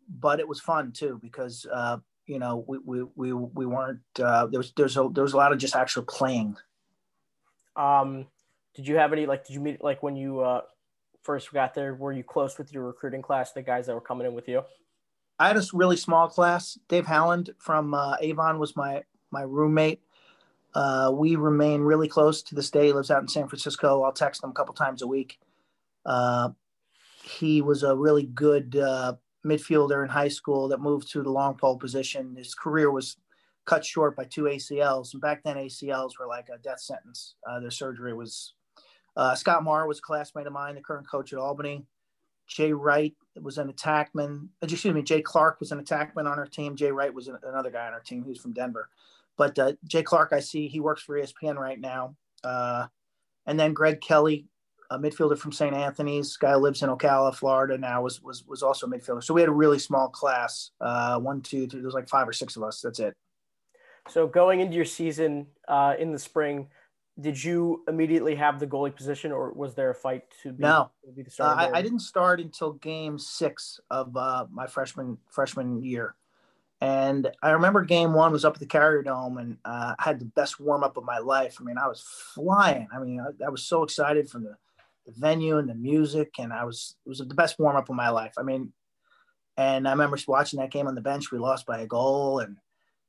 but 0.07 0.39
it 0.39 0.47
was 0.47 0.59
fun 0.59 0.91
too 0.91 1.19
because 1.21 1.65
uh, 1.71 1.97
you 2.31 2.39
know, 2.39 2.63
we 2.67 2.77
we 2.79 3.03
we, 3.15 3.33
we 3.33 3.65
weren't 3.65 3.99
uh, 4.21 4.47
there 4.47 4.59
was 4.59 4.71
there's 4.77 4.97
a 4.97 5.09
there 5.11 5.23
was 5.23 5.33
a 5.33 5.37
lot 5.37 5.51
of 5.51 5.57
just 5.57 5.75
actual 5.75 6.03
playing. 6.03 6.55
Um, 7.75 8.27
did 8.73 8.87
you 8.87 8.95
have 8.95 9.11
any 9.11 9.25
like 9.25 9.45
did 9.45 9.53
you 9.53 9.59
meet 9.59 9.83
like 9.83 10.01
when 10.01 10.15
you 10.15 10.39
uh, 10.39 10.61
first 11.23 11.51
got 11.51 11.73
there? 11.73 11.93
Were 11.95 12.13
you 12.13 12.23
close 12.23 12.57
with 12.57 12.71
your 12.71 12.85
recruiting 12.85 13.21
class, 13.21 13.51
the 13.51 13.61
guys 13.61 13.87
that 13.87 13.95
were 13.95 14.01
coming 14.01 14.27
in 14.27 14.33
with 14.33 14.47
you? 14.47 14.63
I 15.39 15.47
had 15.47 15.57
a 15.57 15.63
really 15.73 15.97
small 15.97 16.29
class. 16.29 16.77
Dave 16.87 17.05
Howland 17.05 17.49
from 17.57 17.93
uh, 17.93 18.15
Avon 18.21 18.59
was 18.59 18.75
my 18.75 19.03
my 19.31 19.41
roommate. 19.41 20.01
Uh, 20.73 21.11
we 21.13 21.35
remain 21.35 21.81
really 21.81 22.07
close 22.07 22.41
to 22.43 22.55
this 22.55 22.71
day. 22.71 22.87
He 22.87 22.93
lives 22.93 23.11
out 23.11 23.21
in 23.21 23.27
San 23.27 23.47
Francisco. 23.47 24.03
I'll 24.03 24.13
text 24.13 24.43
him 24.43 24.51
a 24.51 24.53
couple 24.53 24.73
times 24.73 25.01
a 25.01 25.07
week. 25.07 25.39
Uh, 26.05 26.49
he 27.23 27.61
was 27.61 27.83
a 27.83 27.95
really 27.95 28.23
good 28.23 28.75
uh, 28.75 29.15
midfielder 29.45 30.03
in 30.03 30.09
high 30.09 30.27
school 30.27 30.67
that 30.69 30.79
moved 30.79 31.11
to 31.11 31.21
the 31.21 31.29
long 31.29 31.55
pole 31.55 31.77
position. 31.77 32.35
His 32.35 32.55
career 32.55 32.91
was 32.91 33.17
cut 33.65 33.85
short 33.85 34.15
by 34.15 34.23
two 34.25 34.43
ACLs, 34.43 35.13
and 35.13 35.21
back 35.21 35.43
then 35.43 35.57
ACLs 35.57 36.11
were 36.19 36.27
like 36.27 36.47
a 36.49 36.57
death 36.57 36.79
sentence. 36.79 37.35
Uh, 37.47 37.59
their 37.59 37.71
surgery 37.71 38.13
was. 38.13 38.53
Uh, 39.15 39.35
Scott 39.35 39.63
Marr 39.63 39.87
was 39.87 39.99
a 39.99 40.01
classmate 40.01 40.47
of 40.47 40.53
mine, 40.53 40.75
the 40.75 40.81
current 40.81 41.09
coach 41.09 41.33
at 41.33 41.39
Albany. 41.39 41.85
Jay 42.47 42.73
Wright 42.73 43.13
was 43.41 43.57
an 43.57 43.71
attackman. 43.71 44.47
Excuse 44.61 44.93
me, 44.93 45.01
Jay 45.01 45.21
Clark 45.21 45.59
was 45.59 45.71
an 45.71 45.83
attackman 45.83 46.29
on 46.29 46.39
our 46.39 46.45
team. 46.45 46.75
Jay 46.75 46.91
Wright 46.91 47.13
was 47.13 47.27
another 47.27 47.71
guy 47.71 47.87
on 47.87 47.93
our 47.93 48.01
team 48.01 48.23
who's 48.23 48.39
from 48.39 48.53
Denver. 48.53 48.89
But 49.37 49.57
uh, 49.57 49.73
Jay 49.85 50.03
Clark, 50.03 50.33
I 50.33 50.39
see 50.39 50.67
he 50.67 50.79
works 50.79 51.03
for 51.03 51.17
ESPN 51.17 51.55
right 51.55 51.79
now. 51.79 52.15
Uh, 52.43 52.87
and 53.45 53.59
then 53.59 53.73
Greg 53.73 54.01
Kelly 54.01 54.47
a 54.91 54.99
midfielder 54.99 55.37
from 55.37 55.53
St. 55.53 55.73
Anthony's. 55.73 56.35
Guy 56.35 56.55
lives 56.55 56.83
in 56.83 56.89
Ocala, 56.89 57.33
Florida 57.33 57.77
now. 57.77 58.03
Was 58.03 58.21
was 58.21 58.45
was 58.45 58.61
also 58.61 58.85
a 58.85 58.89
midfielder. 58.89 59.23
So 59.23 59.33
we 59.33 59.41
had 59.41 59.49
a 59.49 59.53
really 59.53 59.79
small 59.79 60.09
class. 60.09 60.71
Uh, 60.79 61.17
one, 61.17 61.41
two, 61.41 61.65
three. 61.67 61.79
There 61.79 61.87
was 61.87 61.95
like 61.95 62.09
five 62.09 62.27
or 62.27 62.33
six 62.33 62.57
of 62.57 62.63
us. 62.63 62.81
That's 62.81 62.99
it. 62.99 63.15
So 64.09 64.27
going 64.27 64.59
into 64.59 64.75
your 64.75 64.85
season 64.85 65.47
uh, 65.67 65.95
in 65.97 66.11
the 66.11 66.19
spring, 66.19 66.67
did 67.19 67.41
you 67.41 67.83
immediately 67.87 68.35
have 68.35 68.59
the 68.59 68.67
goalie 68.67 68.93
position, 68.93 69.31
or 69.31 69.53
was 69.53 69.75
there 69.75 69.91
a 69.91 69.95
fight 69.95 70.23
to 70.43 70.51
be, 70.51 70.61
no? 70.61 70.91
To 71.05 71.11
be 71.11 71.23
the 71.23 71.31
starter? 71.31 71.61
Uh, 71.61 71.67
I, 71.67 71.79
I, 71.79 71.81
didn't 71.81 71.99
start 71.99 72.41
until 72.41 72.73
game 72.73 73.17
six 73.17 73.79
of 73.89 74.15
uh, 74.17 74.47
my 74.51 74.67
freshman 74.67 75.17
freshman 75.29 75.81
year. 75.81 76.15
And 76.81 77.29
I 77.43 77.51
remember 77.51 77.85
game 77.85 78.13
one 78.13 78.31
was 78.31 78.43
up 78.43 78.55
at 78.55 78.59
the 78.59 78.65
Carrier 78.65 79.03
Dome, 79.03 79.37
and 79.37 79.57
uh, 79.63 79.93
I 79.99 80.03
had 80.03 80.19
the 80.19 80.25
best 80.25 80.59
warm 80.59 80.83
up 80.83 80.97
of 80.97 81.03
my 81.03 81.19
life. 81.19 81.57
I 81.59 81.63
mean, 81.63 81.77
I 81.77 81.87
was 81.87 82.01
flying. 82.01 82.87
I 82.91 82.97
mean, 82.97 83.21
I, 83.21 83.45
I 83.45 83.49
was 83.49 83.63
so 83.63 83.83
excited 83.83 84.29
from 84.29 84.43
the 84.43 84.57
the 85.05 85.13
venue 85.13 85.57
and 85.57 85.69
the 85.69 85.75
music, 85.75 86.33
and 86.39 86.51
I 86.51 86.63
was 86.65 86.95
it 87.05 87.09
was 87.09 87.19
the 87.19 87.35
best 87.35 87.59
warm 87.59 87.75
up 87.75 87.89
of 87.89 87.95
my 87.95 88.09
life. 88.09 88.33
I 88.37 88.43
mean, 88.43 88.73
and 89.57 89.87
I 89.87 89.91
remember 89.91 90.17
watching 90.27 90.59
that 90.59 90.71
game 90.71 90.87
on 90.87 90.95
the 90.95 91.01
bench. 91.01 91.31
We 91.31 91.37
lost 91.37 91.67
by 91.67 91.81
a 91.81 91.87
goal, 91.87 92.39
and 92.39 92.57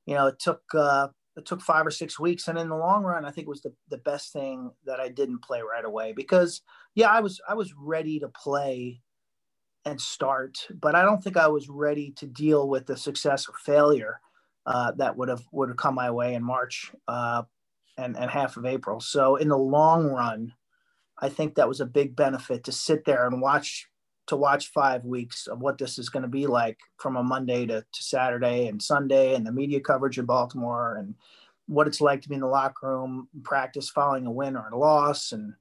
you 0.07 0.15
know 0.15 0.27
it 0.27 0.39
took 0.39 0.63
uh, 0.75 1.09
it 1.37 1.47
took 1.47 1.63
five 1.63 1.87
or 1.87 1.91
six 1.91 2.21
weeks, 2.21 2.49
and 2.49 2.59
in 2.59 2.69
the 2.69 2.77
long 2.77 3.05
run, 3.05 3.25
I 3.25 3.31
think 3.31 3.47
it 3.47 3.51
was 3.51 3.63
the 3.63 3.73
the 3.89 3.99
best 3.99 4.33
thing 4.35 4.71
that 4.85 5.01
I 5.01 5.09
didn't 5.09 5.43
play 5.43 5.63
right 5.63 5.85
away 5.85 6.13
because 6.13 6.61
yeah, 6.95 7.09
I 7.09 7.21
was 7.21 7.41
I 7.49 7.55
was 7.55 7.73
ready 7.75 8.21
to 8.21 8.29
play 8.29 9.01
and 9.85 10.01
start, 10.01 10.67
but 10.81 10.95
I 10.95 11.03
don't 11.03 11.23
think 11.23 11.37
I 11.37 11.49
was 11.49 11.69
ready 11.69 12.13
to 12.13 12.27
deal 12.27 12.69
with 12.69 12.87
the 12.87 12.97
success 12.97 13.49
or 13.49 13.55
failure 13.65 14.21
uh, 14.67 14.93
that 14.93 15.17
would 15.17 15.29
have 15.29 15.43
would 15.53 15.69
have 15.71 15.79
come 15.79 15.95
my 15.95 16.11
way 16.11 16.35
in 16.35 16.45
March 16.45 16.93
uh, 17.09 17.43
and 17.99 18.17
and 18.17 18.31
half 18.31 18.57
of 18.57 18.67
April. 18.67 19.01
So 19.01 19.37
in 19.37 19.49
the 19.49 19.59
long 19.59 20.07
run 20.07 20.53
I 21.19 21.29
think 21.29 21.55
that 21.55 21.69
was 21.69 21.81
a 21.81 21.87
big 21.87 22.17
benefit 22.17 22.65
to 22.65 22.73
sit 22.73 23.05
there 23.05 23.27
and 23.27 23.41
watch 23.41 23.89
to 24.27 24.37
watch 24.37 24.69
five 24.69 25.05
weeks 25.05 25.47
of 25.47 25.61
what 25.61 25.79
this 25.79 25.99
is 25.99 26.09
going 26.09 26.23
to 26.23 26.29
be 26.29 26.47
like 26.47 26.79
from 26.99 27.17
a 27.17 27.23
Monday 27.23 27.67
to, 27.67 27.81
to 27.81 28.03
Saturday 28.03 28.67
and 28.69 28.83
Sunday 28.83 29.35
and 29.35 29.47
the 29.47 29.53
media 29.53 29.81
coverage 29.81 30.19
in 30.19 30.27
Baltimore 30.27 30.97
and 30.97 31.15
what 31.67 31.87
it's 31.87 32.01
like 32.01 32.23
to 32.23 32.29
be 32.29 32.37
in 32.37 32.41
the 32.41 32.47
locker 32.47 32.89
room, 32.89 33.29
practice 33.45 33.91
following 33.91 34.27
a 34.27 34.31
win 34.31 34.57
or 34.57 34.69
a 34.69 34.79
loss, 34.79 35.33
and 35.33 35.55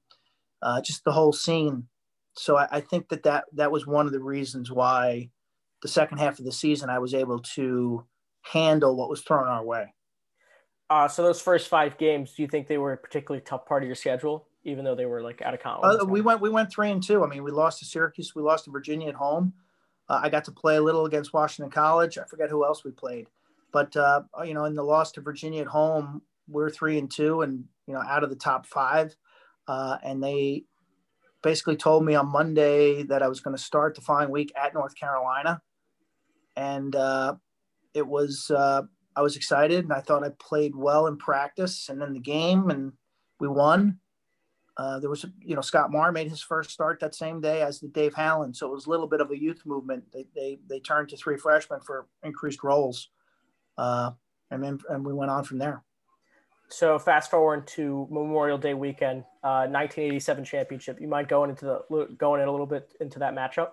uh, 0.62 0.80
just 0.80 1.04
the 1.04 1.12
whole 1.12 1.32
scene. 1.32 1.88
So 2.34 2.56
I, 2.56 2.68
I, 2.70 2.80
think 2.80 3.08
that, 3.08 3.22
that 3.24 3.44
that 3.54 3.70
was 3.70 3.86
one 3.86 4.06
of 4.06 4.12
the 4.12 4.20
reasons 4.20 4.70
why 4.70 5.30
the 5.82 5.88
second 5.88 6.18
half 6.18 6.38
of 6.38 6.44
the 6.44 6.52
season 6.52 6.88
I 6.88 6.98
was 6.98 7.14
able 7.14 7.40
to 7.40 8.04
handle 8.42 8.96
what 8.96 9.10
was 9.10 9.22
thrown 9.22 9.46
our 9.46 9.64
way. 9.64 9.92
Uh, 10.88 11.08
so 11.08 11.22
those 11.22 11.40
first 11.40 11.68
five 11.68 11.98
games, 11.98 12.34
do 12.34 12.42
you 12.42 12.48
think 12.48 12.68
they 12.68 12.78
were 12.78 12.92
a 12.92 12.96
particularly 12.96 13.42
tough 13.44 13.66
part 13.66 13.82
of 13.82 13.86
your 13.86 13.96
schedule? 13.96 14.46
even 14.64 14.84
though 14.84 14.94
they 14.94 15.06
were 15.06 15.22
like 15.22 15.42
out 15.42 15.54
of 15.54 15.60
conference? 15.60 16.02
Uh, 16.02 16.06
we 16.06 16.20
went 16.20 16.40
we 16.40 16.48
went 16.48 16.70
three 16.70 16.90
and 16.90 17.02
two. 17.02 17.24
I 17.24 17.28
mean, 17.28 17.42
we 17.42 17.50
lost 17.50 17.78
to 17.80 17.84
Syracuse, 17.84 18.34
we 18.34 18.42
lost 18.42 18.64
to 18.64 18.70
Virginia 18.70 19.08
at 19.08 19.14
home. 19.14 19.52
Uh, 20.08 20.20
I 20.22 20.28
got 20.28 20.44
to 20.44 20.52
play 20.52 20.76
a 20.76 20.82
little 20.82 21.06
against 21.06 21.32
Washington 21.32 21.70
College. 21.70 22.18
I 22.18 22.24
forget 22.24 22.50
who 22.50 22.64
else 22.64 22.84
we 22.84 22.90
played, 22.90 23.28
but 23.72 23.96
uh, 23.96 24.22
you 24.44 24.54
know, 24.54 24.64
in 24.64 24.74
the 24.74 24.84
loss 24.84 25.12
to 25.12 25.20
Virginia 25.20 25.62
at 25.62 25.66
home, 25.66 26.22
we're 26.48 26.70
three 26.70 26.98
and 26.98 27.10
two, 27.10 27.42
and 27.42 27.64
you 27.86 27.94
know, 27.94 28.02
out 28.02 28.24
of 28.24 28.30
the 28.30 28.36
top 28.36 28.66
five. 28.66 29.14
Uh, 29.68 29.96
and 30.02 30.22
they 30.22 30.64
basically 31.42 31.76
told 31.76 32.04
me 32.04 32.14
on 32.14 32.30
Monday 32.30 33.02
that 33.04 33.22
I 33.22 33.28
was 33.28 33.40
going 33.40 33.56
to 33.56 33.62
start 33.62 33.94
the 33.94 34.00
following 34.00 34.30
week 34.30 34.52
at 34.60 34.74
North 34.74 34.94
Carolina, 34.94 35.60
and 36.56 36.94
uh, 36.94 37.34
it 37.94 38.06
was 38.06 38.50
uh, 38.50 38.82
I 39.16 39.22
was 39.22 39.36
excited, 39.36 39.84
and 39.84 39.92
I 39.92 40.00
thought 40.00 40.24
I 40.24 40.30
played 40.38 40.74
well 40.74 41.06
in 41.06 41.16
practice, 41.16 41.88
and 41.88 42.00
then 42.00 42.12
the 42.12 42.20
game, 42.20 42.70
and 42.70 42.92
we 43.40 43.48
won 43.48 43.98
uh, 44.76 44.98
there 44.98 45.10
was, 45.10 45.24
you 45.40 45.54
know, 45.54 45.60
Scott 45.60 45.92
Marr 45.92 46.12
made 46.12 46.30
his 46.30 46.42
first 46.42 46.70
start 46.70 46.98
that 47.00 47.14
same 47.14 47.40
day 47.40 47.60
as 47.60 47.80
did 47.80 47.92
Dave 47.92 48.14
Hallen, 48.14 48.54
So 48.54 48.66
it 48.66 48.72
was 48.72 48.86
a 48.86 48.90
little 48.90 49.06
bit 49.06 49.20
of 49.20 49.30
a 49.30 49.38
youth 49.38 49.60
movement. 49.66 50.04
They, 50.12 50.26
they, 50.34 50.58
they 50.68 50.80
turned 50.80 51.10
to 51.10 51.16
three 51.16 51.36
freshmen 51.36 51.80
for 51.80 52.06
increased 52.22 52.62
roles. 52.62 53.10
Uh, 53.76 54.12
and 54.50 54.62
then 54.62 54.78
and 54.88 55.04
we 55.04 55.12
went 55.12 55.30
on 55.30 55.44
from 55.44 55.58
there. 55.58 55.82
So 56.72 56.98
fast 56.98 57.30
forward 57.30 57.66
to 57.68 58.08
Memorial 58.10 58.56
Day 58.56 58.72
weekend, 58.72 59.24
uh, 59.44 59.68
1987 59.68 60.42
championship. 60.44 61.00
You 61.00 61.06
mind 61.06 61.28
going 61.28 61.50
into 61.50 61.66
the 61.66 62.06
going 62.16 62.40
in 62.40 62.48
a 62.48 62.50
little 62.50 62.66
bit 62.66 62.94
into 62.98 63.18
that 63.18 63.34
matchup? 63.34 63.72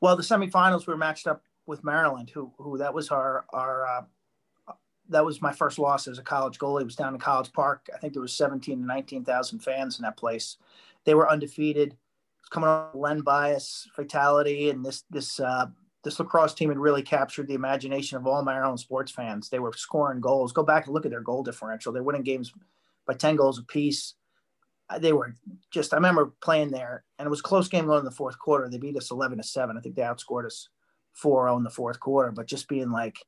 Well, 0.00 0.16
the 0.16 0.22
semifinals 0.22 0.86
were 0.86 0.96
matched 0.96 1.26
up 1.26 1.42
with 1.66 1.84
Maryland, 1.84 2.30
who 2.30 2.50
who 2.56 2.78
that 2.78 2.94
was 2.94 3.10
our 3.10 3.44
our 3.52 3.86
uh, 3.86 4.72
that 5.10 5.22
was 5.22 5.42
my 5.42 5.52
first 5.52 5.78
loss 5.78 6.08
as 6.08 6.18
a 6.18 6.22
college 6.22 6.58
goalie. 6.58 6.80
It 6.80 6.86
was 6.86 6.96
down 6.96 7.12
in 7.12 7.20
College 7.20 7.52
Park. 7.52 7.88
I 7.94 7.98
think 7.98 8.14
there 8.14 8.22
was 8.22 8.32
17 8.32 8.80
to 8.80 8.86
19,000 8.86 9.58
fans 9.58 9.98
in 9.98 10.02
that 10.04 10.16
place. 10.16 10.56
They 11.04 11.14
were 11.14 11.30
undefeated. 11.30 11.94
It's 12.40 12.48
coming 12.48 12.70
on 12.70 12.88
Len 12.94 13.20
Bias 13.20 13.86
fatality, 13.94 14.70
and 14.70 14.82
this 14.82 15.04
this 15.10 15.38
uh, 15.38 15.66
this 16.02 16.18
lacrosse 16.18 16.54
team 16.54 16.68
had 16.68 16.78
really 16.78 17.02
captured 17.02 17.46
the 17.46 17.54
imagination 17.54 18.16
of 18.16 18.26
all 18.26 18.42
Maryland 18.42 18.80
sports 18.80 19.12
fans. 19.12 19.48
They 19.48 19.60
were 19.60 19.72
scoring 19.72 20.20
goals. 20.20 20.52
Go 20.52 20.62
back 20.62 20.86
and 20.86 20.94
look 20.94 21.04
at 21.04 21.10
their 21.10 21.20
goal 21.20 21.42
differential. 21.42 21.92
They're 21.92 22.02
winning 22.02 22.22
games 22.22 22.52
by 23.06 23.14
10 23.14 23.36
goals 23.36 23.58
apiece. 23.58 24.14
Uh, 24.90 24.98
they 24.98 25.12
were 25.12 25.34
just, 25.70 25.92
I 25.92 25.96
remember 25.96 26.32
playing 26.40 26.70
there 26.70 27.04
and 27.18 27.26
it 27.26 27.30
was 27.30 27.40
a 27.40 27.44
close 27.44 27.68
game 27.68 27.86
going 27.86 28.00
in 28.00 28.04
the 28.04 28.10
fourth 28.10 28.38
quarter. 28.38 28.68
They 28.68 28.78
beat 28.78 28.96
us 28.96 29.10
11 29.10 29.38
to 29.38 29.44
7. 29.44 29.76
I 29.76 29.80
think 29.80 29.94
they 29.94 30.02
outscored 30.02 30.44
us 30.46 30.68
4 31.12 31.46
0 31.46 31.56
in 31.56 31.62
the 31.62 31.70
fourth 31.70 32.00
quarter, 32.00 32.32
but 32.32 32.46
just 32.46 32.68
being 32.68 32.90
like, 32.90 33.18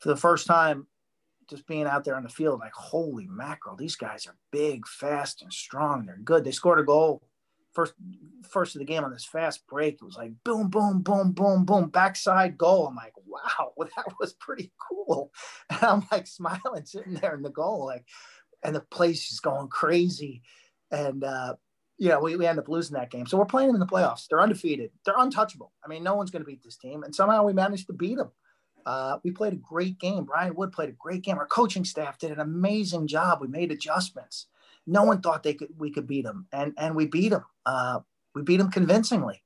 for 0.00 0.08
the 0.08 0.16
first 0.16 0.46
time, 0.46 0.86
just 1.48 1.66
being 1.66 1.86
out 1.86 2.04
there 2.04 2.16
on 2.16 2.22
the 2.22 2.28
field, 2.28 2.60
like, 2.60 2.72
holy 2.72 3.26
mackerel, 3.28 3.76
these 3.76 3.96
guys 3.96 4.26
are 4.26 4.36
big, 4.50 4.86
fast, 4.86 5.42
and 5.42 5.52
strong. 5.52 6.06
They're 6.06 6.16
good. 6.16 6.44
They 6.44 6.52
scored 6.52 6.78
a 6.78 6.84
goal 6.84 7.22
first 7.72 7.94
first 8.48 8.74
of 8.74 8.80
the 8.80 8.84
game 8.84 9.04
on 9.04 9.12
this 9.12 9.24
fast 9.24 9.66
break. 9.66 9.94
It 9.94 10.04
was 10.04 10.16
like 10.16 10.32
boom, 10.44 10.68
boom, 10.68 11.02
boom, 11.02 11.32
boom, 11.32 11.64
boom, 11.64 11.88
backside 11.88 12.58
goal. 12.58 12.88
I'm 12.88 12.96
like, 12.96 13.14
wow, 13.26 13.72
well, 13.76 13.88
that 13.96 14.06
was 14.18 14.32
pretty 14.34 14.72
cool. 14.88 15.32
And 15.70 15.82
I'm 15.82 16.06
like 16.10 16.26
smiling, 16.26 16.84
sitting 16.84 17.14
there 17.14 17.34
in 17.34 17.42
the 17.42 17.50
goal, 17.50 17.86
like, 17.86 18.04
and 18.62 18.74
the 18.74 18.80
place 18.80 19.30
is 19.30 19.40
going 19.40 19.68
crazy. 19.68 20.42
And 20.90 21.24
uh, 21.24 21.54
you 22.00 22.08
know, 22.08 22.20
we, 22.20 22.34
we 22.34 22.46
end 22.46 22.58
up 22.58 22.68
losing 22.68 22.96
that 22.96 23.10
game. 23.10 23.26
So 23.26 23.36
we're 23.36 23.44
playing 23.44 23.68
them 23.68 23.76
in 23.76 23.80
the 23.80 23.86
playoffs. 23.86 24.26
They're 24.26 24.40
undefeated. 24.40 24.90
They're 25.04 25.18
untouchable. 25.18 25.72
I 25.84 25.88
mean, 25.88 26.02
no 26.02 26.14
one's 26.14 26.30
going 26.30 26.42
to 26.42 26.46
beat 26.46 26.62
this 26.64 26.78
team. 26.78 27.02
And 27.02 27.14
somehow 27.14 27.44
we 27.44 27.52
managed 27.52 27.88
to 27.88 27.92
beat 27.92 28.16
them. 28.16 28.30
Uh, 28.86 29.18
we 29.22 29.30
played 29.30 29.52
a 29.52 29.56
great 29.56 29.98
game. 29.98 30.24
Brian 30.24 30.54
Wood 30.54 30.72
played 30.72 30.88
a 30.88 30.92
great 30.92 31.22
game. 31.22 31.36
Our 31.36 31.46
coaching 31.46 31.84
staff 31.84 32.18
did 32.18 32.32
an 32.32 32.40
amazing 32.40 33.06
job. 33.06 33.40
We 33.42 33.48
made 33.48 33.70
adjustments. 33.70 34.46
No 34.86 35.04
one 35.04 35.20
thought 35.20 35.42
they 35.42 35.54
could 35.54 35.68
we 35.78 35.90
could 35.90 36.06
beat 36.06 36.24
them, 36.24 36.46
and 36.52 36.72
and 36.78 36.94
we 36.94 37.06
beat 37.06 37.30
them. 37.30 37.44
Uh, 37.66 38.00
we 38.34 38.42
beat 38.42 38.58
them 38.58 38.70
convincingly. 38.70 39.42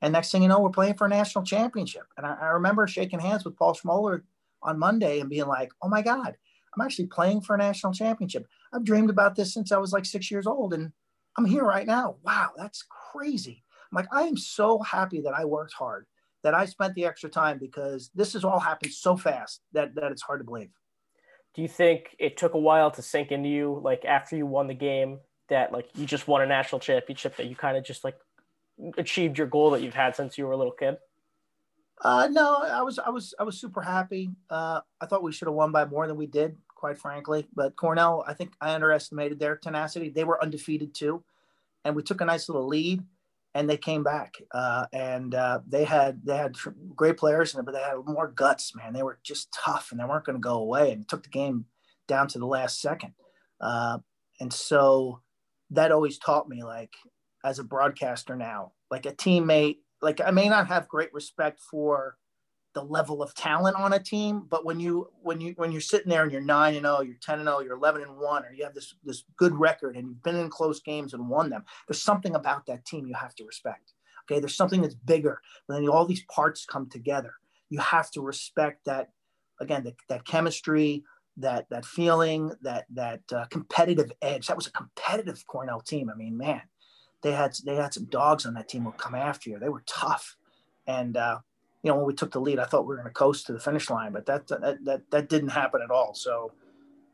And 0.00 0.12
next 0.12 0.30
thing 0.30 0.42
you 0.42 0.48
know, 0.48 0.60
we're 0.60 0.70
playing 0.70 0.94
for 0.94 1.06
a 1.06 1.10
national 1.10 1.44
championship. 1.44 2.04
And 2.16 2.24
I, 2.24 2.34
I 2.40 2.46
remember 2.48 2.86
shaking 2.86 3.18
hands 3.18 3.44
with 3.44 3.56
Paul 3.56 3.74
Schmoller 3.74 4.22
on 4.62 4.78
Monday 4.78 5.20
and 5.20 5.30
being 5.30 5.46
like, 5.46 5.70
"Oh 5.82 5.88
my 5.88 6.02
God, 6.02 6.36
I'm 6.74 6.84
actually 6.84 7.06
playing 7.06 7.42
for 7.42 7.54
a 7.54 7.58
national 7.58 7.92
championship. 7.92 8.46
I've 8.72 8.84
dreamed 8.84 9.10
about 9.10 9.34
this 9.34 9.52
since 9.52 9.72
I 9.72 9.78
was 9.78 9.92
like 9.92 10.04
six 10.04 10.30
years 10.30 10.46
old, 10.46 10.72
and 10.74 10.92
I'm 11.36 11.44
here 11.44 11.64
right 11.64 11.86
now. 11.86 12.16
Wow, 12.22 12.50
that's 12.56 12.84
crazy." 13.12 13.64
I'm 13.90 13.96
like, 13.96 14.08
I 14.12 14.22
am 14.22 14.36
so 14.36 14.80
happy 14.80 15.20
that 15.22 15.34
I 15.34 15.44
worked 15.44 15.72
hard 15.72 16.06
that 16.42 16.54
I 16.54 16.66
spent 16.66 16.94
the 16.94 17.06
extra 17.06 17.28
time 17.28 17.58
because 17.58 18.10
this 18.14 18.34
has 18.34 18.44
all 18.44 18.60
happened 18.60 18.92
so 18.92 19.16
fast 19.16 19.62
that, 19.72 19.94
that 19.94 20.12
it's 20.12 20.22
hard 20.22 20.40
to 20.40 20.44
believe. 20.44 20.70
Do 21.58 21.62
you 21.62 21.68
think 21.68 22.14
it 22.20 22.36
took 22.36 22.54
a 22.54 22.58
while 22.58 22.92
to 22.92 23.02
sink 23.02 23.32
into 23.32 23.48
you, 23.48 23.80
like 23.82 24.04
after 24.04 24.36
you 24.36 24.46
won 24.46 24.68
the 24.68 24.74
game, 24.74 25.18
that 25.48 25.72
like 25.72 25.88
you 25.96 26.06
just 26.06 26.28
won 26.28 26.40
a 26.40 26.46
national 26.46 26.78
championship, 26.78 27.34
that 27.36 27.48
you 27.48 27.56
kind 27.56 27.76
of 27.76 27.82
just 27.82 28.04
like 28.04 28.14
achieved 28.96 29.38
your 29.38 29.48
goal 29.48 29.70
that 29.70 29.82
you've 29.82 29.92
had 29.92 30.14
since 30.14 30.38
you 30.38 30.46
were 30.46 30.52
a 30.52 30.56
little 30.56 30.72
kid? 30.72 30.98
Uh, 32.00 32.28
no, 32.30 32.58
I 32.58 32.82
was 32.82 33.00
I 33.00 33.10
was 33.10 33.34
I 33.40 33.42
was 33.42 33.58
super 33.58 33.82
happy. 33.82 34.30
Uh, 34.48 34.82
I 35.00 35.06
thought 35.06 35.24
we 35.24 35.32
should 35.32 35.48
have 35.48 35.54
won 35.56 35.72
by 35.72 35.84
more 35.84 36.06
than 36.06 36.16
we 36.16 36.28
did, 36.28 36.56
quite 36.76 36.96
frankly. 36.96 37.44
But 37.56 37.74
Cornell, 37.74 38.22
I 38.24 38.34
think 38.34 38.52
I 38.60 38.72
underestimated 38.74 39.40
their 39.40 39.56
tenacity. 39.56 40.10
They 40.10 40.22
were 40.22 40.40
undefeated 40.40 40.94
too, 40.94 41.24
and 41.84 41.96
we 41.96 42.04
took 42.04 42.20
a 42.20 42.24
nice 42.24 42.48
little 42.48 42.68
lead 42.68 43.02
and 43.54 43.68
they 43.68 43.76
came 43.76 44.02
back 44.02 44.34
uh, 44.52 44.86
and 44.92 45.34
uh, 45.34 45.60
they 45.66 45.84
had 45.84 46.20
they 46.24 46.36
had 46.36 46.56
great 46.94 47.16
players 47.16 47.54
in 47.54 47.60
it, 47.60 47.66
but 47.66 47.74
they 47.74 47.80
had 47.80 47.96
more 48.06 48.28
guts, 48.28 48.74
man. 48.74 48.92
They 48.92 49.02
were 49.02 49.18
just 49.22 49.52
tough 49.52 49.88
and 49.90 50.00
they 50.00 50.04
weren't 50.04 50.24
going 50.24 50.36
to 50.36 50.40
go 50.40 50.56
away 50.56 50.92
and 50.92 51.08
took 51.08 51.22
the 51.22 51.30
game 51.30 51.64
down 52.06 52.28
to 52.28 52.38
the 52.38 52.46
last 52.46 52.80
second. 52.80 53.14
Uh, 53.60 53.98
and 54.40 54.52
so 54.52 55.20
that 55.70 55.92
always 55.92 56.18
taught 56.18 56.48
me, 56.48 56.62
like 56.62 56.94
as 57.44 57.58
a 57.58 57.64
broadcaster 57.64 58.36
now, 58.36 58.72
like 58.90 59.06
a 59.06 59.12
teammate, 59.12 59.78
like 60.02 60.20
I 60.24 60.30
may 60.30 60.48
not 60.48 60.68
have 60.68 60.88
great 60.88 61.12
respect 61.12 61.60
for 61.60 62.16
the 62.74 62.82
level 62.82 63.22
of 63.22 63.34
talent 63.34 63.76
on 63.76 63.92
a 63.92 63.98
team. 63.98 64.46
But 64.48 64.64
when 64.64 64.80
you 64.80 65.10
when 65.22 65.40
you 65.40 65.54
when 65.56 65.72
you're 65.72 65.80
sitting 65.80 66.10
there 66.10 66.22
and 66.22 66.32
you're 66.32 66.40
nine 66.40 66.74
and 66.74 66.84
zero, 66.84 67.00
you're 67.00 67.16
ten 67.20 67.38
and 67.38 67.48
zero, 67.48 67.60
you're 67.60 67.76
eleven 67.76 68.02
and 68.02 68.16
one, 68.16 68.44
or 68.44 68.52
you 68.52 68.64
have 68.64 68.74
this 68.74 68.94
this 69.04 69.24
good 69.36 69.54
record 69.54 69.96
and 69.96 70.08
you've 70.08 70.22
been 70.22 70.36
in 70.36 70.50
close 70.50 70.80
games 70.80 71.14
and 71.14 71.28
won 71.28 71.50
them, 71.50 71.64
there's 71.86 72.02
something 72.02 72.34
about 72.34 72.66
that 72.66 72.84
team 72.84 73.06
you 73.06 73.14
have 73.14 73.34
to 73.36 73.44
respect. 73.44 73.92
Okay, 74.30 74.40
there's 74.40 74.56
something 74.56 74.82
that's 74.82 74.94
bigger. 74.94 75.40
When 75.66 75.88
all 75.88 76.04
these 76.04 76.24
parts 76.24 76.66
come 76.66 76.88
together, 76.88 77.34
you 77.70 77.78
have 77.80 78.10
to 78.12 78.20
respect 78.20 78.84
that. 78.86 79.10
Again, 79.60 79.82
that, 79.82 79.96
that 80.08 80.24
chemistry, 80.24 81.02
that 81.38 81.68
that 81.70 81.84
feeling, 81.84 82.52
that 82.62 82.86
that 82.94 83.22
uh, 83.34 83.46
competitive 83.46 84.12
edge. 84.22 84.46
That 84.46 84.56
was 84.56 84.68
a 84.68 84.70
competitive 84.70 85.44
Cornell 85.48 85.80
team. 85.80 86.10
I 86.10 86.16
mean, 86.16 86.36
man, 86.36 86.62
they 87.22 87.32
had 87.32 87.56
they 87.66 87.74
had 87.74 87.92
some 87.92 88.04
dogs 88.04 88.46
on 88.46 88.54
that 88.54 88.68
team 88.68 88.84
who 88.84 88.92
come 88.92 89.16
after 89.16 89.50
you. 89.50 89.58
They 89.58 89.68
were 89.68 89.82
tough, 89.84 90.36
and 90.86 91.16
uh, 91.16 91.40
you 91.82 91.90
know, 91.90 91.96
when 91.96 92.06
we 92.06 92.14
took 92.14 92.32
the 92.32 92.40
lead, 92.40 92.58
I 92.58 92.64
thought 92.64 92.82
we 92.82 92.88
were 92.88 92.96
going 92.96 93.06
to 93.06 93.12
coast 93.14 93.46
to 93.46 93.52
the 93.52 93.60
finish 93.60 93.88
line, 93.88 94.12
but 94.12 94.26
that 94.26 94.48
that 94.48 94.84
that, 94.84 95.10
that 95.10 95.28
didn't 95.28 95.50
happen 95.50 95.80
at 95.82 95.90
all. 95.90 96.14
So, 96.14 96.52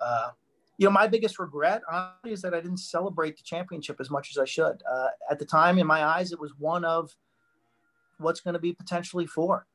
uh, 0.00 0.30
you 0.78 0.86
know, 0.86 0.90
my 0.90 1.06
biggest 1.06 1.38
regret 1.38 1.82
honestly, 1.90 2.32
is 2.32 2.42
that 2.42 2.54
I 2.54 2.60
didn't 2.60 2.78
celebrate 2.78 3.36
the 3.36 3.42
championship 3.42 4.00
as 4.00 4.10
much 4.10 4.30
as 4.30 4.38
I 4.38 4.44
should. 4.44 4.82
Uh, 4.90 5.08
at 5.30 5.38
the 5.38 5.44
time, 5.44 5.78
in 5.78 5.86
my 5.86 6.04
eyes, 6.04 6.32
it 6.32 6.40
was 6.40 6.52
one 6.58 6.84
of 6.84 7.14
what's 8.18 8.40
going 8.40 8.54
to 8.54 8.60
be 8.60 8.72
potentially 8.72 9.26
four, 9.26 9.66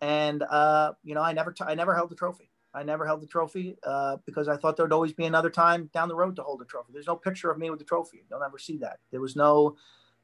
and 0.00 0.42
uh, 0.44 0.92
you 1.02 1.14
know, 1.14 1.22
I 1.22 1.32
never 1.32 1.52
t- 1.52 1.64
I 1.66 1.74
never 1.74 1.94
held 1.94 2.10
the 2.10 2.16
trophy. 2.16 2.50
I 2.72 2.82
never 2.82 3.06
held 3.06 3.22
the 3.22 3.26
trophy 3.26 3.76
uh, 3.84 4.18
because 4.26 4.48
I 4.48 4.56
thought 4.58 4.76
there'd 4.76 4.92
always 4.92 5.14
be 5.14 5.24
another 5.24 5.48
time 5.48 5.88
down 5.94 6.08
the 6.08 6.14
road 6.14 6.36
to 6.36 6.42
hold 6.42 6.60
a 6.60 6.66
trophy. 6.66 6.92
There's 6.92 7.06
no 7.06 7.16
picture 7.16 7.50
of 7.50 7.58
me 7.58 7.70
with 7.70 7.78
the 7.78 7.86
trophy. 7.86 8.22
You'll 8.28 8.40
never 8.40 8.58
see 8.58 8.76
that. 8.78 8.98
There 9.10 9.20
was 9.20 9.34
no. 9.34 9.76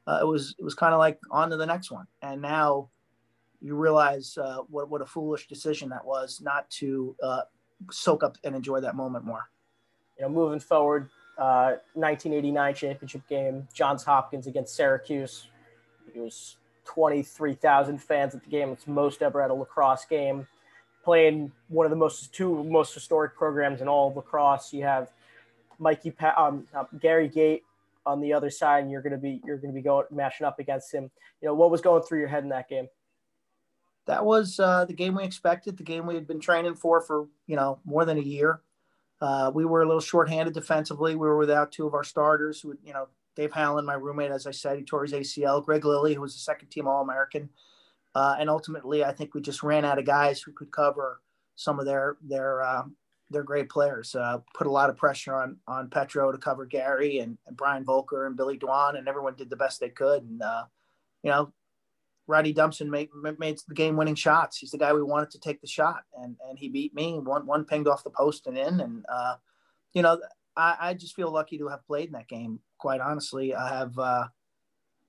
Uh, 0.05 0.19
it 0.21 0.25
was 0.25 0.55
it 0.57 0.63
was 0.63 0.75
kind 0.75 0.93
of 0.93 0.99
like 0.99 1.19
on 1.31 1.49
to 1.49 1.57
the 1.57 1.65
next 1.65 1.91
one, 1.91 2.07
and 2.21 2.41
now 2.41 2.89
you 3.63 3.75
realize 3.75 4.37
uh, 4.37 4.57
what, 4.69 4.89
what 4.89 5.01
a 5.01 5.05
foolish 5.05 5.47
decision 5.47 5.89
that 5.89 6.03
was 6.05 6.41
not 6.43 6.69
to 6.69 7.15
uh, 7.23 7.41
soak 7.89 8.21
up 8.21 8.37
and 8.43 8.55
enjoy 8.55 8.81
that 8.81 8.95
moment 8.95 9.23
more. 9.23 9.49
You 10.17 10.25
know, 10.25 10.29
moving 10.29 10.59
forward, 10.59 11.09
uh, 11.37 11.77
1989 11.93 12.75
championship 12.75 13.27
game, 13.27 13.67
Johns 13.73 14.03
Hopkins 14.03 14.47
against 14.47 14.75
Syracuse. 14.75 15.47
It 16.13 16.19
was 16.19 16.57
23,000 16.85 17.97
fans 17.97 18.35
at 18.35 18.43
the 18.43 18.49
game. 18.49 18.69
It's 18.69 18.85
most 18.85 19.21
ever 19.21 19.41
at 19.41 19.49
a 19.49 19.53
lacrosse 19.53 20.05
game. 20.05 20.45
Playing 21.05 21.51
one 21.69 21.85
of 21.85 21.89
the 21.89 21.97
most 21.97 22.33
two 22.33 22.63
most 22.63 22.93
historic 22.93 23.35
programs 23.35 23.81
in 23.81 23.87
all 23.87 24.09
of 24.09 24.15
lacrosse. 24.15 24.71
You 24.71 24.83
have 24.83 25.11
Mikey, 25.77 26.11
pa- 26.11 26.35
um, 26.37 26.65
uh, 26.73 26.85
Gary 26.99 27.27
Gait 27.27 27.63
on 28.05 28.21
the 28.21 28.31
other 28.31 28.49
side, 28.49 28.83
and 28.83 28.91
you're 28.91 29.01
going 29.01 29.11
to 29.11 29.17
be 29.17 29.41
you're 29.43 29.57
going 29.57 29.73
to 29.73 29.75
be 29.75 29.81
going 29.81 30.05
mashing 30.11 30.45
up 30.45 30.59
against 30.59 30.93
him. 30.93 31.11
You 31.41 31.49
know, 31.49 31.55
what 31.55 31.71
was 31.71 31.81
going 31.81 32.03
through 32.03 32.19
your 32.19 32.29
head 32.29 32.43
in 32.43 32.49
that 32.49 32.69
game? 32.69 32.87
That 34.05 34.25
was 34.25 34.59
uh, 34.59 34.85
the 34.85 34.93
game 34.93 35.15
we 35.15 35.23
expected, 35.23 35.77
the 35.77 35.83
game 35.83 36.05
we 36.05 36.15
had 36.15 36.27
been 36.27 36.39
training 36.39 36.75
for 36.75 37.01
for 37.01 37.27
you 37.47 37.55
know 37.55 37.79
more 37.85 38.05
than 38.05 38.17
a 38.17 38.21
year. 38.21 38.61
Uh, 39.21 39.51
we 39.53 39.63
were 39.63 39.83
a 39.83 39.85
little 39.85 40.01
shorthanded 40.01 40.53
defensively. 40.53 41.15
We 41.15 41.27
were 41.27 41.37
without 41.37 41.71
two 41.71 41.87
of 41.87 41.93
our 41.93 42.03
starters. 42.03 42.59
Who, 42.59 42.77
you 42.83 42.93
know, 42.93 43.07
Dave 43.35 43.53
Hallen, 43.53 43.85
my 43.85 43.93
roommate, 43.93 44.31
as 44.31 44.45
I 44.45 44.51
said, 44.51 44.77
he 44.77 44.83
tore 44.83 45.03
his 45.03 45.13
ACL. 45.13 45.63
Greg 45.63 45.85
Lilly, 45.85 46.13
who 46.13 46.21
was 46.21 46.35
a 46.35 46.39
second 46.39 46.67
team 46.67 46.87
All 46.87 47.01
American, 47.01 47.49
uh, 48.15 48.35
and 48.37 48.49
ultimately, 48.49 49.03
I 49.03 49.13
think 49.13 49.33
we 49.33 49.41
just 49.41 49.63
ran 49.63 49.85
out 49.85 49.99
of 49.99 50.05
guys 50.05 50.41
who 50.41 50.51
could 50.51 50.71
cover 50.71 51.21
some 51.55 51.79
of 51.79 51.85
their 51.85 52.17
their 52.21 52.63
um, 52.63 52.95
their 53.29 53.43
great 53.43 53.69
players. 53.69 54.13
Uh, 54.15 54.39
put 54.53 54.67
a 54.67 54.71
lot 54.71 54.89
of 54.89 54.97
pressure 54.97 55.35
on 55.35 55.57
on 55.67 55.89
Petro 55.89 56.31
to 56.31 56.37
cover 56.37 56.65
Gary 56.65 57.19
and, 57.19 57.37
and 57.47 57.55
Brian 57.55 57.85
Volker 57.85 58.27
and 58.27 58.35
Billy 58.35 58.57
Dwan, 58.57 58.97
and 58.97 59.07
everyone 59.07 59.35
did 59.35 59.49
the 59.49 59.55
best 59.55 59.79
they 59.79 59.89
could. 59.89 60.23
And 60.23 60.41
uh, 60.41 60.65
you 61.23 61.31
know, 61.31 61.53
Roddy 62.27 62.53
Dumpson 62.53 62.89
made, 62.89 63.09
made 63.37 63.59
the 63.67 63.73
game 63.73 63.97
winning 63.97 64.15
shots. 64.15 64.57
He's 64.57 64.71
the 64.71 64.77
guy 64.77 64.93
we 64.93 65.03
wanted 65.03 65.29
to 65.31 65.39
take 65.39 65.59
the 65.59 65.67
shot, 65.67 66.03
and 66.21 66.35
and 66.47 66.57
he 66.57 66.69
beat 66.69 66.93
me. 66.93 67.19
One 67.19 67.45
one 67.45 67.65
pinged 67.65 67.87
off 67.87 68.03
the 68.03 68.09
post 68.09 68.47
and 68.47 68.57
in, 68.57 68.79
and 68.79 69.05
uh, 69.11 69.35
you 69.93 70.01
know 70.01 70.19
I, 70.55 70.75
I 70.79 70.93
just 70.93 71.15
feel 71.15 71.31
lucky 71.31 71.57
to 71.57 71.67
have 71.67 71.85
played 71.85 72.07
in 72.07 72.13
that 72.13 72.27
game. 72.27 72.59
Quite 72.77 73.01
honestly, 73.01 73.53
I 73.53 73.77
have 73.77 73.97
uh, 73.97 74.27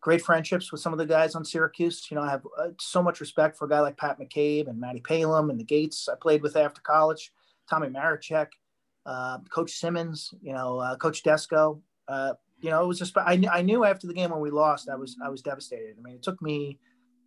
great 0.01 0.23
friendships 0.23 0.73
with 0.73 0.81
some 0.81 0.93
of 0.93 0.99
the 0.99 1.07
guys 1.07 1.35
on 1.35 1.45
Syracuse. 1.45 2.07
You 2.11 2.17
know, 2.17 2.23
I 2.23 2.31
have 2.31 2.47
uh, 2.59 2.69
so 2.81 3.03
much 3.03 3.21
respect 3.21 3.57
for 3.57 3.67
a 3.67 3.69
guy 3.69 3.81
like 3.81 3.97
Pat 3.97 4.19
McCabe 4.19 4.69
and 4.69 4.81
Matty 4.81 5.01
Palumb 5.01 5.51
and 5.51 5.59
the 5.59 5.65
Gaits 5.65 6.09
I 6.09 6.15
played 6.21 6.43
with 6.43 6.57
after 6.57 6.81
college. 6.81 7.33
Tommy 7.69 7.89
Marechek, 7.89 8.49
uh, 9.07 9.39
Coach 9.51 9.73
Simmons, 9.73 10.35
you 10.43 10.53
know, 10.53 10.79
uh, 10.79 10.97
Coach 10.97 11.23
Desko. 11.23 11.81
Uh, 12.07 12.35
you 12.61 12.71
know, 12.71 12.83
it 12.83 12.87
was 12.87 12.99
just 12.99 13.17
I, 13.17 13.43
I 13.51 13.63
knew 13.63 13.85
after 13.85 14.07
the 14.07 14.15
game 14.15 14.31
when 14.31 14.41
we 14.41 14.51
lost, 14.51 14.89
I 14.89 14.97
was 14.97 15.17
I 15.25 15.29
was 15.29 15.43
devastated. 15.43 15.97
I 15.99 16.03
mean, 16.03 16.17
it 16.17 16.23
took 16.23 16.41
me 16.43 16.79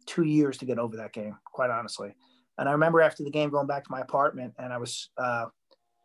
two 0.07 0.23
years 0.23 0.57
to 0.57 0.65
get 0.65 0.79
over 0.79 0.97
that 0.97 1.13
game, 1.13 1.37
quite 1.45 1.69
honestly. 1.69 2.15
And 2.57 2.67
I 2.67 2.71
remember 2.71 3.01
after 3.01 3.23
the 3.23 3.29
game 3.29 3.51
going 3.51 3.67
back 3.67 3.83
to 3.83 3.91
my 3.91 4.01
apartment 4.01 4.53
and 4.57 4.73
I 4.73 4.77
was 4.77 5.09
uh, 5.17 5.45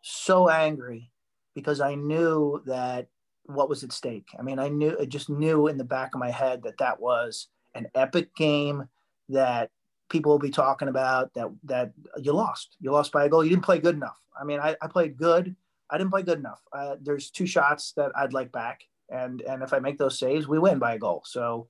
so 0.02 0.50
angry 0.50 1.10
because 1.54 1.80
I 1.80 1.94
knew 1.94 2.62
that 2.66 3.06
what 3.44 3.68
was 3.68 3.82
at 3.82 3.92
stake. 3.92 4.28
I 4.38 4.42
mean, 4.42 4.58
I 4.58 4.68
knew, 4.68 4.96
I 5.00 5.06
just 5.06 5.30
knew 5.30 5.68
in 5.68 5.78
the 5.78 5.84
back 5.84 6.14
of 6.14 6.20
my 6.20 6.30
head 6.30 6.62
that 6.64 6.78
that 6.78 7.00
was 7.00 7.48
an 7.74 7.86
epic 7.94 8.34
game 8.36 8.84
that 9.30 9.70
people 10.10 10.30
will 10.30 10.38
be 10.38 10.50
talking 10.50 10.88
about 10.88 11.32
that, 11.34 11.48
that 11.64 11.92
you 12.18 12.32
lost, 12.32 12.76
you 12.80 12.90
lost 12.90 13.12
by 13.12 13.24
a 13.24 13.28
goal. 13.28 13.42
You 13.42 13.50
didn't 13.50 13.64
play 13.64 13.78
good 13.78 13.96
enough. 13.96 14.18
I 14.38 14.44
mean, 14.44 14.60
I, 14.60 14.76
I 14.82 14.88
played 14.88 15.16
good. 15.16 15.56
I 15.90 15.98
didn't 15.98 16.10
play 16.10 16.22
good 16.22 16.38
enough. 16.38 16.60
Uh, 16.72 16.96
there's 17.00 17.30
two 17.30 17.46
shots 17.46 17.92
that 17.96 18.12
I'd 18.14 18.32
like 18.32 18.52
back. 18.52 18.80
And, 19.10 19.40
and 19.42 19.62
if 19.62 19.72
I 19.72 19.78
make 19.78 19.98
those 19.98 20.18
saves, 20.18 20.46
we 20.48 20.58
win 20.58 20.78
by 20.78 20.94
a 20.94 20.98
goal. 20.98 21.22
So, 21.26 21.68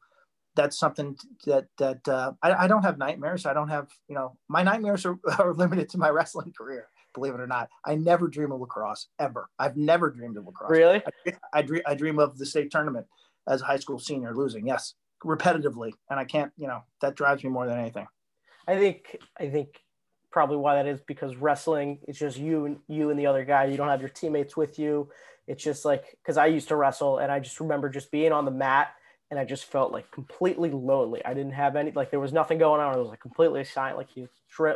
that's 0.54 0.78
something 0.78 1.16
that 1.46 1.66
that 1.78 2.06
uh, 2.08 2.32
I, 2.42 2.64
I, 2.64 2.68
don't 2.68 2.82
have 2.82 2.98
nightmares. 2.98 3.46
I 3.46 3.54
don't 3.54 3.68
have 3.68 3.88
you 4.08 4.14
know 4.14 4.36
my 4.48 4.62
nightmares 4.62 5.06
are, 5.06 5.18
are 5.38 5.54
limited 5.54 5.88
to 5.90 5.98
my 5.98 6.08
wrestling 6.10 6.52
career. 6.56 6.88
believe 7.14 7.34
it 7.34 7.40
or 7.40 7.46
not. 7.46 7.68
I 7.84 7.94
never 7.94 8.28
dream 8.28 8.52
of 8.52 8.60
lacrosse 8.60 9.08
ever. 9.18 9.48
I've 9.58 9.76
never 9.76 10.10
dreamed 10.10 10.36
of 10.36 10.46
lacrosse. 10.46 10.70
Really? 10.70 11.02
I, 11.26 11.32
I 11.52 11.62
dream. 11.62 11.82
I 11.86 11.94
dream 11.94 12.18
of 12.18 12.38
the 12.38 12.46
state 12.46 12.70
tournament 12.70 13.06
as 13.48 13.62
a 13.62 13.64
high 13.64 13.78
school 13.78 13.98
senior 13.98 14.34
losing. 14.34 14.66
Yes, 14.66 14.94
repetitively, 15.24 15.92
and 16.10 16.20
I 16.20 16.24
can't. 16.24 16.52
You 16.56 16.68
know 16.68 16.82
that 17.00 17.16
drives 17.16 17.42
me 17.44 17.50
more 17.50 17.66
than 17.66 17.78
anything. 17.78 18.06
I 18.66 18.76
think. 18.76 19.16
I 19.38 19.48
think 19.48 19.80
probably 20.30 20.56
why 20.56 20.76
that 20.76 20.86
is 20.86 21.00
because 21.06 21.36
wrestling 21.36 21.98
is 22.08 22.18
just 22.18 22.38
you 22.38 22.64
and 22.64 22.78
you 22.88 23.10
and 23.10 23.18
the 23.18 23.26
other 23.26 23.44
guy. 23.44 23.64
You 23.66 23.76
don't 23.76 23.88
have 23.88 24.00
your 24.00 24.10
teammates 24.10 24.56
with 24.56 24.78
you. 24.78 25.08
It's 25.46 25.62
just 25.62 25.84
like 25.84 26.18
because 26.22 26.36
I 26.36 26.46
used 26.46 26.68
to 26.68 26.76
wrestle 26.76 27.18
and 27.18 27.32
I 27.32 27.40
just 27.40 27.60
remember 27.60 27.88
just 27.88 28.10
being 28.10 28.32
on 28.32 28.44
the 28.44 28.50
mat 28.50 28.94
and 29.32 29.40
I 29.40 29.46
just 29.46 29.64
felt 29.64 29.92
like 29.92 30.10
completely 30.10 30.70
lonely. 30.70 31.24
I 31.24 31.32
didn't 31.32 31.54
have 31.54 31.74
any 31.74 31.90
like 31.92 32.10
there 32.10 32.20
was 32.20 32.34
nothing 32.34 32.58
going 32.58 32.82
on. 32.82 32.94
It 32.94 33.00
was 33.00 33.08
like 33.08 33.20
completely 33.20 33.64
silent, 33.64 33.96
like 33.96 34.14
you 34.14 34.28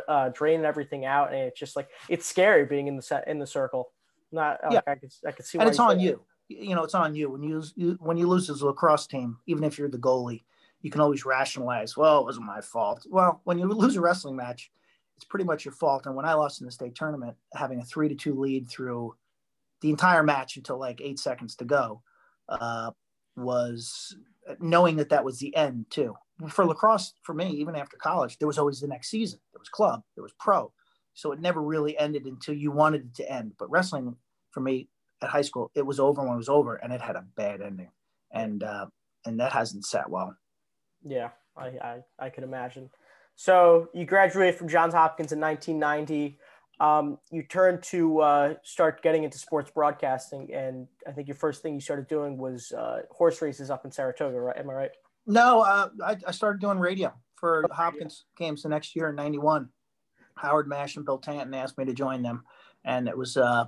uh, 0.07 0.29
draining 0.29 0.65
everything 0.65 1.05
out, 1.05 1.31
and 1.31 1.41
it's 1.43 1.59
just 1.59 1.75
like 1.75 1.89
it's 2.09 2.25
scary 2.25 2.65
being 2.65 2.87
in 2.87 2.95
the 2.95 3.03
set 3.03 3.27
in 3.27 3.37
the 3.37 3.45
circle. 3.45 3.91
Not 4.31 4.57
yeah. 4.63 4.77
like 4.77 4.87
I 4.87 4.95
could 4.95 5.13
I 5.27 5.31
could 5.31 5.45
see. 5.45 5.59
And 5.59 5.69
it's 5.69 5.77
on 5.77 5.99
you. 5.99 6.21
You 6.47 6.73
know, 6.73 6.83
it's 6.83 6.95
on 6.95 7.13
you 7.13 7.29
when 7.29 7.43
you, 7.43 7.63
you 7.75 7.99
when 7.99 8.17
you 8.17 8.25
lose 8.25 8.49
as 8.49 8.63
a 8.63 8.65
lacrosse 8.65 9.05
team, 9.05 9.37
even 9.45 9.63
if 9.63 9.77
you're 9.77 9.89
the 9.89 9.99
goalie, 9.99 10.41
you 10.81 10.89
can 10.89 11.01
always 11.01 11.23
rationalize. 11.23 11.95
Well, 11.95 12.21
it 12.21 12.25
wasn't 12.25 12.47
my 12.47 12.61
fault. 12.61 13.05
Well, 13.07 13.41
when 13.43 13.59
you 13.59 13.67
lose 13.67 13.95
a 13.95 14.01
wrestling 14.01 14.37
match, 14.37 14.71
it's 15.17 15.25
pretty 15.25 15.45
much 15.45 15.65
your 15.65 15.73
fault. 15.75 16.07
And 16.07 16.15
when 16.15 16.25
I 16.25 16.33
lost 16.33 16.61
in 16.61 16.65
the 16.65 16.71
state 16.71 16.95
tournament, 16.95 17.37
having 17.53 17.79
a 17.79 17.85
three 17.85 18.09
to 18.09 18.15
two 18.15 18.33
lead 18.33 18.67
through 18.67 19.13
the 19.81 19.91
entire 19.91 20.23
match 20.23 20.57
until 20.57 20.79
like 20.79 20.99
eight 20.99 21.19
seconds 21.19 21.55
to 21.57 21.65
go, 21.65 22.01
uh, 22.49 22.89
was 23.35 24.17
knowing 24.59 24.97
that 24.97 25.09
that 25.09 25.25
was 25.25 25.39
the 25.39 25.55
end 25.55 25.85
too. 25.89 26.15
For 26.49 26.65
lacrosse, 26.65 27.13
for 27.23 27.33
me, 27.33 27.49
even 27.49 27.75
after 27.75 27.97
college, 27.97 28.37
there 28.37 28.47
was 28.47 28.59
always 28.59 28.79
the 28.79 28.87
next 28.87 29.09
season. 29.09 29.39
There 29.51 29.59
was 29.59 29.69
club, 29.69 30.03
there 30.15 30.23
was 30.23 30.33
pro, 30.39 30.71
so 31.13 31.31
it 31.31 31.39
never 31.39 31.61
really 31.61 31.97
ended 31.97 32.25
until 32.25 32.53
you 32.53 32.71
wanted 32.71 33.05
it 33.05 33.15
to 33.15 33.31
end. 33.31 33.53
But 33.57 33.71
wrestling, 33.71 34.15
for 34.51 34.59
me, 34.59 34.89
at 35.21 35.29
high 35.29 35.41
school, 35.41 35.71
it 35.73 35.85
was 35.85 35.99
over 35.99 36.21
when 36.21 36.33
it 36.33 36.37
was 36.37 36.49
over, 36.49 36.75
and 36.75 36.93
it 36.93 37.01
had 37.01 37.15
a 37.15 37.25
bad 37.35 37.61
ending, 37.61 37.89
and 38.31 38.63
uh, 38.63 38.85
and 39.25 39.39
that 39.39 39.51
hasn't 39.51 39.85
sat 39.85 40.09
well. 40.09 40.35
Yeah, 41.03 41.29
I 41.55 41.65
I, 41.67 41.99
I 42.19 42.29
could 42.29 42.43
imagine. 42.43 42.91
So 43.35 43.89
you 43.93 44.05
graduated 44.05 44.55
from 44.55 44.67
Johns 44.67 44.93
Hopkins 44.93 45.31
in 45.31 45.39
1990 45.39 46.39
um, 46.79 47.17
you 47.31 47.43
turned 47.43 47.81
to 47.83 48.19
uh, 48.19 48.53
start 48.63 49.01
getting 49.01 49.23
into 49.23 49.37
sports 49.37 49.71
broadcasting, 49.71 50.53
and 50.53 50.87
I 51.07 51.11
think 51.11 51.27
your 51.27 51.35
first 51.35 51.61
thing 51.61 51.73
you 51.73 51.81
started 51.81 52.07
doing 52.07 52.37
was 52.37 52.71
uh, 52.71 53.01
horse 53.09 53.41
races 53.41 53.71
up 53.71 53.85
in 53.85 53.91
Saratoga, 53.91 54.39
right? 54.39 54.57
Am 54.57 54.69
I 54.69 54.73
right? 54.73 54.91
No, 55.25 55.61
uh, 55.61 55.89
I, 56.05 56.17
I, 56.25 56.31
started 56.31 56.61
doing 56.61 56.79
radio 56.79 57.13
for 57.35 57.65
oh, 57.69 57.73
Hopkins 57.73 58.25
games 58.37 58.63
the 58.63 58.69
next 58.69 58.95
year 58.95 59.09
in 59.09 59.15
'91. 59.15 59.69
Howard 60.35 60.67
Mash 60.67 60.95
and 60.95 61.05
Bill 61.05 61.17
Tanton 61.17 61.53
asked 61.53 61.77
me 61.77 61.85
to 61.85 61.93
join 61.93 62.21
them, 62.21 62.43
and 62.85 63.07
it 63.07 63.17
was 63.17 63.37
uh, 63.37 63.65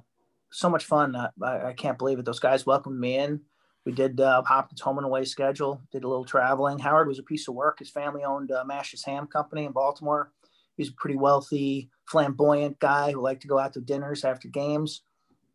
so 0.52 0.70
much 0.70 0.86
fun. 0.86 1.16
I, 1.16 1.30
I, 1.42 1.74
can't 1.74 1.98
believe 1.98 2.20
it. 2.20 2.26
Those 2.26 2.40
guys 2.40 2.66
welcomed 2.66 3.00
me 3.00 3.18
in. 3.18 3.42
We 3.86 3.92
did 3.92 4.22
uh, 4.22 4.44
Hopkins 4.44 4.82
home 4.82 5.00
and 5.00 5.06
away 5.06 5.26
schedule. 5.26 5.82
Did 5.92 6.04
a 6.04 6.08
little 6.08 6.26
traveling. 6.26 6.78
Howard 6.78 7.08
was 7.08 7.18
a 7.18 7.24
piece 7.24 7.48
of 7.48 7.56
work. 7.56 7.80
His 7.80 7.90
family 7.90 8.24
owned 8.24 8.52
uh, 8.52 8.64
Mash's 8.66 9.04
Ham 9.04 9.26
Company 9.26 9.66
in 9.66 9.72
Baltimore. 9.72 10.32
He's 10.78 10.90
a 10.90 10.94
pretty 10.94 11.18
wealthy 11.18 11.90
flamboyant 12.10 12.80
guy 12.80 13.12
who 13.12 13.22
liked 13.22 13.42
to 13.44 13.48
go 13.48 13.60
out 13.60 13.74
to 13.74 13.82
dinners 13.82 14.26
after 14.26 14.48
games. 14.48 15.04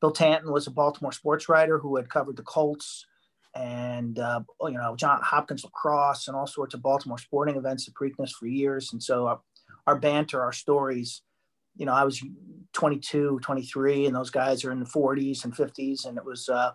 Bill 0.01 0.13
Tanton 0.13 0.53
was 0.53 0.67
a 0.67 0.71
Baltimore 0.71 1.13
sports 1.13 1.49
writer 1.49 1.79
who 1.79 1.97
had 1.97 2.09
covered 2.09 2.37
the 2.37 2.43
Colts 2.43 3.07
and 3.55 4.19
uh, 4.19 4.41
you 4.63 4.73
know 4.73 4.97
John 4.97 5.21
Hopkins 5.23 5.65
lacrosse 5.65 6.29
and 6.29 6.37
all 6.37 6.47
sorts 6.47 6.75
of 6.75 6.83
Baltimore 6.83 7.19
sporting 7.19 7.57
events 7.57 7.89
at 7.89 7.95
Preakness 7.95 8.31
for 8.31 8.47
years. 8.47 8.93
And 8.93 9.03
so 9.03 9.27
uh, 9.27 9.37
our 9.87 9.97
banter, 9.97 10.43
our 10.43 10.53
stories, 10.53 11.23
you 11.77 11.87
know, 11.87 11.93
I 11.93 12.05
was 12.05 12.23
22, 12.73 13.41
23, 13.43 14.07
and 14.07 14.15
those 14.15 14.31
guys 14.31 14.65
are 14.65 14.73
in 14.73 14.81
the 14.81 14.87
40s 14.87 15.45
and 15.45 15.55
50s, 15.55 16.07
and 16.07 16.19
it 16.19 16.25
was 16.25 16.49
uh, 16.49 16.73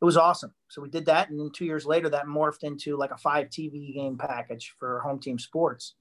it 0.00 0.04
was 0.04 0.16
awesome. 0.16 0.54
So 0.68 0.80
we 0.80 0.88
did 0.88 1.06
that, 1.06 1.30
and 1.30 1.52
two 1.54 1.64
years 1.64 1.84
later, 1.84 2.08
that 2.10 2.26
morphed 2.26 2.62
into 2.62 2.96
like 2.96 3.10
a 3.10 3.16
five 3.16 3.48
TV 3.48 3.94
game 3.94 4.16
package 4.16 4.74
for 4.78 5.00
home 5.00 5.18
team 5.18 5.38
sports. 5.38 5.94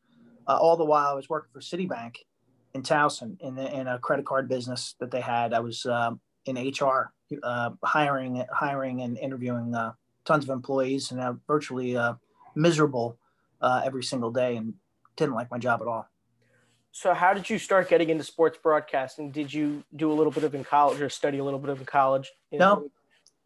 Uh, 0.47 0.57
all 0.57 0.77
the 0.77 0.85
while, 0.85 1.09
I 1.09 1.13
was 1.13 1.29
working 1.29 1.49
for 1.51 1.59
Citibank 1.59 2.15
in 2.77 2.83
Towson 2.83 3.39
in, 3.41 3.55
the, 3.55 3.75
in 3.75 3.87
a 3.87 3.99
credit 3.99 4.25
card 4.25 4.47
business 4.47 4.95
that 4.99 5.11
they 5.11 5.21
had. 5.21 5.53
I 5.53 5.59
was 5.59 5.85
um, 5.85 6.19
in 6.45 6.55
HR, 6.55 7.11
uh, 7.43 7.71
hiring, 7.83 8.45
hiring 8.51 9.01
and 9.01 9.17
interviewing 9.17 9.73
uh, 9.75 9.93
tons 10.23 10.43
of 10.43 10.51
employees, 10.51 11.11
and 11.11 11.19
uh, 11.19 11.33
virtually 11.47 11.97
miserable 12.55 13.17
uh, 13.61 13.81
every 13.83 14.03
single 14.03 14.31
day, 14.31 14.55
and 14.55 14.73
didn't 15.15 15.35
like 15.35 15.49
my 15.51 15.57
job 15.57 15.81
at 15.81 15.87
all. 15.87 16.07
So, 16.91 17.13
how 17.13 17.33
did 17.33 17.49
you 17.49 17.59
start 17.59 17.89
getting 17.89 18.09
into 18.09 18.23
sports 18.23 18.57
broadcasting? 18.61 19.31
Did 19.31 19.53
you 19.53 19.83
do 19.95 20.11
a 20.11 20.15
little 20.15 20.31
bit 20.31 20.43
of 20.43 20.55
in 20.55 20.63
college, 20.63 21.01
or 21.01 21.09
study 21.09 21.37
a 21.37 21.43
little 21.43 21.59
bit 21.59 21.69
of 21.69 21.79
in 21.79 21.85
college? 21.85 22.31
No, 22.51 22.89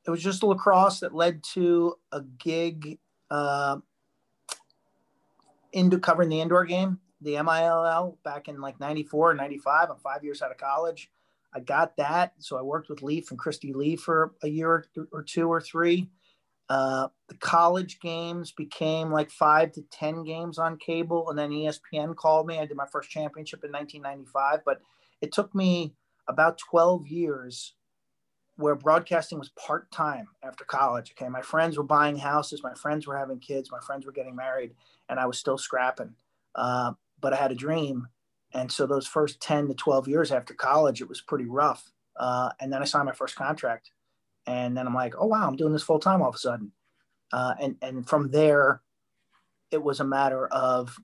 it 0.06 0.10
was 0.10 0.24
just 0.24 0.44
lacrosse 0.44 1.00
that 1.02 1.14
led 1.14 1.44
to 1.54 1.96
a 2.12 2.22
gig 2.22 3.00
uh, 3.30 3.78
into 5.74 6.00
covering 6.00 6.30
the 6.30 6.42
indoor 6.42 6.66
game 6.66 7.00
the 7.22 7.42
MILL 7.42 8.18
back 8.24 8.48
in 8.48 8.60
like 8.60 8.80
94 8.80 9.36
95. 9.36 9.90
I'm 9.90 9.98
five 9.98 10.24
years 10.24 10.42
out 10.42 10.52
of 10.52 10.58
college. 10.58 11.10
I 11.54 11.60
got 11.60 11.98
that. 11.98 12.34
So 12.40 12.58
I 12.58 12.62
worked 12.62 12.90
with 12.90 13.04
Leif 13.04 13.30
and 13.30 13.40
Christy 13.40 13.74
Lee 13.74 13.96
for 13.96 14.34
a 14.42 14.48
year 14.48 14.86
or 15.12 15.24
two 15.24 15.52
or 15.52 15.62
three. 15.62 16.10
Uh, 16.70 17.10
the 17.28 17.36
college 17.36 18.00
games 18.00 18.54
became 18.54 19.12
like 19.12 19.30
five 19.30 19.74
to 19.74 19.82
10 19.92 20.24
games 20.24 20.58
on 20.58 20.78
cable. 20.78 21.30
And 21.30 21.38
then 21.38 21.50
ESPN 21.50 22.16
called 22.16 22.48
me. 22.48 22.60
I 22.60 22.66
did 22.66 22.78
my 22.78 22.86
first 22.86 23.10
championship 23.10 23.64
in 23.66 23.72
1995. 23.72 24.62
But 24.64 24.80
it 25.20 25.34
took 25.34 25.54
me 25.54 25.94
about 26.30 26.58
12 26.58 27.08
years 27.08 27.74
where 28.56 28.76
broadcasting 28.76 29.38
was 29.38 29.50
part 29.50 29.92
time 29.92 30.28
after 30.44 30.64
college. 30.64 31.14
Okay. 31.18 31.28
My 31.28 31.42
friends 31.42 31.78
were 31.78 31.84
buying 31.84 32.18
houses. 32.18 32.64
My 32.64 32.74
friends 32.76 33.06
were 33.06 33.18
having 33.18 33.40
kids. 33.40 33.70
My 33.70 33.80
friends 33.80 34.06
were 34.06 34.12
getting 34.14 34.36
married. 34.36 34.72
And 35.10 35.20
I 35.20 35.26
was 35.26 35.38
still 35.38 35.58
scrapping. 35.58 36.16
Uh, 36.56 36.94
but 37.22 37.34
I 37.34 37.38
had 37.38 37.52
a 37.52 37.56
dream. 37.56 38.08
And 38.54 38.72
so 38.72 38.86
those 38.86 39.08
first 39.08 39.42
10 39.42 39.70
to 39.70 39.74
12 39.74 40.08
years 40.08 40.32
after 40.32 40.54
college, 40.54 41.02
it 41.02 41.08
was 41.08 41.22
pretty 41.22 41.46
rough. 41.46 41.92
Uh, 42.18 42.50
and 42.60 42.72
then 42.72 42.82
I 42.82 42.86
signed 42.86 43.06
my 43.06 43.14
first 43.14 43.36
contract. 43.36 43.92
And 44.46 44.76
then 44.76 44.88
I'm 44.88 44.96
like, 44.96 45.14
oh, 45.18 45.28
wow, 45.28 45.48
I'm 45.48 45.56
doing 45.56 45.72
this 45.72 45.84
full 45.84 46.00
time 46.00 46.22
all 46.22 46.30
of 46.30 46.36
a 46.36 46.40
sudden. 46.40 46.72
Uh, 47.32 47.54
and, 47.62 47.76
and 47.82 48.08
from 48.08 48.32
there, 48.32 48.82
it 49.70 49.82
was 49.82 50.00
a 50.00 50.06
matter 50.06 50.48
of 50.48 50.98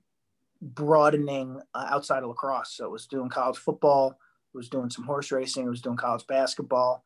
broadening 0.60 1.60
uh, 1.74 1.86
outside 1.88 2.22
of 2.22 2.28
lacrosse. 2.28 2.74
So 2.74 2.84
it 2.84 2.90
was 2.90 3.06
doing 3.06 3.28
college 3.30 3.56
football, 3.56 4.10
it 4.10 4.56
was 4.56 4.68
doing 4.68 4.90
some 4.90 5.04
horse 5.04 5.32
racing, 5.32 5.66
it 5.66 5.70
was 5.70 5.80
doing 5.80 5.96
college 5.96 6.26
basketball, 6.26 7.04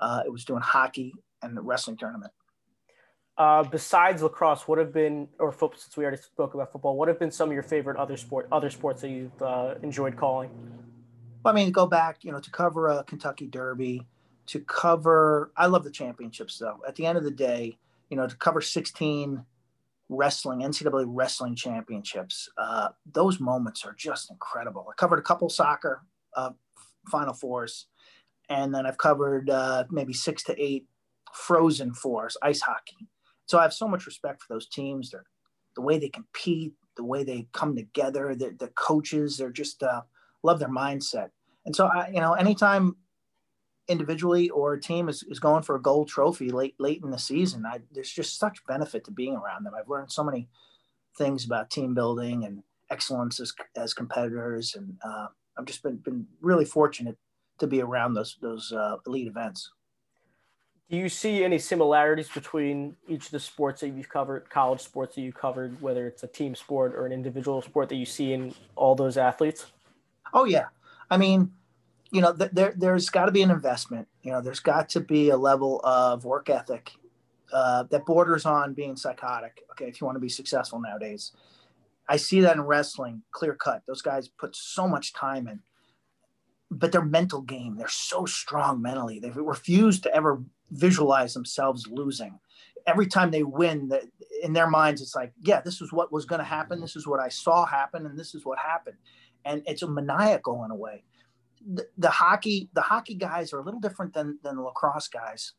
uh, 0.00 0.22
it 0.24 0.30
was 0.30 0.44
doing 0.44 0.60
hockey 0.60 1.12
and 1.42 1.56
the 1.56 1.62
wrestling 1.62 1.96
tournament. 1.96 2.32
Uh, 3.38 3.62
besides 3.62 4.22
lacrosse, 4.22 4.68
what 4.68 4.78
have 4.78 4.92
been, 4.92 5.26
or 5.38 5.50
football, 5.50 5.78
since 5.78 5.96
we 5.96 6.04
already 6.04 6.20
spoke 6.20 6.52
about 6.52 6.70
football, 6.70 6.96
what 6.96 7.08
have 7.08 7.18
been 7.18 7.30
some 7.30 7.48
of 7.48 7.54
your 7.54 7.62
favorite 7.62 7.96
other 7.96 8.16
sport, 8.16 8.46
other 8.52 8.68
sports 8.68 9.00
that 9.00 9.08
you've 9.08 9.42
uh, 9.42 9.74
enjoyed 9.82 10.16
calling? 10.16 10.50
Well, 11.42 11.54
I 11.54 11.54
mean, 11.54 11.72
go 11.72 11.86
back, 11.86 12.22
you 12.22 12.32
know, 12.32 12.38
to 12.38 12.50
cover 12.50 12.88
a 12.88 13.02
Kentucky 13.04 13.46
Derby, 13.46 14.06
to 14.48 14.60
cover. 14.60 15.52
I 15.56 15.66
love 15.66 15.84
the 15.84 15.90
championships, 15.90 16.58
though. 16.58 16.80
At 16.86 16.96
the 16.96 17.06
end 17.06 17.16
of 17.16 17.24
the 17.24 17.30
day, 17.30 17.78
you 18.10 18.16
know, 18.16 18.26
to 18.26 18.36
cover 18.36 18.60
16 18.60 19.42
wrestling 20.10 20.60
NCAA 20.60 21.04
wrestling 21.06 21.54
championships, 21.54 22.50
uh, 22.58 22.88
those 23.10 23.40
moments 23.40 23.86
are 23.86 23.94
just 23.94 24.30
incredible. 24.30 24.86
I 24.90 24.94
covered 24.96 25.18
a 25.18 25.22
couple 25.22 25.48
soccer 25.48 26.02
uh, 26.34 26.50
Final 27.08 27.32
Fours, 27.32 27.86
and 28.50 28.74
then 28.74 28.84
I've 28.84 28.98
covered 28.98 29.48
uh, 29.48 29.84
maybe 29.90 30.12
six 30.12 30.42
to 30.44 30.62
eight 30.62 30.86
Frozen 31.32 31.94
Fours, 31.94 32.36
ice 32.42 32.60
hockey 32.60 33.08
so 33.50 33.58
I 33.58 33.62
have 33.62 33.74
so 33.74 33.88
much 33.88 34.06
respect 34.06 34.40
for 34.40 34.54
those 34.54 34.68
teams. 34.68 35.10
They're 35.10 35.24
the 35.74 35.82
way 35.82 35.98
they 35.98 36.08
compete, 36.08 36.72
the 36.96 37.04
way 37.04 37.24
they 37.24 37.48
come 37.52 37.74
together, 37.74 38.34
the, 38.34 38.54
the 38.58 38.68
coaches, 38.68 39.36
they're 39.36 39.50
just 39.50 39.82
uh, 39.82 40.02
love 40.44 40.60
their 40.60 40.68
mindset. 40.68 41.30
And 41.66 41.74
so 41.74 41.86
I, 41.86 42.08
you 42.08 42.20
know, 42.20 42.34
anytime 42.34 42.96
individually 43.88 44.50
or 44.50 44.74
a 44.74 44.80
team 44.80 45.08
is, 45.08 45.24
is 45.24 45.40
going 45.40 45.64
for 45.64 45.74
a 45.74 45.82
gold 45.82 46.08
trophy 46.08 46.50
late 46.50 46.76
late 46.78 47.00
in 47.02 47.10
the 47.10 47.18
season, 47.18 47.66
I, 47.66 47.80
there's 47.90 48.12
just 48.12 48.38
such 48.38 48.64
benefit 48.66 49.04
to 49.04 49.10
being 49.10 49.34
around 49.34 49.64
them. 49.64 49.74
I've 49.76 49.88
learned 49.88 50.12
so 50.12 50.22
many 50.22 50.48
things 51.18 51.44
about 51.44 51.70
team 51.70 51.92
building 51.92 52.44
and 52.44 52.62
excellence 52.90 53.40
as, 53.40 53.52
as 53.76 53.94
competitors, 53.94 54.76
and 54.76 54.96
uh, 55.04 55.26
I've 55.58 55.66
just 55.66 55.82
been 55.82 55.96
been 55.96 56.26
really 56.40 56.64
fortunate 56.64 57.16
to 57.58 57.66
be 57.66 57.82
around 57.82 58.14
those 58.14 58.36
those 58.40 58.72
uh, 58.72 58.96
elite 59.06 59.26
events. 59.26 59.70
Do 60.90 60.96
you 60.96 61.08
see 61.08 61.44
any 61.44 61.58
similarities 61.58 62.28
between 62.28 62.96
each 63.06 63.26
of 63.26 63.30
the 63.30 63.40
sports 63.40 63.80
that 63.80 63.90
you've 63.90 64.08
covered, 64.08 64.50
college 64.50 64.80
sports 64.80 65.14
that 65.14 65.22
you 65.22 65.32
covered, 65.32 65.80
whether 65.80 66.06
it's 66.08 66.24
a 66.24 66.26
team 66.26 66.54
sport 66.56 66.94
or 66.96 67.06
an 67.06 67.12
individual 67.12 67.62
sport 67.62 67.88
that 67.90 67.96
you 67.96 68.06
see 68.06 68.32
in 68.32 68.54
all 68.74 68.96
those 68.96 69.16
athletes? 69.16 69.66
Oh 70.34 70.44
yeah, 70.44 70.66
I 71.10 71.16
mean, 71.16 71.52
you 72.10 72.20
know, 72.20 72.34
th- 72.34 72.50
there 72.52 72.74
there's 72.76 73.08
got 73.10 73.26
to 73.26 73.32
be 73.32 73.42
an 73.42 73.50
investment. 73.52 74.08
You 74.22 74.32
know, 74.32 74.40
there's 74.42 74.60
got 74.60 74.88
to 74.90 75.00
be 75.00 75.30
a 75.30 75.36
level 75.36 75.80
of 75.84 76.24
work 76.24 76.50
ethic 76.50 76.92
uh, 77.52 77.84
that 77.90 78.06
borders 78.06 78.44
on 78.46 78.74
being 78.74 78.96
psychotic. 78.96 79.62
Okay, 79.72 79.86
if 79.86 80.00
you 80.00 80.06
want 80.06 80.16
to 80.16 80.20
be 80.20 80.28
successful 80.28 80.80
nowadays, 80.80 81.32
I 82.08 82.16
see 82.16 82.40
that 82.40 82.56
in 82.56 82.62
wrestling, 82.62 83.22
clear 83.32 83.54
cut. 83.54 83.82
Those 83.86 84.02
guys 84.02 84.28
put 84.28 84.56
so 84.56 84.88
much 84.88 85.12
time 85.12 85.46
in. 85.48 85.60
but 86.70 86.92
their 86.92 87.04
mental 87.04 87.42
game, 87.42 87.76
they're 87.76 87.88
so 87.88 88.26
strong 88.26 88.80
mentally. 88.82 89.18
They 89.20 89.30
refuse 89.30 90.00
to 90.00 90.14
ever 90.14 90.42
visualize 90.70 91.34
themselves 91.34 91.86
losing. 91.88 92.38
Every 92.86 93.06
time 93.06 93.30
they 93.30 93.42
win, 93.42 93.88
that 93.88 94.04
in 94.42 94.52
their 94.52 94.68
minds, 94.68 95.02
it's 95.02 95.14
like, 95.14 95.32
yeah, 95.42 95.60
this 95.60 95.80
is 95.80 95.92
what 95.92 96.12
was 96.12 96.24
going 96.24 96.38
to 96.38 96.44
happen. 96.44 96.80
This 96.80 96.96
is 96.96 97.06
what 97.06 97.20
I 97.20 97.28
saw 97.28 97.66
happen, 97.66 98.06
and 98.06 98.18
this 98.18 98.34
is 98.34 98.44
what 98.44 98.58
happened. 98.58 98.96
And 99.44 99.62
it's 99.66 99.82
a 99.82 99.88
maniacal 99.88 100.64
in 100.64 100.70
a 100.70 100.76
way. 100.76 101.04
The, 101.74 101.86
the 101.98 102.10
hockey, 102.10 102.70
the 102.72 102.80
hockey 102.80 103.14
guys 103.14 103.52
are 103.52 103.58
a 103.58 103.64
little 103.64 103.80
different 103.80 104.14
than 104.14 104.38
than 104.42 104.56
the 104.56 104.62
lacrosse 104.62 105.08
guys. 105.08 105.52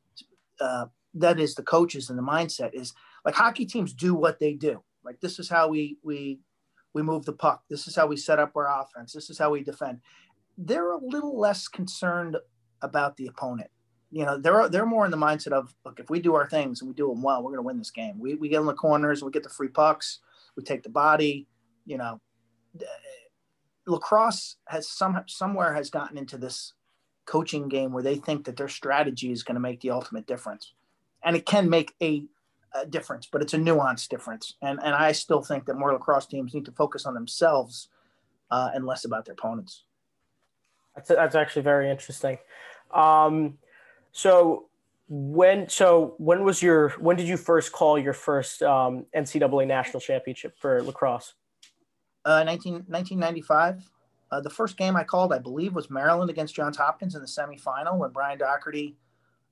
Uh, 0.59 0.85
that 1.13 1.39
is 1.39 1.55
the 1.55 1.63
coaches 1.63 2.09
and 2.09 2.17
the 2.17 2.23
mindset 2.23 2.73
is 2.73 2.93
like 3.25 3.35
hockey 3.35 3.65
teams 3.65 3.93
do 3.93 4.13
what 4.13 4.39
they 4.39 4.53
do. 4.53 4.81
Like 5.03 5.19
this 5.19 5.39
is 5.39 5.49
how 5.49 5.67
we 5.67 5.97
we 6.03 6.39
we 6.93 7.01
move 7.01 7.25
the 7.25 7.33
puck. 7.33 7.63
This 7.69 7.87
is 7.87 7.95
how 7.95 8.07
we 8.07 8.17
set 8.17 8.39
up 8.39 8.55
our 8.55 8.67
offense. 8.67 9.13
This 9.13 9.29
is 9.29 9.37
how 9.37 9.51
we 9.51 9.63
defend. 9.63 9.99
They're 10.57 10.91
a 10.91 11.03
little 11.03 11.39
less 11.39 11.67
concerned 11.67 12.37
about 12.81 13.17
the 13.17 13.27
opponent. 13.27 13.69
You 14.11 14.25
know, 14.25 14.37
they're 14.37 14.67
they're 14.69 14.85
more 14.85 15.05
in 15.05 15.11
the 15.11 15.17
mindset 15.17 15.53
of 15.53 15.73
look, 15.85 15.99
if 15.99 16.09
we 16.09 16.19
do 16.19 16.35
our 16.35 16.49
things 16.49 16.81
and 16.81 16.89
we 16.89 16.95
do 16.95 17.07
them 17.07 17.21
well, 17.21 17.41
we're 17.41 17.51
going 17.51 17.63
to 17.63 17.67
win 17.67 17.77
this 17.77 17.91
game. 17.91 18.19
We 18.19 18.35
we 18.35 18.49
get 18.49 18.59
in 18.59 18.65
the 18.65 18.73
corners, 18.73 19.23
we 19.23 19.31
get 19.31 19.43
the 19.43 19.49
free 19.49 19.69
pucks, 19.69 20.19
we 20.55 20.63
take 20.63 20.83
the 20.83 20.89
body. 20.89 21.47
You 21.85 21.97
know, 21.97 22.21
lacrosse 23.87 24.57
has 24.67 24.89
some 24.89 25.21
somewhere 25.27 25.73
has 25.73 25.89
gotten 25.89 26.17
into 26.17 26.37
this 26.37 26.73
coaching 27.25 27.69
game 27.69 27.93
where 27.93 28.03
they 28.03 28.15
think 28.15 28.45
that 28.45 28.57
their 28.57 28.67
strategy 28.67 29.31
is 29.31 29.43
going 29.43 29.55
to 29.55 29.61
make 29.61 29.79
the 29.79 29.91
ultimate 29.91 30.27
difference, 30.27 30.73
and 31.23 31.35
it 31.35 31.45
can 31.45 31.69
make 31.69 31.93
a 32.01 32.25
a 32.73 32.85
difference, 32.85 33.27
but 33.29 33.41
it's 33.41 33.53
a 33.53 33.57
nuanced 33.57 34.09
difference. 34.09 34.55
And 34.61 34.79
and 34.83 34.93
I 34.93 35.11
still 35.11 35.41
think 35.41 35.65
that 35.65 35.75
more 35.75 35.93
lacrosse 35.93 36.25
teams 36.25 36.53
need 36.53 36.65
to 36.65 36.71
focus 36.71 37.05
on 37.05 37.13
themselves 37.13 37.89
uh, 38.49 38.69
and 38.73 38.85
less 38.85 39.05
about 39.05 39.25
their 39.25 39.33
opponents. 39.33 39.83
That's 40.95 41.09
that's 41.09 41.35
actually 41.35 41.63
very 41.63 41.89
interesting. 41.89 42.37
Um, 42.93 43.57
so 44.11 44.67
when 45.07 45.67
so 45.67 46.15
when 46.17 46.43
was 46.43 46.61
your 46.61 46.89
when 46.99 47.15
did 47.15 47.27
you 47.27 47.37
first 47.37 47.71
call 47.71 47.99
your 47.99 48.13
first 48.13 48.63
um, 48.63 49.05
NCAA 49.15 49.67
national 49.67 49.99
championship 49.99 50.57
for 50.57 50.81
lacrosse? 50.83 51.33
Uh, 52.23 52.43
19, 52.43 52.73
1995. 52.87 53.89
Uh, 54.31 54.39
the 54.39 54.49
first 54.49 54.77
game 54.77 54.95
I 54.95 55.03
called, 55.03 55.33
I 55.33 55.39
believe, 55.39 55.73
was 55.73 55.89
Maryland 55.89 56.29
against 56.29 56.55
Johns 56.55 56.77
Hopkins 56.77 57.15
in 57.15 57.21
the 57.21 57.27
semifinal 57.27 57.97
when 57.97 58.11
Brian 58.11 58.37
Dougherty 58.37 58.95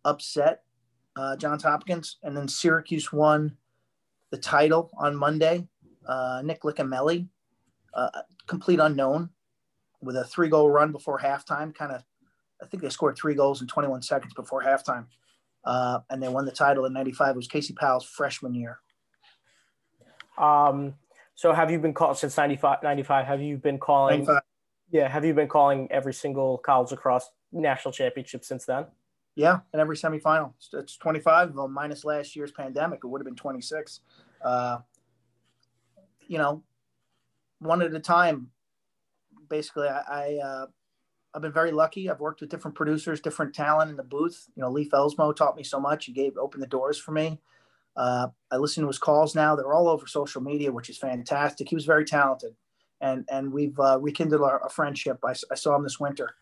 upset 0.06 0.64
uh, 1.16 1.36
Johns 1.36 1.64
Hopkins, 1.64 2.18
and 2.24 2.36
then 2.36 2.48
Syracuse 2.48 3.12
won 3.12 3.58
the 4.30 4.38
title 4.38 4.90
on 4.98 5.16
Monday. 5.16 5.68
Uh, 6.08 6.42
Nick 6.46 6.62
Licameli, 6.62 7.28
uh, 7.94 8.10
complete 8.48 8.80
unknown, 8.80 9.30
with 10.02 10.16
a 10.16 10.24
three-goal 10.24 10.70
run 10.70 10.92
before 10.92 11.20
halftime. 11.20 11.76
Kind 11.76 11.92
of, 11.92 12.04
I 12.62 12.66
think 12.66 12.84
they 12.84 12.90
scored 12.90 13.18
three 13.18 13.36
goals 13.36 13.62
in 13.62 13.68
21 13.68 14.02
seconds 14.02 14.34
before 14.34 14.64
halftime, 14.64 15.06
uh, 15.66 16.00
and 16.10 16.22
they 16.22 16.28
won 16.28 16.46
the 16.46 16.52
title 16.52 16.86
in 16.86 16.94
'95. 16.94 17.30
It 17.30 17.36
was 17.36 17.48
Casey 17.48 17.74
Powell's 17.74 18.06
freshman 18.06 18.54
year. 18.54 18.80
Um, 20.38 20.96
so 21.36 21.54
have 21.54 21.72
you 21.72 21.80
been 21.80 21.94
called 21.94 22.18
since 22.18 22.36
95, 22.38 22.84
95 22.84 23.26
Have 23.26 23.42
you 23.42 23.58
been 23.58 23.78
calling? 23.78 24.26
95. 24.26 24.42
Yeah, 24.92 25.08
have 25.08 25.24
you 25.24 25.34
been 25.34 25.48
calling 25.48 25.88
every 25.92 26.14
single 26.14 26.58
college 26.58 26.92
lacrosse 26.92 27.30
national 27.52 27.92
championship 27.92 28.44
since 28.44 28.66
then? 28.66 28.86
Yeah, 29.36 29.60
in 29.74 29.80
every 29.80 29.96
semifinal. 29.96 30.54
It's 30.74 30.98
25 30.98 31.50
of 31.50 31.56
them 31.56 31.74
minus 31.74 32.04
last 32.04 32.36
year's 32.36 32.52
pandemic. 32.52 33.00
It 33.04 33.08
would 33.08 33.22
have 33.22 33.26
been 33.26 33.36
26. 33.36 34.02
Uh, 34.42 34.80
you 36.28 36.38
know, 36.38 36.64
one 37.60 37.82
at 37.82 37.94
a 37.94 38.00
time. 38.00 38.50
Basically, 39.48 39.88
I, 39.88 40.02
I 40.10 40.46
uh, 40.46 40.66
I've 41.34 41.42
been 41.42 41.54
very 41.54 41.72
lucky. 41.72 42.10
I've 42.10 42.20
worked 42.20 42.42
with 42.42 42.50
different 42.50 42.76
producers, 42.76 43.22
different 43.22 43.54
talent 43.54 43.92
in 43.92 43.98
the 43.98 44.04
booth. 44.04 44.48
You 44.56 44.62
know, 44.62 44.72
Leif 44.72 44.90
Elsmo 44.90 45.36
taught 45.36 45.56
me 45.56 45.64
so 45.64 45.80
much. 45.80 46.06
He 46.06 46.12
gave 46.12 46.38
opened 46.38 46.64
the 46.64 46.68
doors 46.68 46.98
for 46.98 47.12
me. 47.12 47.40
Uh, 47.96 48.28
I 48.52 48.58
listen 48.58 48.82
to 48.84 48.88
his 48.88 48.98
calls 48.98 49.36
now. 49.36 49.56
They're 49.56 49.74
all 49.74 49.90
over 49.90 50.08
social 50.08 50.42
media, 50.42 50.72
which 50.72 50.90
is 50.90 50.98
fantastic. 50.98 51.70
He 51.70 51.76
was 51.76 51.86
very 51.86 52.06
talented, 52.06 52.56
and 53.02 53.26
and 53.30 53.52
we've 53.52 53.78
uh, 53.80 54.00
rekindled 54.00 54.42
our, 54.42 54.62
our 54.62 54.70
friendship. 54.70 55.20
I, 55.24 55.34
I, 55.52 55.56
saw 55.56 55.76
him 55.76 55.84
this 55.84 56.00
winter. 56.00 56.36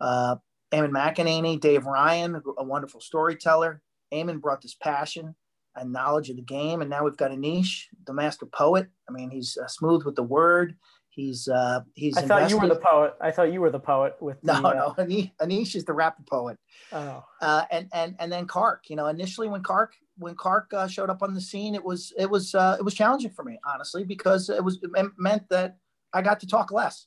Uh, 0.00 0.36
Eamon 0.72 0.90
McEneaney, 0.90 1.60
Dave 1.60 1.84
Ryan, 1.84 2.42
a 2.56 2.64
wonderful 2.64 3.00
storyteller. 3.00 3.82
Eamon 4.12 4.40
brought 4.40 4.62
this 4.62 4.74
passion 4.74 5.34
and 5.76 5.92
knowledge 5.92 6.30
of 6.30 6.36
the 6.36 6.42
game, 6.42 6.80
and 6.80 6.90
now 6.90 7.04
we've 7.04 7.16
got 7.16 7.30
Anish, 7.30 7.84
the 8.06 8.12
master 8.12 8.46
poet. 8.46 8.88
I 9.08 9.12
mean, 9.12 9.30
he's 9.30 9.58
uh, 9.62 9.68
smooth 9.68 10.04
with 10.04 10.16
the 10.16 10.22
word. 10.22 10.76
He's 11.14 11.46
uh, 11.46 11.80
he's. 11.94 12.16
I 12.16 12.22
thought 12.22 12.42
invested. 12.42 12.56
you 12.56 12.62
were 12.62 12.74
the 12.74 12.80
poet. 12.80 13.14
I 13.20 13.30
thought 13.30 13.52
you 13.52 13.60
were 13.60 13.70
the 13.70 13.78
poet 13.78 14.14
with. 14.20 14.42
No, 14.42 14.54
the, 14.54 14.60
no. 14.60 14.68
Uh... 14.70 14.94
Anish, 14.94 15.30
Anish 15.42 15.76
is 15.76 15.84
the 15.84 15.92
rapper 15.92 16.22
poet. 16.22 16.56
Oh. 16.90 17.22
Uh, 17.40 17.64
and 17.70 17.88
and 17.92 18.16
and 18.18 18.32
then 18.32 18.46
Kark. 18.46 18.88
You 18.88 18.96
know, 18.96 19.08
initially 19.08 19.48
when 19.48 19.62
Kark 19.62 19.88
when 20.16 20.34
Kark 20.36 20.72
uh, 20.72 20.88
showed 20.88 21.10
up 21.10 21.22
on 21.22 21.34
the 21.34 21.40
scene, 21.40 21.74
it 21.74 21.84
was 21.84 22.14
it 22.16 22.30
was 22.30 22.54
uh, 22.54 22.76
it 22.78 22.82
was 22.82 22.94
challenging 22.94 23.30
for 23.30 23.44
me, 23.44 23.58
honestly, 23.66 24.04
because 24.04 24.48
it 24.48 24.64
was 24.64 24.78
it 24.82 24.90
meant 25.18 25.48
that 25.50 25.76
I 26.14 26.22
got 26.22 26.40
to 26.40 26.46
talk 26.46 26.72
less. 26.72 27.06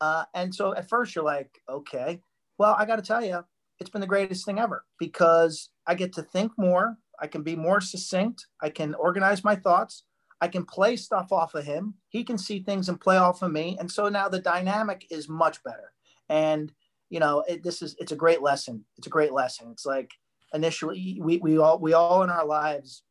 Uh, 0.00 0.24
and 0.34 0.54
so 0.54 0.74
at 0.74 0.88
first 0.88 1.14
you're 1.14 1.24
like, 1.24 1.60
okay, 1.68 2.22
well, 2.58 2.74
I 2.78 2.86
got 2.86 2.96
to 2.96 3.02
tell 3.02 3.22
you, 3.22 3.44
it's 3.78 3.90
been 3.90 4.00
the 4.00 4.06
greatest 4.06 4.46
thing 4.46 4.58
ever 4.58 4.84
because 4.98 5.68
I 5.86 5.94
get 5.94 6.14
to 6.14 6.22
think 6.22 6.52
more. 6.56 6.96
I 7.20 7.26
can 7.26 7.42
be 7.42 7.56
more 7.56 7.80
succinct. 7.80 8.46
I 8.62 8.70
can 8.70 8.94
organize 8.94 9.44
my 9.44 9.54
thoughts. 9.54 10.04
I 10.40 10.48
can 10.48 10.64
play 10.64 10.96
stuff 10.96 11.32
off 11.32 11.54
of 11.54 11.64
him. 11.64 11.94
He 12.08 12.24
can 12.24 12.38
see 12.38 12.60
things 12.60 12.88
and 12.88 13.00
play 13.00 13.16
off 13.16 13.42
of 13.42 13.52
me. 13.52 13.76
And 13.78 13.90
so 13.90 14.08
now 14.08 14.28
the 14.28 14.40
dynamic 14.40 15.06
is 15.10 15.28
much 15.28 15.62
better. 15.62 15.92
And, 16.28 16.72
you 17.10 17.20
know, 17.20 17.44
it, 17.48 17.62
this 17.62 17.82
is, 17.82 17.96
it's 17.98 18.12
a 18.12 18.16
great 18.16 18.42
lesson. 18.42 18.84
It's 18.98 19.06
a 19.06 19.10
great 19.10 19.32
lesson. 19.32 19.68
It's 19.70 19.86
like 19.86 20.10
initially 20.52 21.18
we, 21.20 21.38
we 21.38 21.58
all, 21.58 21.78
we 21.78 21.92
all 21.92 22.22
in 22.22 22.30
our 22.30 22.44
lives, 22.44 23.02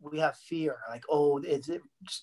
we 0.00 0.18
have 0.18 0.36
fear 0.36 0.76
like, 0.90 1.04
oh, 1.08 1.38
it, 1.38 1.66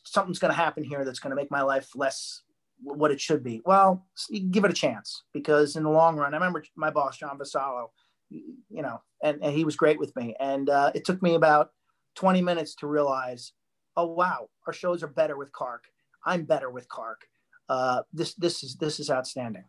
something's 0.06 0.40
going 0.40 0.52
to 0.52 0.58
happen 0.58 0.84
here 0.84 1.04
that's 1.06 1.20
going 1.20 1.32
to 1.32 1.36
make 1.36 1.52
my 1.52 1.62
life 1.62 1.90
less 1.96 2.42
what 2.84 3.12
it 3.12 3.22
should 3.22 3.44
be. 3.44 3.62
Well, 3.66 4.06
give 4.52 4.66
it 4.66 4.72
a 4.72 4.76
chance 4.76 5.24
because 5.34 5.76
in 5.76 5.84
the 5.84 5.90
long 5.90 6.18
run, 6.18 6.34
I 6.34 6.38
remember 6.38 6.64
my 6.76 6.90
boss 6.90 7.18
John 7.18 7.38
Vassallo, 7.38 7.90
you 8.30 8.82
know, 8.82 9.02
and, 9.24 9.40
and 9.42 9.54
he 9.54 9.66
was 9.66 9.76
great 9.76 10.00
with 10.00 10.16
me. 10.16 10.36
And 10.40 10.70
uh, 10.70 10.92
it 10.96 11.06
took 11.06 11.22
me 11.22 11.36
about 11.36 11.72
20 12.16 12.42
minutes 12.42 12.76
to 12.76 12.88
realize, 12.88 13.54
oh 13.98 14.08
wow, 14.08 14.50
our 14.68 14.74
shows 14.74 15.04
are 15.04 15.08
better 15.08 15.38
with 15.38 15.52
Kark. 15.52 15.86
I'm 16.26 16.44
better 16.44 16.70
with 16.70 16.88
Kark. 16.88 17.28
Uh, 17.70 18.04
this 18.14 18.34
this 18.36 18.64
is 18.64 18.76
this 18.76 19.00
is 19.00 19.10
outstanding. 19.10 19.66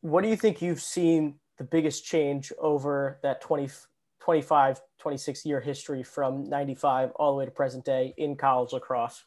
What 0.00 0.22
do 0.22 0.28
you 0.28 0.36
think 0.36 0.60
you've 0.60 0.82
seen 0.82 1.36
the 1.58 1.64
biggest 1.64 2.04
change 2.04 2.52
over 2.58 3.20
that 3.22 3.40
20, 3.40 3.70
25, 4.18 4.80
26 4.98 5.46
year 5.46 5.60
history 5.60 6.02
from 6.02 6.48
95 6.48 7.12
all 7.12 7.32
the 7.32 7.38
way 7.38 7.44
to 7.44 7.50
present 7.52 7.84
day 7.84 8.14
in 8.16 8.36
college 8.36 8.72
lacrosse? 8.72 9.24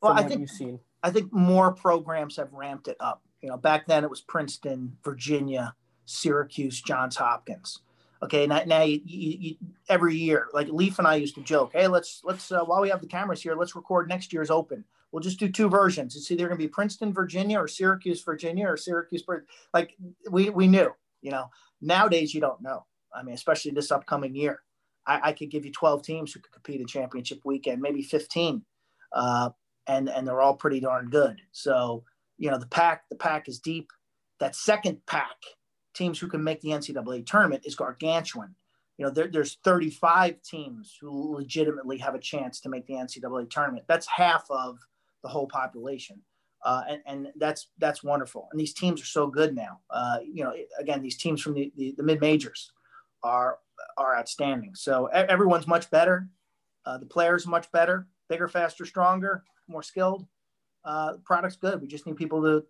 Well, 0.00 0.12
I 0.12 0.22
think 0.22 0.40
you've 0.40 0.50
seen 0.50 0.78
I 1.02 1.10
think 1.10 1.32
more 1.32 1.72
programs 1.72 2.36
have 2.36 2.52
ramped 2.52 2.88
it 2.88 2.96
up. 3.00 3.22
You 3.40 3.48
know, 3.48 3.56
back 3.56 3.86
then 3.86 4.02
it 4.04 4.10
was 4.10 4.20
Princeton, 4.20 4.96
Virginia, 5.04 5.74
Syracuse, 6.04 6.80
Johns 6.80 7.16
Hopkins. 7.16 7.80
Okay, 8.22 8.46
now, 8.46 8.62
now 8.66 8.82
you, 8.82 9.00
you, 9.04 9.36
you, 9.38 9.56
every 9.88 10.16
year, 10.16 10.48
like 10.54 10.68
Leif 10.68 10.98
and 10.98 11.06
I 11.06 11.16
used 11.16 11.34
to 11.34 11.42
joke, 11.42 11.72
hey, 11.74 11.86
let's 11.86 12.22
let's 12.24 12.50
uh, 12.50 12.64
while 12.64 12.80
we 12.80 12.88
have 12.88 13.00
the 13.00 13.06
cameras 13.06 13.42
here, 13.42 13.54
let's 13.54 13.76
record 13.76 14.08
next 14.08 14.32
year's 14.32 14.50
Open. 14.50 14.84
We'll 15.12 15.22
just 15.22 15.38
do 15.38 15.48
two 15.48 15.68
versions. 15.68 16.16
It's 16.16 16.30
either 16.30 16.46
going 16.46 16.58
to 16.58 16.64
be 16.64 16.68
Princeton, 16.68 17.12
Virginia, 17.12 17.58
or 17.58 17.68
Syracuse, 17.68 18.22
Virginia, 18.22 18.68
or 18.68 18.76
Syracuse. 18.76 19.24
Like 19.72 19.96
we 20.30 20.50
we 20.50 20.66
knew, 20.66 20.92
you 21.22 21.30
know. 21.30 21.50
Nowadays, 21.80 22.34
you 22.34 22.40
don't 22.40 22.62
know. 22.62 22.86
I 23.14 23.22
mean, 23.22 23.34
especially 23.34 23.70
this 23.70 23.92
upcoming 23.92 24.34
year, 24.34 24.60
I, 25.06 25.20
I 25.24 25.32
could 25.32 25.50
give 25.50 25.64
you 25.64 25.72
12 25.72 26.02
teams 26.02 26.32
who 26.32 26.40
could 26.40 26.52
compete 26.52 26.80
in 26.80 26.86
championship 26.86 27.40
weekend, 27.44 27.82
maybe 27.82 28.02
15. 28.02 28.62
Uh, 29.12 29.50
and 29.86 30.08
and 30.08 30.26
they're 30.26 30.40
all 30.40 30.54
pretty 30.54 30.80
darn 30.80 31.08
good. 31.10 31.40
So 31.52 32.04
you 32.38 32.50
know 32.50 32.58
the 32.58 32.66
pack 32.66 33.04
the 33.08 33.16
pack 33.16 33.48
is 33.48 33.58
deep. 33.58 33.90
That 34.38 34.54
second 34.54 34.98
pack, 35.06 35.36
teams 35.96 36.18
who 36.18 36.28
can 36.28 36.42
make 36.42 36.60
the 36.60 36.70
NCAA 36.70 37.26
tournament 37.26 37.64
is 37.64 37.74
gargantuan. 37.74 38.54
You 38.98 39.06
know 39.06 39.10
there, 39.10 39.28
there's 39.28 39.58
35 39.64 40.42
teams 40.42 40.96
who 41.00 41.34
legitimately 41.34 41.98
have 41.98 42.14
a 42.14 42.20
chance 42.20 42.60
to 42.60 42.68
make 42.68 42.86
the 42.86 42.94
NCAA 42.94 43.50
tournament. 43.50 43.84
That's 43.88 44.06
half 44.06 44.46
of 44.50 44.78
the 45.22 45.28
whole 45.28 45.46
population. 45.46 46.22
Uh, 46.64 46.82
and, 46.88 47.02
and 47.06 47.28
that's 47.36 47.68
that's 47.78 48.02
wonderful. 48.02 48.48
And 48.50 48.60
these 48.60 48.72
teams 48.72 49.00
are 49.02 49.06
so 49.06 49.26
good 49.26 49.54
now. 49.54 49.80
Uh, 49.90 50.18
you 50.24 50.42
know, 50.42 50.54
again, 50.78 51.02
these 51.02 51.18
teams 51.18 51.42
from 51.42 51.54
the, 51.54 51.72
the, 51.76 51.94
the 51.96 52.02
mid 52.02 52.20
majors 52.20 52.72
are 53.22 53.58
are 53.98 54.16
outstanding. 54.16 54.74
So 54.74 55.06
everyone's 55.06 55.66
much 55.66 55.90
better. 55.90 56.28
Uh, 56.86 56.98
the 56.98 57.06
players 57.06 57.46
much 57.46 57.70
better, 57.72 58.06
bigger, 58.28 58.48
faster, 58.48 58.86
stronger 58.86 59.44
more 59.68 59.82
skilled. 59.82 60.26
Uh, 60.84 61.14
product's 61.24 61.56
good. 61.56 61.80
We 61.80 61.88
just 61.88 62.06
need 62.06 62.16
people 62.16 62.42
to 62.42 62.64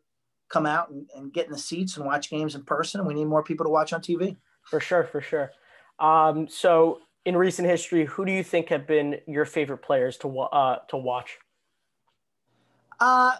come 0.48 0.66
out 0.66 0.90
and, 0.90 1.08
and 1.16 1.32
get 1.32 1.46
in 1.46 1.52
the 1.52 1.58
seats 1.58 1.96
and 1.96 2.06
watch 2.06 2.30
games 2.30 2.54
in 2.54 2.62
person. 2.62 3.04
We 3.04 3.14
need 3.14 3.24
more 3.26 3.42
people 3.42 3.64
to 3.64 3.70
watch 3.70 3.92
on 3.92 4.00
TV. 4.00 4.36
For 4.62 4.80
sure, 4.80 5.04
for 5.04 5.20
sure. 5.20 5.52
Um, 5.98 6.48
so, 6.48 7.00
in 7.24 7.36
recent 7.36 7.68
history, 7.68 8.04
who 8.04 8.24
do 8.24 8.32
you 8.32 8.44
think 8.44 8.68
have 8.68 8.86
been 8.86 9.18
your 9.26 9.44
favorite 9.44 9.78
players 9.78 10.16
to 10.18 10.40
uh, 10.40 10.78
to 10.88 10.96
watch? 10.96 11.38
Uh, 13.00 13.32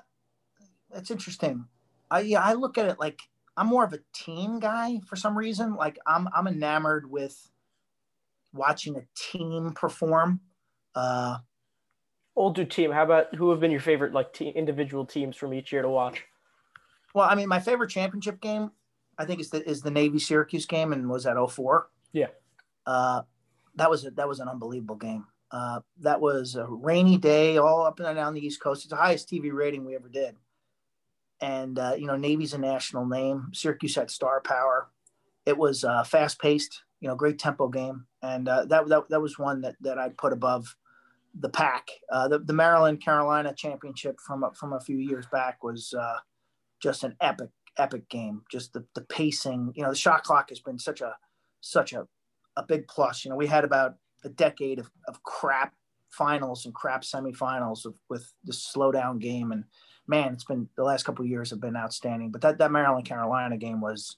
that's 0.92 1.11
interesting. 1.11 1.66
I 2.11 2.20
yeah, 2.20 2.42
I 2.42 2.54
look 2.54 2.78
at 2.78 2.86
it 2.86 2.98
like 2.98 3.20
I'm 3.57 3.66
more 3.66 3.84
of 3.84 3.92
a 3.92 4.00
team 4.12 4.61
guy 4.61 5.00
for 5.07 5.16
some 5.16 5.36
reason. 5.36 5.74
Like 5.74 5.98
I'm 6.07 6.28
I'm 6.34 6.46
enamored 6.46 7.11
with 7.11 7.50
watching 8.52 8.96
a 8.96 9.02
team 9.14 9.72
perform. 9.74 10.40
Uh, 10.94 11.38
Older 12.34 12.64
team. 12.64 12.90
How 12.90 13.02
about 13.02 13.34
who 13.34 13.50
have 13.50 13.61
been 13.61 13.70
your 13.70 13.80
favorite 13.80 14.12
like 14.12 14.32
team, 14.32 14.52
individual 14.54 15.07
teams 15.07 15.36
from 15.36 15.54
each 15.54 15.72
year 15.72 15.82
to 15.82 15.88
watch? 15.88 16.24
Well, 17.16 17.26
I 17.26 17.34
mean, 17.34 17.48
my 17.48 17.60
favorite 17.60 17.88
championship 17.88 18.42
game, 18.42 18.70
I 19.16 19.24
think, 19.24 19.40
is 19.40 19.48
the 19.48 19.66
is 19.66 19.80
the 19.80 19.90
Navy 19.90 20.18
Syracuse 20.18 20.66
game, 20.66 20.92
and 20.92 21.08
was 21.08 21.24
that 21.24 21.38
04. 21.38 21.88
Yeah. 22.12 22.26
Uh, 22.86 23.22
that 23.76 23.88
was 23.88 24.04
a, 24.04 24.10
that 24.10 24.28
was 24.28 24.40
an 24.40 24.48
unbelievable 24.48 24.96
game. 24.96 25.24
Uh, 25.50 25.80
that 26.00 26.20
was 26.20 26.56
a 26.56 26.66
rainy 26.66 27.16
day, 27.16 27.56
all 27.56 27.86
up 27.86 28.00
and 28.00 28.14
down 28.14 28.34
the 28.34 28.44
East 28.44 28.60
Coast. 28.60 28.84
It's 28.84 28.90
the 28.90 28.96
highest 28.96 29.30
TV 29.30 29.50
rating 29.50 29.86
we 29.86 29.94
ever 29.94 30.10
did. 30.10 30.36
And 31.40 31.78
uh, 31.78 31.94
you 31.96 32.06
know, 32.06 32.16
Navy's 32.16 32.52
a 32.52 32.58
national 32.58 33.06
name. 33.06 33.48
Syracuse 33.54 33.94
had 33.94 34.10
star 34.10 34.42
power. 34.42 34.90
It 35.46 35.56
was 35.56 35.84
uh, 35.84 36.04
fast 36.04 36.38
paced, 36.38 36.82
you 37.00 37.08
know, 37.08 37.14
great 37.14 37.38
tempo 37.38 37.68
game, 37.68 38.04
and 38.20 38.46
uh, 38.46 38.66
that, 38.66 38.88
that 38.88 39.08
that 39.08 39.22
was 39.22 39.38
one 39.38 39.62
that 39.62 39.76
that 39.80 39.96
I'd 39.96 40.18
put 40.18 40.34
above 40.34 40.76
the 41.40 41.48
pack. 41.48 41.88
Uh, 42.12 42.28
the, 42.28 42.40
the 42.40 42.52
Maryland 42.52 43.02
Carolina 43.02 43.54
championship 43.56 44.20
from 44.20 44.44
from 44.52 44.74
a 44.74 44.80
few 44.80 44.98
years 44.98 45.24
back 45.32 45.64
was 45.64 45.94
uh, 45.98 46.18
just 46.87 47.03
an 47.03 47.16
epic 47.20 47.51
epic 47.76 48.09
game. 48.09 48.43
Just 48.49 48.72
the, 48.72 48.84
the 48.95 49.01
pacing, 49.01 49.72
you 49.74 49.82
know, 49.82 49.91
the 49.91 49.97
shot 49.97 50.22
clock 50.22 50.51
has 50.51 50.61
been 50.61 50.78
such 50.78 51.01
a 51.01 51.16
such 51.61 51.93
a 51.93 52.07
a 52.57 52.62
big 52.62 52.87
plus. 52.87 53.24
You 53.24 53.30
know, 53.30 53.37
we 53.37 53.49
had 53.49 53.64
about 53.64 53.97
a 54.24 54.28
decade 54.28 54.78
of, 54.78 54.89
of 55.09 55.24
crap 55.24 55.74
finals 56.09 56.64
and 56.64 56.72
crap 56.72 57.03
semifinals 57.03 57.84
of, 57.84 57.95
with 58.09 58.32
the 58.45 58.53
slow 58.53 58.93
down 58.93 59.18
game, 59.18 59.51
and 59.51 59.64
man, 60.07 60.32
it's 60.32 60.45
been 60.45 60.68
the 60.76 60.84
last 60.84 61.03
couple 61.03 61.26
years 61.26 61.51
have 61.51 61.61
been 61.61 61.76
outstanding. 61.76 62.30
But 62.30 62.41
that 62.43 62.59
that 62.59 62.70
Maryland 62.70 63.05
Carolina 63.05 63.57
game 63.57 63.80
was 63.80 64.16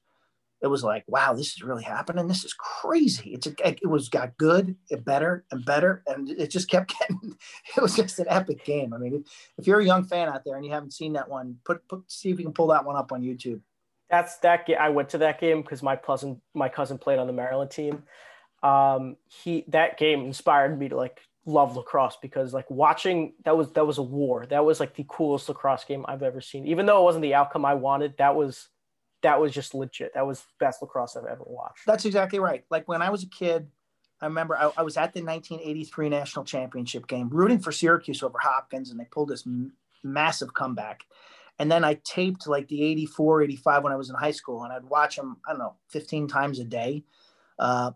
it 0.61 0.67
was 0.67 0.83
like, 0.83 1.05
wow, 1.07 1.33
this 1.35 1.49
is 1.49 1.63
really 1.63 1.85
happening. 1.85 2.27
This 2.27 2.45
is 2.45 2.53
crazy. 2.53 3.31
It's 3.31 3.47
a, 3.47 3.53
it 3.65 3.87
was 3.87 4.09
got 4.09 4.37
good, 4.39 4.75
it 4.91 5.05
better 5.05 5.45
and 5.51 5.65
better, 5.65 6.03
and 6.07 6.29
it 6.31 6.49
just 6.51 6.69
kept 6.69 6.93
getting. 6.99 7.37
It 7.77 7.81
was 7.81 7.95
just 7.95 8.19
an 8.19 8.27
epic 8.29 8.65
game. 8.65 8.93
I 8.93 8.99
mean, 8.99 9.25
if 9.57 9.67
you're 9.67 9.81
a 9.81 9.85
young 9.85 10.05
fan 10.05 10.29
out 10.29 10.45
there 10.45 10.57
and 10.57 10.65
you 10.65 10.73
haven't 10.73 10.93
seen 10.93 11.13
that 11.13 11.29
one, 11.29 11.59
put 11.65 11.87
put 11.89 12.11
see 12.11 12.31
if 12.31 12.39
you 12.39 12.45
can 12.45 12.55
pull 12.55 12.69
that 12.69 12.85
one 12.85 12.97
up 12.97 13.13
on 13.13 13.23
YouTube. 13.23 13.61
That's 14.11 14.39
that. 14.39 14.67
Game. 14.67 14.79
I 14.81 14.89
went 14.89 15.11
to 15.11 15.19
that 15.19 15.41
game 15.41 15.63
because 15.63 15.83
my 15.83 15.97
cousin 15.97 16.41
my 16.55 16.69
cousin 16.69 16.99
played 16.99 17.19
on 17.19 17.27
the 17.27 17.33
Maryland 17.33 17.71
team. 17.71 18.03
Um, 18.63 19.17
he 19.27 19.65
that 19.69 19.99
game 19.99 20.25
inspired 20.25 20.77
me 20.79 20.89
to 20.89 20.97
like 20.97 21.21
love 21.47 21.77
lacrosse 21.77 22.19
because 22.21 22.53
like 22.53 22.69
watching 22.71 23.33
that 23.45 23.57
was 23.57 23.71
that 23.73 23.87
was 23.87 23.99
a 23.99 24.03
war. 24.03 24.47
That 24.47 24.65
was 24.65 24.81
like 24.81 24.95
the 24.95 25.07
coolest 25.09 25.49
lacrosse 25.49 25.85
game 25.85 26.05
I've 26.09 26.25
ever 26.25 26.41
seen. 26.41 26.67
Even 26.67 26.87
though 26.87 27.01
it 27.01 27.05
wasn't 27.05 27.23
the 27.23 27.35
outcome 27.35 27.65
I 27.65 27.75
wanted, 27.75 28.17
that 28.19 28.35
was 28.35 28.69
that 29.23 29.41
was 29.41 29.53
just 29.53 29.75
legit. 29.75 30.15
That 30.15 30.27
was 30.27 30.45
best 30.61 30.83
lacrosse 30.83 31.17
I've 31.17 31.25
ever 31.25 31.45
watched. 31.45 31.87
That's 31.87 32.05
exactly 32.05 32.39
right. 32.39 32.65
Like 32.71 32.87
when 32.89 33.03
I 33.03 33.11
was 33.11 33.23
a 33.23 33.29
kid, 33.29 33.69
I 34.21 34.27
remember 34.27 34.57
I, 34.57 34.71
I 34.77 34.83
was 34.83 34.97
at 34.97 35.13
the 35.15 35.23
1983 35.23 36.09
national 36.09 36.45
championship 36.45 37.07
game, 37.07 37.29
rooting 37.31 37.59
for 37.59 37.73
Syracuse 37.73 38.23
over 38.23 38.39
Hopkins, 38.41 38.91
and 38.91 38.99
they 38.99 39.05
pulled 39.05 39.29
this 39.29 39.47
m- 39.47 39.73
massive 40.03 40.55
comeback. 40.55 41.03
And 41.59 41.71
then 41.71 41.85
I 41.85 41.95
taped 42.05 42.47
like 42.47 42.69
the 42.69 42.83
84, 42.85 43.43
85 43.43 43.83
when 43.83 43.93
I 43.93 43.97
was 43.97 44.11
in 44.11 44.17
high 44.17 44.31
school, 44.31 44.63
and 44.63 44.73
I'd 44.73 44.85
watch 44.85 45.17
them, 45.17 45.39
I 45.47 45.53
don't 45.53 45.59
know, 45.59 45.75
15 45.89 46.29
times 46.29 46.61
a 46.61 46.65
day. 46.65 47.05
Uh, 47.59 47.93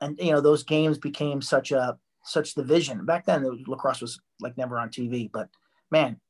and, 0.00 0.18
you 0.18 0.32
know, 0.32 0.42
those 0.42 0.62
games 0.62 0.98
became 0.98 1.40
such 1.40 1.72
a, 1.72 1.98
such 2.24 2.54
the 2.54 2.62
vision. 2.62 3.06
Back 3.06 3.24
then, 3.24 3.64
lacrosse 3.66 4.02
was 4.02 4.20
like 4.40 4.58
never 4.58 4.78
on 4.78 4.90
TV, 4.90 5.30
but 5.32 5.48
man, 5.90 6.20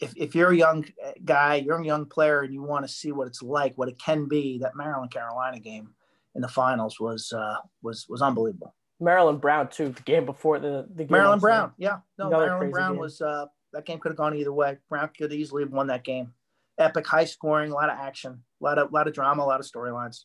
if, 0.00 0.12
if 0.16 0.34
you're 0.34 0.52
a 0.52 0.56
young 0.56 0.84
guy, 1.24 1.56
you're 1.56 1.78
a 1.78 1.84
young 1.84 2.06
player, 2.06 2.42
and 2.42 2.52
you 2.52 2.62
want 2.62 2.86
to 2.86 2.92
see 2.92 3.12
what 3.12 3.26
it's 3.26 3.42
like, 3.42 3.76
what 3.76 3.88
it 3.88 3.98
can 3.98 4.26
be, 4.26 4.58
that 4.58 4.76
Maryland 4.76 5.10
Carolina 5.10 5.58
game 5.58 5.90
in 6.34 6.42
the 6.42 6.48
finals 6.48 7.00
was 7.00 7.32
uh, 7.32 7.56
was 7.82 8.06
was 8.08 8.22
unbelievable. 8.22 8.74
Maryland 9.00 9.40
Brown 9.40 9.68
too. 9.68 9.90
The 9.90 10.02
game 10.02 10.24
before 10.24 10.58
the 10.58 10.86
the 10.94 11.04
game 11.04 11.12
Maryland 11.12 11.40
Brown, 11.40 11.72
yeah, 11.78 11.98
no, 12.18 12.28
Another 12.28 12.46
Maryland 12.46 12.72
Brown 12.72 12.92
game. 12.92 13.00
was 13.00 13.20
uh, 13.20 13.46
that 13.72 13.84
game 13.84 13.98
could 13.98 14.10
have 14.10 14.16
gone 14.16 14.34
either 14.34 14.52
way. 14.52 14.78
Brown 14.88 15.10
could 15.16 15.32
easily 15.32 15.62
have 15.62 15.72
won 15.72 15.88
that 15.88 16.04
game. 16.04 16.32
Epic, 16.78 17.06
high 17.06 17.24
scoring, 17.24 17.72
a 17.72 17.74
lot 17.74 17.90
of 17.90 17.98
action, 17.98 18.42
a 18.60 18.64
lot 18.64 18.78
of 18.78 18.92
lot 18.92 19.08
of 19.08 19.14
drama, 19.14 19.42
a 19.42 19.44
lot 19.44 19.60
of 19.60 19.66
storylines. 19.66 20.24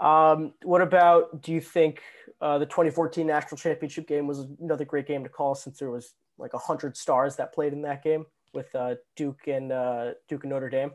Um, 0.00 0.52
what 0.62 0.80
about? 0.80 1.42
Do 1.42 1.52
you 1.52 1.60
think 1.60 2.02
uh, 2.40 2.58
the 2.58 2.66
2014 2.66 3.26
national 3.26 3.58
championship 3.58 4.06
game 4.06 4.26
was 4.26 4.46
another 4.60 4.84
great 4.84 5.06
game 5.06 5.22
to 5.24 5.28
call 5.28 5.54
since 5.54 5.78
there 5.78 5.90
was 5.90 6.14
like 6.36 6.52
hundred 6.52 6.96
stars 6.96 7.36
that 7.36 7.52
played 7.52 7.72
in 7.72 7.82
that 7.82 8.02
game? 8.02 8.24
With 8.52 8.74
uh, 8.74 8.94
Duke 9.16 9.46
and 9.46 9.72
uh, 9.72 10.12
Duke 10.28 10.44
and 10.44 10.50
Notre 10.50 10.70
Dame? 10.70 10.92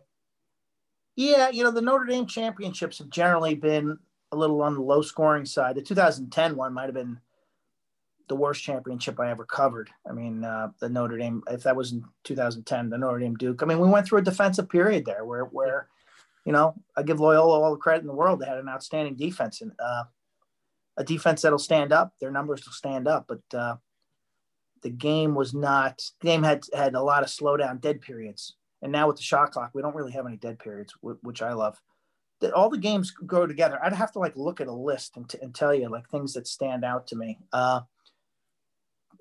Yeah, 1.15 1.49
you 1.49 1.63
know 1.63 1.71
the 1.71 1.81
Notre 1.81 2.05
Dame 2.05 2.25
championships 2.25 2.97
have 2.97 3.09
generally 3.09 3.55
been 3.55 3.97
a 4.31 4.35
little 4.35 4.61
on 4.61 4.73
the 4.73 4.81
low 4.81 5.01
scoring 5.01 5.45
side. 5.45 5.75
The 5.75 5.81
2010 5.81 6.55
one 6.55 6.73
might 6.73 6.85
have 6.85 6.93
been 6.93 7.19
the 8.27 8.35
worst 8.35 8.63
championship 8.63 9.19
I 9.19 9.29
ever 9.29 9.45
covered. 9.45 9.89
I 10.09 10.13
mean, 10.13 10.43
uh, 10.43 10.69
the 10.79 10.89
Notre 10.89 11.17
Dame, 11.17 11.43
if 11.51 11.63
that 11.63 11.75
was 11.75 11.91
in 11.91 12.03
2010, 12.23 12.89
the 12.89 12.97
Notre 12.97 13.19
Dame 13.19 13.35
Duke. 13.35 13.61
I 13.61 13.65
mean, 13.65 13.79
we 13.79 13.89
went 13.89 14.07
through 14.07 14.19
a 14.19 14.23
defensive 14.23 14.69
period 14.69 15.05
there 15.05 15.25
where, 15.25 15.45
where, 15.45 15.87
you 16.45 16.51
know, 16.51 16.73
I 16.95 17.03
give 17.03 17.19
Loyola 17.19 17.61
all 17.61 17.71
the 17.71 17.77
credit 17.77 18.01
in 18.01 18.07
the 18.07 18.13
world. 18.13 18.39
They 18.39 18.47
had 18.47 18.57
an 18.57 18.69
outstanding 18.69 19.15
defense 19.15 19.61
and 19.61 19.71
uh, 19.79 20.05
a 20.97 21.03
defense 21.03 21.41
that'll 21.41 21.59
stand 21.59 21.91
up. 21.91 22.13
Their 22.19 22.31
numbers 22.31 22.65
will 22.65 22.73
stand 22.73 23.07
up, 23.07 23.27
but 23.27 23.57
uh, 23.57 23.75
the 24.83 24.89
game 24.89 25.33
was 25.33 25.53
not 25.53 26.01
the 26.21 26.27
game 26.27 26.43
had 26.43 26.63
had 26.73 26.93
a 26.93 27.01
lot 27.01 27.23
of 27.23 27.29
slowdown 27.29 27.81
dead 27.81 28.01
periods. 28.01 28.55
And 28.81 28.91
now 28.91 29.07
with 29.07 29.17
the 29.17 29.23
shot 29.23 29.51
clock 29.51 29.71
we 29.73 29.81
don't 29.81 29.95
really 29.95 30.11
have 30.11 30.27
any 30.27 30.37
dead 30.37 30.59
periods 30.59 30.93
which 31.01 31.41
i 31.41 31.53
love. 31.53 31.81
That 32.41 32.53
all 32.53 32.69
the 32.69 32.77
games 32.77 33.11
go 33.11 33.47
together. 33.47 33.79
I'd 33.81 33.93
have 33.93 34.11
to 34.13 34.19
like 34.19 34.35
look 34.35 34.59
at 34.59 34.67
a 34.67 34.73
list 34.73 35.15
and, 35.15 35.29
t- 35.29 35.37
and 35.41 35.55
tell 35.55 35.73
you 35.73 35.89
like 35.89 36.09
things 36.09 36.33
that 36.33 36.47
stand 36.47 36.83
out 36.83 37.07
to 37.07 37.15
me. 37.15 37.39
Uh, 37.53 37.81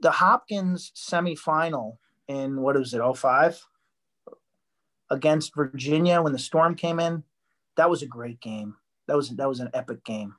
the 0.00 0.10
hopkins 0.10 0.90
semifinal 0.96 1.98
in 2.26 2.60
what 2.60 2.76
was 2.76 2.92
it 2.92 3.16
05 3.16 3.64
against 5.10 5.54
virginia 5.54 6.20
when 6.22 6.32
the 6.32 6.38
storm 6.38 6.74
came 6.74 6.98
in 6.98 7.22
that 7.76 7.90
was 7.90 8.02
a 8.02 8.06
great 8.06 8.40
game. 8.40 8.76
That 9.06 9.16
was 9.16 9.30
that 9.30 9.48
was 9.48 9.60
an 9.60 9.70
epic 9.74 10.04
game. 10.04 10.34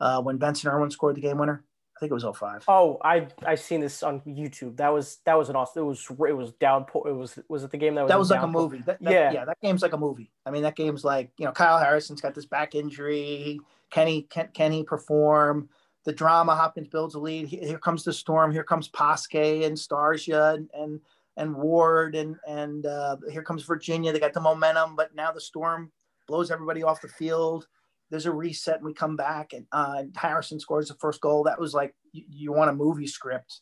Uh, 0.00 0.22
when 0.22 0.38
benson 0.38 0.70
erwin 0.70 0.90
scored 0.90 1.16
the 1.16 1.20
game 1.20 1.38
winner 1.38 1.64
I 1.98 2.00
think 2.00 2.12
it 2.12 2.14
was 2.14 2.38
05. 2.38 2.64
Oh, 2.68 2.98
I 3.02 3.26
I 3.44 3.56
seen 3.56 3.80
this 3.80 4.04
on 4.04 4.20
YouTube. 4.20 4.76
That 4.76 4.90
was 4.90 5.18
that 5.24 5.36
was 5.36 5.48
an 5.48 5.56
awesome. 5.56 5.82
It 5.82 5.86
was 5.86 6.06
it 6.28 6.36
was 6.36 6.52
downpour. 6.52 7.08
It 7.08 7.12
was 7.12 7.40
was 7.48 7.64
it 7.64 7.72
the 7.72 7.76
game 7.76 7.96
that 7.96 8.02
was 8.02 8.08
that 8.10 8.18
was 8.20 8.30
like 8.30 8.40
downpour? 8.40 8.60
a 8.60 8.64
movie. 8.64 8.78
That, 8.86 9.02
that, 9.02 9.12
yeah, 9.12 9.32
yeah. 9.32 9.44
That 9.44 9.58
game's 9.60 9.82
like 9.82 9.94
a 9.94 9.98
movie. 9.98 10.30
I 10.46 10.52
mean, 10.52 10.62
that 10.62 10.76
game's 10.76 11.04
like 11.04 11.32
you 11.38 11.44
know 11.44 11.50
Kyle 11.50 11.76
Harrison's 11.76 12.20
got 12.20 12.36
this 12.36 12.46
back 12.46 12.76
injury. 12.76 13.58
Can 13.90 14.06
he 14.06 14.22
can, 14.22 14.48
can 14.54 14.70
he 14.70 14.84
perform? 14.84 15.68
The 16.04 16.12
drama. 16.12 16.54
Hopkins 16.54 16.86
builds 16.86 17.16
a 17.16 17.18
lead. 17.18 17.48
Here 17.48 17.78
comes 17.78 18.04
the 18.04 18.12
storm. 18.12 18.52
Here 18.52 18.62
comes 18.62 18.88
Poskay 18.88 19.66
and 19.66 19.76
Starsia 19.76 20.54
and 20.54 20.70
and, 20.74 21.00
and 21.36 21.56
Ward 21.56 22.14
and 22.14 22.36
and 22.46 22.86
uh, 22.86 23.16
here 23.28 23.42
comes 23.42 23.64
Virginia. 23.64 24.12
They 24.12 24.20
got 24.20 24.34
the 24.34 24.40
momentum, 24.40 24.94
but 24.94 25.16
now 25.16 25.32
the 25.32 25.40
storm 25.40 25.90
blows 26.28 26.52
everybody 26.52 26.84
off 26.84 27.00
the 27.00 27.08
field 27.08 27.66
there's 28.10 28.26
a 28.26 28.32
reset 28.32 28.76
and 28.76 28.86
we 28.86 28.94
come 28.94 29.16
back 29.16 29.52
and 29.52 29.66
uh, 29.72 30.04
Harrison 30.16 30.58
scores 30.58 30.88
the 30.88 30.94
first 30.94 31.20
goal. 31.20 31.44
That 31.44 31.60
was 31.60 31.74
like 31.74 31.94
you, 32.12 32.24
you 32.28 32.52
want 32.52 32.70
a 32.70 32.72
movie 32.72 33.06
script. 33.06 33.60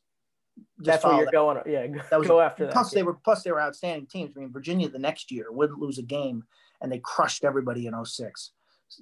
That's 0.79 1.05
where 1.05 1.17
you're 1.17 1.25
that. 1.27 1.33
going. 1.33 1.59
Yeah, 1.67 1.87
that 2.11 2.19
was, 2.19 2.29
go 2.29 2.41
after 2.41 2.65
that. 2.65 2.73
Plus, 2.73 2.91
they 2.91 3.03
were 3.03 3.15
plus 3.15 3.43
they 3.43 3.51
were 3.51 3.61
outstanding 3.61 4.07
teams. 4.07 4.35
I 4.37 4.41
mean, 4.41 4.53
Virginia 4.53 4.89
the 4.89 4.99
next 4.99 5.31
year 5.31 5.47
wouldn't 5.51 5.79
lose 5.79 5.99
a 5.99 6.03
game, 6.03 6.45
and 6.81 6.91
they 6.91 6.99
crushed 6.99 7.45
everybody 7.45 7.87
in 7.87 8.05
06. 8.05 8.53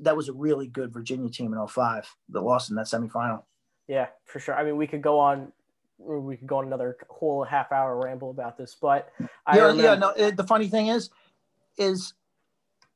that 0.00 0.16
was 0.16 0.28
a 0.28 0.32
really 0.32 0.66
good 0.66 0.92
Virginia 0.92 1.30
team 1.30 1.54
in 1.54 1.66
05 1.66 2.08
that 2.30 2.40
lost 2.40 2.70
in 2.70 2.76
that 2.76 2.86
semifinal. 2.86 3.42
Yeah, 3.86 4.08
for 4.24 4.40
sure. 4.40 4.54
I 4.56 4.64
mean, 4.64 4.76
we 4.76 4.86
could 4.86 5.02
go 5.02 5.20
on. 5.20 5.52
We 5.98 6.36
could 6.36 6.48
go 6.48 6.56
on 6.56 6.66
another 6.66 6.96
whole 7.08 7.44
half 7.44 7.70
hour 7.70 7.96
ramble 7.96 8.30
about 8.30 8.58
this, 8.58 8.76
but 8.80 9.10
I 9.46 9.56
yeah, 9.56 9.62
remember- 9.62 9.82
yeah. 9.82 9.94
No, 9.94 10.30
the 10.30 10.44
funny 10.44 10.66
thing 10.66 10.88
is, 10.88 11.10
is 11.78 12.14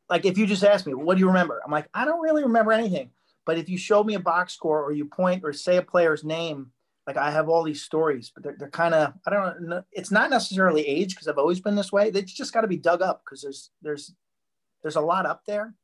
like 0.08 0.24
if 0.24 0.38
you 0.38 0.46
just 0.46 0.64
ask 0.64 0.86
me, 0.86 0.94
what 0.94 1.16
do 1.16 1.20
you 1.20 1.28
remember? 1.28 1.60
I'm 1.64 1.70
like, 1.70 1.88
I 1.94 2.04
don't 2.04 2.20
really 2.20 2.42
remember 2.42 2.72
anything. 2.72 3.10
But 3.46 3.58
if 3.58 3.68
you 3.68 3.78
show 3.78 4.04
me 4.04 4.14
a 4.14 4.20
box 4.20 4.52
score 4.52 4.82
or 4.82 4.92
you 4.92 5.06
point 5.06 5.42
or 5.44 5.52
say 5.52 5.76
a 5.76 5.82
player's 5.82 6.24
name, 6.24 6.70
like 7.06 7.16
I 7.16 7.30
have 7.30 7.48
all 7.48 7.62
these 7.62 7.82
stories, 7.82 8.30
but 8.34 8.42
they're, 8.42 8.56
they're 8.58 8.70
kind 8.70 8.94
of, 8.94 9.14
I 9.26 9.30
don't 9.30 9.62
know. 9.62 9.82
It's 9.92 10.10
not 10.10 10.28
necessarily 10.28 10.86
age 10.86 11.14
because 11.14 11.28
I've 11.28 11.38
always 11.38 11.60
been 11.60 11.74
this 11.74 11.90
way. 11.90 12.10
They 12.10 12.22
just 12.22 12.52
got 12.52 12.60
to 12.60 12.68
be 12.68 12.76
dug 12.76 13.00
up 13.00 13.22
because 13.24 13.40
there's, 13.40 13.70
there's, 13.80 14.14
there's 14.82 14.96
a 14.96 15.00
lot 15.00 15.24
up 15.24 15.42
there. 15.46 15.74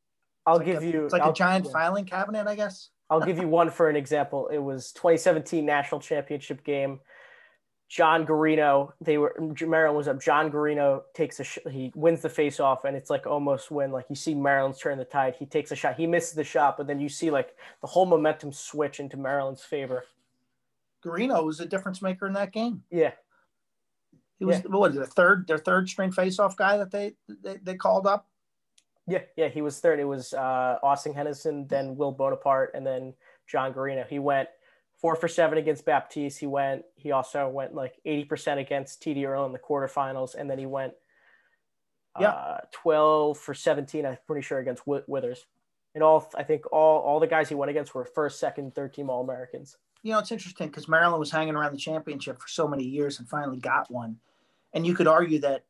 I'll 0.46 0.56
it's 0.56 0.66
give 0.66 0.82
like 0.82 0.92
you, 0.92 1.04
it's 1.04 1.12
like 1.14 1.22
I'll, 1.22 1.30
a 1.30 1.34
giant 1.34 1.64
yeah. 1.64 1.72
filing 1.72 2.04
cabinet, 2.04 2.46
I 2.46 2.54
guess. 2.54 2.90
I'll 3.08 3.20
give 3.20 3.38
you 3.38 3.48
one 3.48 3.70
for 3.70 3.88
an 3.88 3.96
example. 3.96 4.48
It 4.48 4.58
was 4.58 4.92
2017 4.92 5.64
national 5.64 6.00
championship 6.00 6.64
game. 6.64 7.00
John 7.88 8.26
Garino, 8.26 8.92
they 9.00 9.18
were 9.18 9.34
Maryland 9.66 9.96
was 9.96 10.08
up. 10.08 10.20
John 10.20 10.50
Garino 10.50 11.02
takes 11.14 11.38
a 11.40 11.44
sh- 11.44 11.58
he 11.70 11.92
wins 11.94 12.22
the 12.22 12.28
face 12.28 12.58
off, 12.58 12.84
and 12.84 12.96
it's 12.96 13.10
like 13.10 13.26
almost 13.26 13.70
when 13.70 13.92
like 13.92 14.06
you 14.08 14.16
see 14.16 14.34
Maryland's 14.34 14.78
turn 14.78 14.98
the 14.98 15.04
tide. 15.04 15.36
He 15.38 15.46
takes 15.46 15.70
a 15.70 15.76
shot, 15.76 15.96
he 15.96 16.06
misses 16.06 16.34
the 16.34 16.44
shot, 16.44 16.76
but 16.76 16.86
then 16.86 16.98
you 16.98 17.08
see 17.08 17.30
like 17.30 17.54
the 17.82 17.86
whole 17.86 18.06
momentum 18.06 18.52
switch 18.52 19.00
into 19.00 19.16
Maryland's 19.16 19.62
favor. 19.62 20.04
Garino 21.04 21.44
was 21.44 21.60
a 21.60 21.66
difference 21.66 22.00
maker 22.00 22.26
in 22.26 22.32
that 22.32 22.52
game. 22.52 22.82
Yeah, 22.90 23.12
he 24.38 24.44
was 24.44 24.56
yeah. 24.56 24.70
what 24.70 24.94
the 24.94 25.06
third 25.06 25.46
their 25.46 25.58
third 25.58 25.88
string 25.88 26.10
face 26.10 26.38
off 26.38 26.56
guy 26.56 26.78
that 26.78 26.90
they, 26.90 27.14
they 27.42 27.58
they 27.62 27.74
called 27.74 28.06
up. 28.06 28.28
Yeah, 29.06 29.20
yeah, 29.36 29.48
he 29.48 29.60
was 29.60 29.78
third. 29.80 30.00
It 30.00 30.04
was 30.04 30.32
uh, 30.32 30.78
Austin 30.82 31.12
Henderson, 31.12 31.66
then 31.68 31.96
Will 31.96 32.12
Bonaparte, 32.12 32.70
and 32.74 32.86
then 32.86 33.12
John 33.46 33.74
Garino. 33.74 34.08
He 34.08 34.18
went 34.18 34.48
four 35.04 35.16
for 35.16 35.28
seven 35.28 35.58
against 35.58 35.84
Baptiste. 35.84 36.38
He 36.38 36.46
went. 36.46 36.82
He 36.94 37.12
also 37.12 37.46
went 37.46 37.74
like 37.74 38.00
eighty 38.06 38.24
percent 38.24 38.58
against 38.58 39.02
TD 39.02 39.28
Earl 39.28 39.44
in 39.44 39.52
the 39.52 39.58
quarterfinals, 39.58 40.34
and 40.34 40.48
then 40.48 40.58
he 40.58 40.64
went 40.64 40.94
yeah. 42.18 42.30
uh, 42.30 42.60
twelve 42.72 43.36
for 43.36 43.52
seventeen. 43.52 44.06
I'm 44.06 44.16
pretty 44.26 44.40
sure 44.40 44.60
against 44.60 44.84
Withers. 44.86 45.44
And 45.94 46.02
all 46.02 46.32
I 46.34 46.42
think 46.42 46.64
all 46.72 47.00
all 47.00 47.20
the 47.20 47.26
guys 47.26 47.50
he 47.50 47.54
went 47.54 47.68
against 47.68 47.94
were 47.94 48.06
first, 48.06 48.40
second, 48.40 48.74
third 48.74 48.94
team 48.94 49.10
All 49.10 49.22
Americans. 49.22 49.76
You 50.02 50.12
know, 50.12 50.20
it's 50.20 50.32
interesting 50.32 50.68
because 50.68 50.88
Maryland 50.88 51.20
was 51.20 51.30
hanging 51.30 51.54
around 51.54 51.74
the 51.74 51.78
championship 51.78 52.40
for 52.40 52.48
so 52.48 52.66
many 52.66 52.84
years 52.84 53.18
and 53.18 53.28
finally 53.28 53.58
got 53.58 53.90
one, 53.90 54.16
and 54.72 54.86
you 54.86 54.94
could 54.94 55.06
argue 55.06 55.40
that 55.40 55.66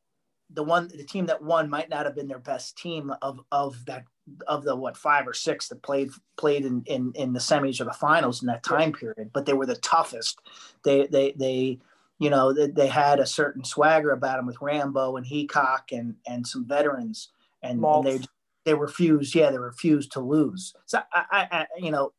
the 0.54 0.62
one 0.62 0.88
the 0.88 1.04
team 1.04 1.26
that 1.26 1.42
won 1.42 1.68
might 1.68 1.88
not 1.88 2.06
have 2.06 2.14
been 2.14 2.28
their 2.28 2.38
best 2.38 2.78
team 2.78 3.12
of 3.22 3.40
of 3.52 3.84
that 3.86 4.04
of 4.46 4.64
the 4.64 4.74
what 4.74 4.96
five 4.96 5.26
or 5.26 5.34
six 5.34 5.68
that 5.68 5.82
played 5.82 6.10
played 6.36 6.64
in 6.64 6.82
in, 6.86 7.12
in 7.14 7.32
the 7.32 7.40
semis 7.40 7.80
or 7.80 7.84
the 7.84 7.92
finals 7.92 8.42
in 8.42 8.46
that 8.46 8.62
time 8.62 8.92
period 8.92 9.30
but 9.32 9.46
they 9.46 9.52
were 9.52 9.66
the 9.66 9.76
toughest. 9.76 10.38
They 10.84 11.06
they 11.06 11.32
they 11.32 11.78
you 12.18 12.30
know 12.30 12.52
they, 12.52 12.68
they 12.68 12.86
had 12.86 13.18
a 13.18 13.26
certain 13.26 13.64
swagger 13.64 14.12
about 14.12 14.36
them 14.36 14.46
with 14.46 14.60
rambo 14.60 15.16
and 15.16 15.26
heacock 15.26 15.92
and 15.92 16.14
and 16.26 16.46
some 16.46 16.66
veterans 16.66 17.30
and, 17.62 17.84
and 17.84 18.06
they 18.06 18.20
they 18.64 18.74
refused 18.74 19.34
yeah 19.34 19.50
they 19.50 19.58
refused 19.58 20.12
to 20.12 20.20
lose. 20.20 20.74
So 20.86 21.00
I, 21.12 21.24
I, 21.30 21.48
I 21.50 21.66
you 21.78 21.90
know 21.90 22.12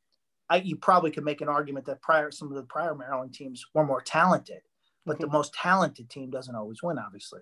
I, 0.48 0.58
you 0.58 0.76
probably 0.76 1.10
could 1.10 1.26
make 1.26 1.42
an 1.42 1.50
argument 1.50 1.86
that 1.88 2.02
prior 2.02 2.30
some 2.30 2.50
of 2.50 2.56
the 2.56 2.64
prior 2.64 2.94
maryland 2.94 3.34
teams 3.34 3.66
were 3.74 3.86
more 3.86 4.02
talented 4.02 4.62
but 5.04 5.20
the 5.20 5.26
mhm. 5.26 5.32
most 5.32 5.56
talented 5.56 6.08
team 6.08 6.30
doesn't 6.30 6.56
always 6.56 6.84
win 6.84 7.00
obviously 7.00 7.42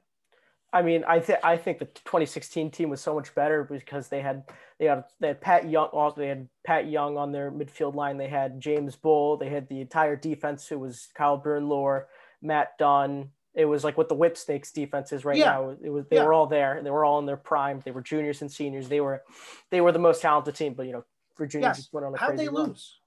I 0.74 0.82
mean, 0.82 1.04
I 1.08 1.20
think 1.20 1.40
I 1.44 1.56
think 1.56 1.78
the 1.78 1.86
2016 1.86 2.72
team 2.72 2.90
was 2.90 3.00
so 3.00 3.14
much 3.14 3.36
better 3.36 3.64
because 3.64 4.08
they 4.08 4.22
had 4.22 4.44
they 4.80 4.86
had 4.86 5.04
they 5.20 5.28
had 5.28 5.40
Pat 5.40 5.70
Young 5.70 5.88
also 5.88 6.20
they 6.20 6.28
had 6.28 6.50
Pat 6.66 6.90
Young 6.90 7.16
on 7.16 7.32
their 7.32 7.52
midfield 7.52 7.94
line. 7.94 8.18
They 8.18 8.28
had 8.28 8.60
James 8.60 8.96
Bull. 8.96 9.38
They 9.38 9.50
had 9.50 9.70
the 9.70 9.82
entire 9.82 10.16
defense 10.16 10.68
who 10.68 10.80
was 10.80 11.10
Kyle 11.14 11.40
Bernlohr, 11.40 12.06
Matt 12.42 12.78
Dunn. 12.80 13.30
It 13.54 13.66
was 13.66 13.84
like 13.84 14.00
what 14.00 14.10
the 14.10 14.16
Whip 14.16 14.36
Snakes 14.36 14.72
defense 14.72 15.12
is 15.12 15.24
right 15.24 15.38
yeah. 15.38 15.46
now. 15.46 15.76
It 15.80 15.92
was 15.92 16.06
they 16.10 16.16
yeah. 16.16 16.26
were 16.26 16.34
all 16.34 16.48
there. 16.48 16.82
They 16.84 16.90
were 16.90 17.06
all 17.06 17.20
in 17.20 17.28
their 17.28 17.38
prime. 17.38 17.84
They 17.86 17.92
were 17.92 18.02
juniors 18.02 18.42
and 18.42 18.52
seniors. 18.52 18.90
They 18.90 19.00
were 19.00 19.22
they 19.70 19.80
were 19.80 19.92
the 19.92 20.00
most 20.00 20.24
talented 20.24 20.56
team. 20.56 20.74
But 20.74 20.88
you 20.88 20.94
know, 20.94 21.06
Virginia 21.38 21.68
yes. 21.68 21.78
just 21.78 21.94
went 21.94 22.08
on 22.08 22.16
a 22.16 22.18
How'd 22.18 22.30
crazy 22.30 22.46
they 22.46 22.50
run. 22.50 22.70
lose? 22.70 22.98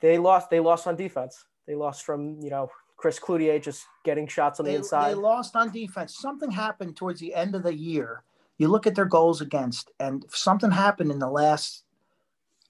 They 0.00 0.16
lost. 0.16 0.48
They 0.48 0.60
lost 0.60 0.86
on 0.86 0.96
defense. 0.96 1.44
They 1.66 1.74
lost 1.74 2.04
from 2.04 2.40
you 2.40 2.48
know 2.48 2.70
Chris 3.00 3.18
Cloutier 3.18 3.62
just 3.62 3.86
getting 4.04 4.26
shots 4.26 4.60
on 4.60 4.66
they, 4.66 4.72
the 4.72 4.76
inside. 4.76 5.10
They 5.10 5.14
lost 5.14 5.56
on 5.56 5.70
defense. 5.70 6.18
Something 6.18 6.50
happened 6.50 6.96
towards 6.96 7.18
the 7.18 7.34
end 7.34 7.54
of 7.54 7.62
the 7.62 7.74
year. 7.74 8.24
You 8.58 8.68
look 8.68 8.86
at 8.86 8.94
their 8.94 9.06
goals 9.06 9.40
against, 9.40 9.90
and 9.98 10.22
something 10.28 10.70
happened 10.70 11.10
in 11.10 11.18
the 11.18 11.30
last 11.30 11.84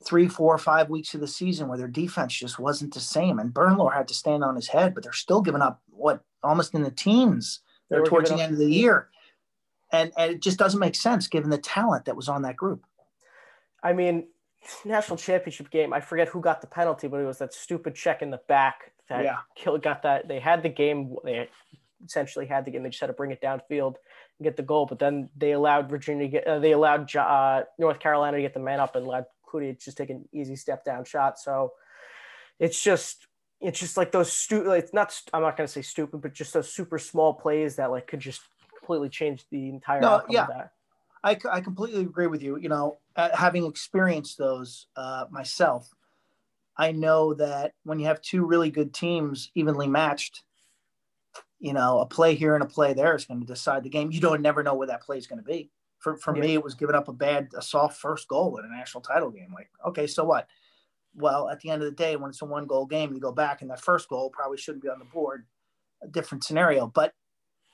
three, 0.05 0.29
four, 0.29 0.57
five 0.57 0.89
weeks 0.89 1.15
of 1.15 1.21
the 1.21 1.27
season 1.27 1.67
where 1.67 1.77
their 1.77 1.89
defense 1.89 2.33
just 2.33 2.61
wasn't 2.61 2.95
the 2.95 3.01
same. 3.01 3.41
And 3.41 3.53
Bernlohr 3.53 3.93
had 3.93 4.07
to 4.07 4.15
stand 4.15 4.45
on 4.45 4.55
his 4.55 4.69
head, 4.69 4.95
but 4.95 5.03
they're 5.03 5.13
still 5.13 5.41
giving 5.43 5.63
up 5.63 5.83
what 5.91 6.23
almost 6.45 6.75
in 6.75 6.85
the 6.85 6.93
teens. 6.93 7.59
They're 7.89 8.03
uh, 8.03 8.07
towards 8.07 8.31
the 8.31 8.41
end 8.41 8.53
of 8.53 8.59
the 8.59 8.73
year. 8.73 9.09
And, 9.91 10.13
and 10.17 10.31
it 10.31 10.43
just 10.43 10.61
doesn't 10.61 10.79
make 10.79 10.95
sense 10.95 11.27
given 11.27 11.51
the 11.51 11.59
talent 11.59 12.05
that 12.05 12.15
was 12.15 12.29
on 12.29 12.43
that 12.43 12.57
group. 12.57 12.85
I 13.83 13.95
mean, 13.95 14.29
national 14.85 15.17
championship 15.17 15.71
game, 15.71 15.93
I 15.93 16.01
forget 16.01 16.29
who 16.29 16.41
got 16.41 16.61
the 16.61 16.67
penalty, 16.67 17.09
but 17.09 17.21
it 17.21 17.27
was 17.27 17.39
that 17.39 17.55
stupid 17.55 17.95
check 17.95 18.23
in 18.23 18.31
the 18.31 18.41
back 18.49 18.93
that 19.09 19.25
yeah. 19.25 19.39
kill 19.57 19.79
got 19.79 20.03
that. 20.03 20.29
They 20.29 20.39
had 20.39 20.63
the 20.63 20.69
game. 20.69 21.17
They 21.25 21.49
essentially 22.05 22.47
had 22.47 22.65
the 22.65 22.71
game. 22.71 22.83
They 22.83 22.91
just 22.91 23.01
had 23.01 23.09
to 23.09 23.13
bring 23.13 23.31
it 23.31 23.41
downfield 23.43 23.95
and 24.39 24.45
get 24.45 24.57
the 24.57 24.63
goal. 24.63 24.87
But 24.87 24.99
then 24.99 25.29
they 25.37 25.53
allowed 25.53 25.91
Virginia. 25.91 26.27
To 26.27 26.31
get, 26.31 26.47
uh, 26.47 26.59
they 26.59 26.73
allowed 26.73 27.15
uh, 27.15 27.65
North 27.79 27.99
Carolina 27.99 28.37
to 28.37 28.43
get 28.43 28.55
the 28.55 28.61
man 28.61 28.81
up 28.81 28.97
and 28.97 29.07
allowed 29.07 29.27
Cloutier 29.49 29.83
just 29.83 29.97
take 29.97 30.11
an 30.11 30.29
easy 30.33 30.57
step 30.57 30.85
down 30.85 31.05
shot. 31.05 31.39
So 31.39 31.73
it's 32.59 32.83
just 32.83 33.27
it's 33.61 33.79
just 33.79 33.97
like 33.97 34.13
those 34.13 34.33
stupid. 34.33 34.71
It's 34.73 34.95
not. 34.95 35.21
I'm 35.35 35.43
not 35.43 35.57
going 35.57 35.67
to 35.67 35.73
say 35.73 35.83
stupid, 35.83 36.21
but 36.21 36.33
just 36.33 36.53
those 36.53 36.73
super 36.73 36.99
small 36.99 37.35
plays 37.35 37.77
that 37.77 37.91
like 37.91 38.07
could 38.07 38.21
just 38.21 38.43
completely 38.79 39.09
change 39.09 39.45
the 39.51 39.69
entire 39.69 40.01
no, 40.01 40.23
yeah. 40.29 40.43
of 40.43 40.49
that. 40.49 40.73
I, 41.23 41.37
I 41.51 41.61
completely 41.61 42.01
agree 42.01 42.29
with 42.29 42.43
you. 42.43 42.57
You 42.57 42.71
know, 42.71 42.99
having 43.29 43.67
experienced 43.67 44.39
those 44.39 44.87
uh, 44.97 45.27
myself, 45.31 45.93
I 46.77 46.93
know 46.93 47.35
that 47.35 47.75
when 47.85 47.99
you 47.99 48.07
have 48.07 48.23
two 48.23 48.47
really 48.47 48.71
good 48.71 48.95
teams 48.95 49.51
evenly 49.55 49.87
matched, 49.87 50.45
you 51.59 51.75
know, 51.75 51.99
a 52.01 52.07
play 52.07 52.35
here 52.35 52.55
and 52.55 52.63
a 52.63 52.67
play 52.67 52.95
there 52.95 53.15
is 53.15 53.27
going 53.27 53.41
to 53.41 53.47
decide 53.47 53.85
the 53.85 53.91
game. 53.91 54.11
You 54.11 54.21
don't 54.21 54.41
never 54.41 54.63
know 54.63 54.75
where 54.75 54.87
that 54.87 55.03
play 55.03 55.19
is 55.19 55.27
going 55.27 55.41
to 55.41 55.45
be. 55.45 55.71
For, 55.99 56.17
for 56.17 56.35
yeah. 56.35 56.43
me, 56.43 56.55
it 56.55 56.65
was 56.65 56.75
giving 56.75 56.95
up 56.95 57.09
a 57.09 57.13
bad, 57.13 57.51
a 57.55 57.61
soft 57.61 58.01
first 58.01 58.27
goal 58.29 58.57
in 58.57 58.65
a 58.65 58.69
national 58.69 59.03
title 59.03 59.31
game. 59.31 59.53
Like, 59.53 59.69
okay, 59.87 60.07
so 60.07 60.25
what? 60.25 60.49
Well, 61.15 61.51
at 61.51 61.61
the 61.61 61.69
end 61.69 61.83
of 61.83 61.91
the 61.91 61.95
day, 61.95 62.17
when 62.17 62.31
it's 62.31 62.41
a 62.41 62.47
one 62.47 62.67
goal 62.67 62.87
game, 62.87 63.13
you 63.13 63.21
go 63.21 63.33
back 63.33 63.61
and 63.61 63.71
that 63.71 63.81
first 63.81 64.09
goal 64.09 64.31
probably 64.31 64.57
shouldn't 64.57 64.83
be 64.83 64.89
on 64.89 64.99
the 64.99 65.05
board. 65.05 65.45
A 66.03 66.09
different 66.09 66.45
scenario, 66.45 66.87
but 66.87 67.13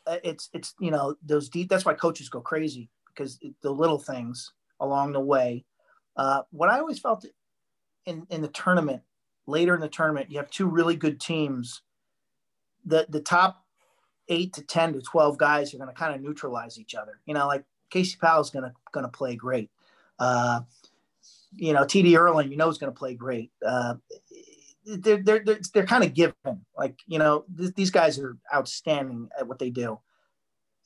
uh, 0.05 0.17
it's 0.25 0.51
it's 0.53 0.75
you 0.81 0.91
know 0.91 1.15
those 1.25 1.49
deep. 1.49 1.69
That's 1.69 1.85
why 1.85 1.95
coaches 1.95 2.29
go 2.29 2.41
crazy 2.41 2.91
because 3.07 3.39
the 3.63 3.71
little 3.71 4.01
things 4.01 4.53
along 4.81 5.13
the 5.13 5.21
way. 5.21 5.65
Uh, 6.17 6.43
what 6.51 6.69
I 6.69 6.79
always 6.79 6.99
felt 6.99 7.25
in, 8.05 8.27
in 8.31 8.43
the 8.43 8.49
tournament, 8.49 9.03
later 9.47 9.75
in 9.75 9.81
the 9.81 9.89
tournament, 9.89 10.31
you 10.31 10.39
have 10.39 10.51
two 10.51 10.67
really 10.67 10.97
good 10.97 11.21
teams. 11.21 11.83
The 12.85 13.07
the 13.09 13.21
top 13.21 13.65
eight 14.29 14.53
to 14.55 14.63
ten 14.63 14.93
to 14.93 15.01
twelve 15.01 15.39
guys 15.39 15.75
are 15.75 15.79
going 15.79 15.89
to 15.89 15.95
kind 15.95 16.15
of 16.15 16.23
neutralize 16.23 16.79
each 16.79 16.95
other. 16.95 17.21
You 17.27 17.35
know, 17.35 17.47
like 17.47 17.65
Casey 17.91 18.17
Powell 18.21 18.41
is 18.41 18.51
going 18.51 18.65
to 18.65 18.73
going 18.93 19.05
to 19.05 19.11
play 19.11 19.37
great. 19.37 19.71
Uh, 20.19 20.61
you 21.53 21.73
know, 21.73 21.83
TD 21.83 22.11
Ierlan, 22.13 22.51
you 22.51 22.57
know, 22.57 22.69
is 22.69 22.79
going 22.79 22.93
to 22.93 22.99
play 22.99 23.15
great. 23.15 23.51
Uh, 23.65 23.95
they're, 24.85 25.23
they're, 25.23 25.43
they're, 25.45 25.61
they're 25.75 25.87
kind 25.87 26.05
of 26.05 26.15
given. 26.15 26.35
Like, 26.77 27.01
you 27.07 27.19
know, 27.19 27.45
th- 27.57 27.75
these 27.75 27.91
guys 27.91 28.19
are 28.19 28.37
outstanding 28.55 29.29
at 29.39 29.47
what 29.47 29.59
they 29.59 29.71
do 29.71 29.99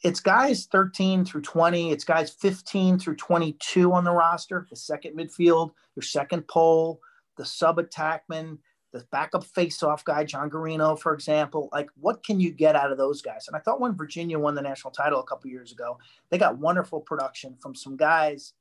it's 0.02 0.20
guys 0.20 0.66
13 0.66 1.24
through 1.24 1.42
20. 1.42 1.90
It's 1.90 2.04
guys 2.04 2.30
15 2.30 2.98
through 2.98 3.16
22 3.16 3.92
on 3.92 4.04
the 4.04 4.12
roster. 4.12 4.66
The 4.70 4.76
second 4.76 5.16
midfield, 5.16 5.72
your 5.94 6.02
second 6.02 6.48
pole, 6.48 7.00
the 7.36 7.44
sub 7.44 7.78
attackman, 7.78 8.58
the 8.92 9.04
backup 9.12 9.44
face-off 9.44 10.04
guy, 10.04 10.24
John 10.24 10.50
Garino, 10.50 10.98
for 10.98 11.14
example. 11.14 11.68
Like, 11.72 11.90
what 12.00 12.24
can 12.24 12.40
you 12.40 12.50
get 12.50 12.74
out 12.74 12.90
of 12.90 12.98
those 12.98 13.22
guys? 13.22 13.46
And 13.46 13.56
I 13.56 13.60
thought 13.60 13.80
when 13.80 13.96
Virginia 13.96 14.38
won 14.38 14.54
the 14.54 14.62
national 14.62 14.92
title 14.92 15.20
a 15.20 15.26
couple 15.26 15.50
years 15.50 15.70
ago, 15.70 15.98
they 16.30 16.38
got 16.38 16.58
wonderful 16.58 17.00
production 17.00 17.56
from 17.60 17.74
some 17.74 17.96
guys 17.96 18.54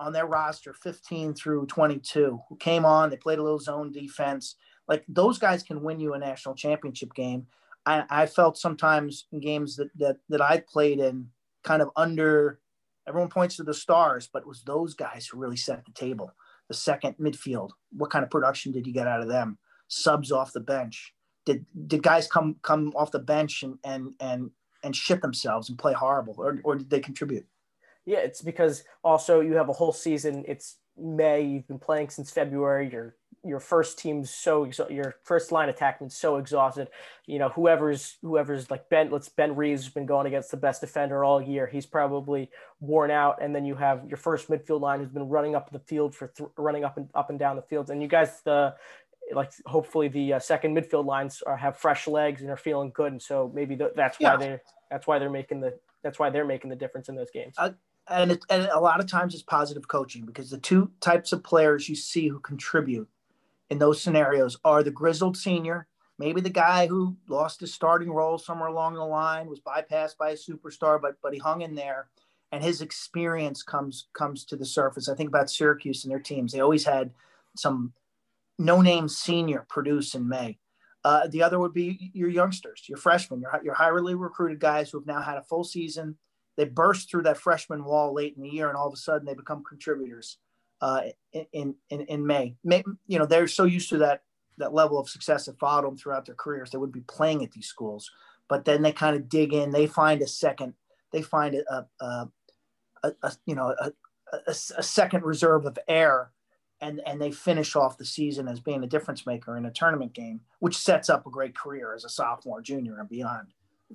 on 0.00 0.12
their 0.12 0.26
roster, 0.26 0.72
15 0.72 1.34
through 1.34 1.66
22, 1.66 2.40
who 2.48 2.56
came 2.56 2.84
on. 2.84 3.10
They 3.10 3.16
played 3.16 3.38
a 3.38 3.42
little 3.42 3.58
zone 3.58 3.92
defense. 3.92 4.56
Like 4.88 5.04
those 5.08 5.38
guys 5.38 5.62
can 5.62 5.82
win 5.82 6.00
you 6.00 6.14
a 6.14 6.18
national 6.18 6.54
championship 6.54 7.14
game. 7.14 7.46
I, 7.88 8.04
I 8.10 8.26
felt 8.26 8.58
sometimes 8.58 9.26
in 9.32 9.40
games 9.40 9.76
that, 9.76 9.88
that 9.96 10.18
that 10.28 10.42
I 10.42 10.62
played 10.68 11.00
in 11.00 11.28
kind 11.64 11.80
of 11.80 11.88
under 11.96 12.60
everyone 13.08 13.30
points 13.30 13.56
to 13.56 13.62
the 13.62 13.72
stars, 13.72 14.28
but 14.30 14.42
it 14.42 14.48
was 14.48 14.62
those 14.62 14.92
guys 14.92 15.26
who 15.26 15.38
really 15.38 15.56
set 15.56 15.86
the 15.86 15.92
table. 15.92 16.30
The 16.68 16.74
second 16.74 17.16
midfield, 17.18 17.70
what 17.96 18.10
kind 18.10 18.22
of 18.22 18.30
production 18.30 18.72
did 18.72 18.86
you 18.86 18.92
get 18.92 19.06
out 19.06 19.22
of 19.22 19.28
them? 19.28 19.56
Subs 19.88 20.30
off 20.30 20.52
the 20.52 20.60
bench. 20.60 21.14
Did 21.46 21.64
did 21.86 22.02
guys 22.02 22.26
come 22.26 22.56
come 22.62 22.92
off 22.94 23.10
the 23.10 23.20
bench 23.20 23.62
and 23.62 23.78
and 23.82 24.12
and 24.20 24.50
and 24.84 24.94
shit 24.94 25.22
themselves 25.22 25.70
and 25.70 25.78
play 25.78 25.94
horrible, 25.94 26.34
or 26.36 26.58
or 26.64 26.76
did 26.76 26.90
they 26.90 27.00
contribute? 27.00 27.46
Yeah, 28.04 28.18
it's 28.18 28.42
because 28.42 28.84
also 29.02 29.40
you 29.40 29.54
have 29.54 29.70
a 29.70 29.78
whole 29.80 29.94
season. 29.94 30.44
It's 30.46 30.76
May. 31.00 31.42
You've 31.42 31.68
been 31.68 31.78
playing 31.78 32.10
since 32.10 32.30
February. 32.30 32.88
You're 32.90 33.14
your 33.44 33.60
first 33.60 33.98
team's 33.98 34.30
so 34.30 34.68
your 34.90 35.14
first 35.22 35.52
line 35.52 35.72
attackman's 35.72 36.16
so 36.16 36.36
exhausted. 36.36 36.88
You 37.26 37.38
know, 37.38 37.48
whoever's 37.50 38.16
whoever's 38.22 38.70
like 38.70 38.88
Ben, 38.88 39.10
let's 39.10 39.28
Ben 39.28 39.54
Reeves 39.54 39.84
has 39.84 39.92
been 39.92 40.06
going 40.06 40.26
against 40.26 40.50
the 40.50 40.56
best 40.56 40.80
defender 40.80 41.24
all 41.24 41.40
year. 41.40 41.66
He's 41.66 41.86
probably 41.86 42.50
worn 42.80 43.10
out, 43.10 43.40
and 43.40 43.54
then 43.54 43.64
you 43.64 43.74
have 43.76 44.04
your 44.08 44.16
first 44.16 44.48
midfield 44.48 44.80
line 44.80 45.00
who's 45.00 45.08
been 45.08 45.28
running 45.28 45.54
up 45.54 45.70
the 45.70 45.78
field 45.78 46.14
for 46.14 46.28
th- 46.28 46.50
running 46.56 46.84
up 46.84 46.96
and 46.96 47.08
up 47.14 47.30
and 47.30 47.38
down 47.38 47.56
the 47.56 47.62
fields, 47.62 47.90
and 47.90 48.02
you 48.02 48.08
guys 48.08 48.40
the 48.44 48.74
like 49.32 49.52
hopefully 49.66 50.08
the 50.08 50.34
uh, 50.34 50.38
second 50.38 50.76
midfield 50.76 51.04
lines 51.04 51.42
are, 51.42 51.56
have 51.56 51.76
fresh 51.76 52.06
legs 52.06 52.42
and 52.42 52.50
are 52.50 52.56
feeling 52.56 52.90
good, 52.94 53.12
and 53.12 53.22
so 53.22 53.50
maybe 53.54 53.74
the, 53.74 53.92
that's 53.94 54.18
why 54.18 54.32
yeah. 54.32 54.36
they 54.36 54.58
that's 54.90 55.06
why 55.06 55.18
they're 55.18 55.30
making 55.30 55.60
the 55.60 55.78
that's 56.02 56.18
why 56.18 56.30
they're 56.30 56.44
making 56.44 56.70
the 56.70 56.76
difference 56.76 57.08
in 57.08 57.14
those 57.14 57.30
games. 57.30 57.54
Uh, 57.58 57.70
and 58.10 58.32
it, 58.32 58.44
and 58.50 58.68
a 58.72 58.80
lot 58.80 59.00
of 59.00 59.06
times 59.06 59.34
it's 59.34 59.42
positive 59.42 59.88
coaching 59.88 60.24
because 60.24 60.50
the 60.50 60.58
two 60.58 60.90
types 61.00 61.32
of 61.32 61.44
players 61.44 61.88
you 61.88 61.94
see 61.94 62.28
who 62.28 62.40
contribute 62.40 63.08
in 63.70 63.78
those 63.78 64.00
scenarios 64.00 64.58
are 64.64 64.82
the 64.82 64.90
grizzled 64.90 65.36
senior, 65.36 65.86
maybe 66.18 66.40
the 66.40 66.50
guy 66.50 66.86
who 66.86 67.16
lost 67.28 67.60
his 67.60 67.74
starting 67.74 68.10
role 68.10 68.38
somewhere 68.38 68.68
along 68.68 68.94
the 68.94 69.04
line, 69.04 69.48
was 69.48 69.60
bypassed 69.60 70.16
by 70.16 70.30
a 70.30 70.36
superstar, 70.36 71.00
but 71.00 71.16
but 71.22 71.32
he 71.32 71.38
hung 71.38 71.62
in 71.62 71.74
there, 71.74 72.08
and 72.52 72.62
his 72.62 72.80
experience 72.80 73.62
comes 73.62 74.08
comes 74.14 74.44
to 74.46 74.56
the 74.56 74.64
surface. 74.64 75.08
I 75.08 75.14
think 75.14 75.28
about 75.28 75.50
Syracuse 75.50 76.04
and 76.04 76.10
their 76.10 76.20
teams; 76.20 76.52
they 76.52 76.60
always 76.60 76.84
had 76.84 77.12
some 77.56 77.92
no-name 78.58 79.08
senior 79.08 79.66
produce 79.68 80.14
in 80.14 80.28
May. 80.28 80.58
Uh, 81.04 81.28
the 81.28 81.42
other 81.42 81.58
would 81.58 81.72
be 81.72 82.10
your 82.12 82.28
youngsters, 82.28 82.84
your 82.88 82.98
freshmen, 82.98 83.40
your 83.40 83.60
your 83.62 83.74
highly 83.74 84.14
recruited 84.14 84.60
guys 84.60 84.90
who 84.90 84.98
have 84.98 85.06
now 85.06 85.20
had 85.20 85.36
a 85.36 85.42
full 85.42 85.64
season. 85.64 86.16
They 86.58 86.64
burst 86.64 87.08
through 87.08 87.22
that 87.22 87.38
freshman 87.38 87.84
wall 87.84 88.12
late 88.12 88.34
in 88.36 88.42
the 88.42 88.48
year, 88.48 88.68
and 88.68 88.76
all 88.76 88.88
of 88.88 88.92
a 88.92 88.96
sudden 88.96 89.24
they 89.24 89.34
become 89.34 89.62
contributors 89.62 90.38
uh, 90.80 91.02
in, 91.52 91.76
in 91.88 92.00
in 92.02 92.26
May. 92.26 92.56
May. 92.64 92.82
You 93.06 93.20
know, 93.20 93.26
they're 93.26 93.46
so 93.46 93.62
used 93.62 93.88
to 93.90 93.98
that 93.98 94.22
that 94.58 94.74
level 94.74 94.98
of 94.98 95.08
success 95.08 95.46
that 95.46 95.58
followed 95.60 95.84
them 95.84 95.96
throughout 95.96 96.26
their 96.26 96.34
careers. 96.34 96.70
They 96.70 96.78
wouldn't 96.78 96.94
be 96.94 97.12
playing 97.12 97.44
at 97.44 97.52
these 97.52 97.68
schools, 97.68 98.10
but 98.48 98.64
then 98.64 98.82
they 98.82 98.90
kind 98.90 99.14
of 99.14 99.28
dig 99.28 99.54
in. 99.54 99.70
They 99.70 99.86
find 99.86 100.20
a 100.20 100.26
second. 100.26 100.74
They 101.12 101.22
find 101.22 101.54
a, 101.54 101.86
a, 102.00 102.28
a, 103.04 103.12
a 103.22 103.32
you 103.46 103.54
know 103.54 103.72
a, 103.78 103.92
a, 104.32 104.50
a 104.50 104.82
second 104.82 105.22
reserve 105.22 105.64
of 105.64 105.78
air 105.86 106.32
and 106.80 107.00
and 107.06 107.20
they 107.20 107.30
finish 107.30 107.76
off 107.76 107.98
the 107.98 108.04
season 108.04 108.48
as 108.48 108.58
being 108.58 108.82
a 108.82 108.88
difference 108.88 109.26
maker 109.26 109.56
in 109.56 109.66
a 109.66 109.70
tournament 109.70 110.12
game, 110.12 110.40
which 110.58 110.76
sets 110.76 111.08
up 111.08 111.24
a 111.24 111.30
great 111.30 111.56
career 111.56 111.94
as 111.94 112.04
a 112.04 112.08
sophomore, 112.08 112.60
junior, 112.60 112.98
and 112.98 113.08
beyond. 113.08 113.48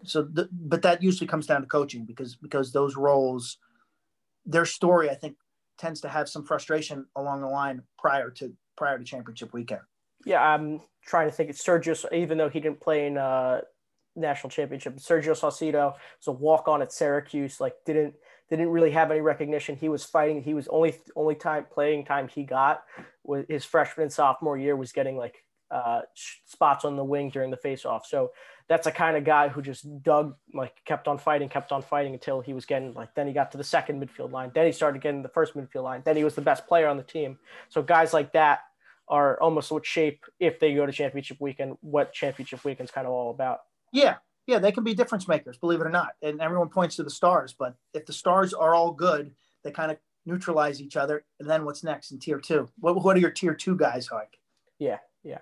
So, 0.04 0.24
the, 0.24 0.50
but 0.52 0.82
that 0.82 1.04
usually 1.04 1.28
comes 1.28 1.46
down 1.48 1.62
to 1.62 1.68
coaching 1.68 2.06
because 2.06 2.36
because 2.36 2.72
those 2.72 2.96
roles, 2.96 3.58
their 4.46 4.66
story, 4.66 5.10
I 5.10 5.16
think, 5.16 5.36
tends 5.78 6.02
to 6.02 6.10
have 6.10 6.28
some 6.28 6.44
frustration 6.44 7.06
along 7.16 7.42
the 7.42 7.48
line 7.48 7.84
prior 7.98 8.30
to 8.32 8.54
prior 8.76 8.98
to 8.98 9.04
championship 9.04 9.54
weekend. 9.54 9.82
Yeah, 10.26 10.42
I'm 10.42 10.82
trying 11.06 11.30
to 11.30 11.36
think. 11.36 11.50
It's 11.50 11.64
Sergio, 11.64 12.12
even 12.14 12.38
though 12.38 12.50
he 12.50 12.60
didn't 12.60 12.80
play 12.80 13.06
in 13.06 13.18
uh, 13.18 13.62
national 14.16 14.50
championship, 14.50 14.96
Sergio 14.98 15.40
Salcido 15.40 15.94
was 15.94 16.28
a 16.28 16.32
walk 16.32 16.68
on 16.68 16.82
at 16.82 16.92
Syracuse. 16.92 17.60
Like, 17.60 17.76
didn't 17.86 18.16
didn't 18.50 18.70
really 18.70 18.92
have 18.92 19.12
any 19.12 19.22
recognition. 19.22 19.76
He 19.76 19.90
was 19.90 20.04
fighting. 20.04 20.42
He 20.42 20.54
was 20.54 20.68
only 20.68 20.96
only 21.16 21.36
time 21.36 21.66
playing 21.72 22.06
time 22.06 22.28
he 22.28 22.44
got 22.44 22.84
was 23.24 23.46
his 23.48 23.66
freshman 23.66 24.04
and 24.04 24.14
sophomore 24.14 24.58
year 24.58 24.76
was 24.76 24.92
getting 24.92 25.18
like 25.18 25.44
uh, 25.72 26.02
spots 26.46 26.86
on 26.86 26.96
the 26.96 27.04
wing 27.04 27.30
during 27.30 27.52
the 27.52 27.58
faceoff. 27.58 28.02
So 28.06 28.32
that's 28.68 28.88
a 28.88 28.92
kind 28.92 29.18
of 29.18 29.24
guy 29.24 29.50
who 29.50 29.62
just 29.62 30.04
dug 30.04 30.36
like 30.54 30.74
kept 30.86 31.08
on 31.08 31.18
fighting, 31.18 31.50
kept 31.50 31.72
on 31.72 31.82
fighting 31.82 32.14
until 32.14 32.42
he 32.42 32.54
was 32.54 32.66
getting 32.66 32.94
like 32.94 33.14
then 33.16 33.28
he 33.28 33.34
got 33.34 33.52
to 33.52 33.58
the 33.58 33.64
second 33.64 34.02
midfield 34.02 34.32
line. 34.32 34.52
Then 34.54 34.66
he 34.66 34.72
started 34.72 35.02
getting 35.02 35.22
the 35.22 35.30
first 35.30 35.56
midfield 35.56 35.84
line. 35.84 36.02
Then 36.06 36.16
he 36.16 36.24
was 36.24 36.36
the 36.36 36.42
best 36.42 36.68
player 36.68 36.88
on 36.88 36.98
the 36.98 37.04
team. 37.04 37.38
So 37.70 37.82
guys 37.82 38.14
like 38.14 38.34
that 38.34 38.62
are 39.08 39.40
almost 39.42 39.72
what 39.72 39.86
shape 39.86 40.24
if 40.40 40.60
they 40.60 40.74
go 40.74 40.86
to 40.86 40.92
championship 40.92 41.38
weekend, 41.40 41.78
what 41.82 42.14
championship 42.14 42.64
weekend's 42.64 42.92
kind 42.92 43.06
of 43.06 43.14
all 43.14 43.32
about. 43.32 43.60
Yeah, 43.92 44.16
yeah, 44.48 44.60
they 44.60 44.72
can 44.72 44.84
be 44.84 44.94
difference 44.94 45.28
makers, 45.28 45.58
believe 45.58 45.82
it 45.82 45.88
or 45.88 45.92
not. 45.92 46.14
And 46.22 46.42
everyone 46.42 46.70
points 46.70 46.96
to 46.98 47.04
the 47.04 47.10
stars, 47.10 47.54
but 47.58 47.76
if 47.94 48.06
the 48.06 48.14
stars 48.14 48.54
are 48.54 48.74
all 48.74 48.92
good, 48.92 49.34
they 49.64 49.72
kind 49.72 49.92
of 49.92 49.98
neutralize 50.26 50.82
each 50.82 50.96
other. 50.96 51.26
And 51.40 51.50
then 51.50 51.66
what's 51.66 51.84
next 51.84 52.12
in 52.12 52.20
tier 52.20 52.40
two? 52.40 52.70
What, 52.80 53.04
what 53.04 53.16
are 53.16 53.20
your 53.20 53.32
tier 53.32 53.54
two 53.54 53.76
guys 53.76 54.10
like? 54.12 54.40
Yeah, 54.80 55.00
yeah. 55.24 55.40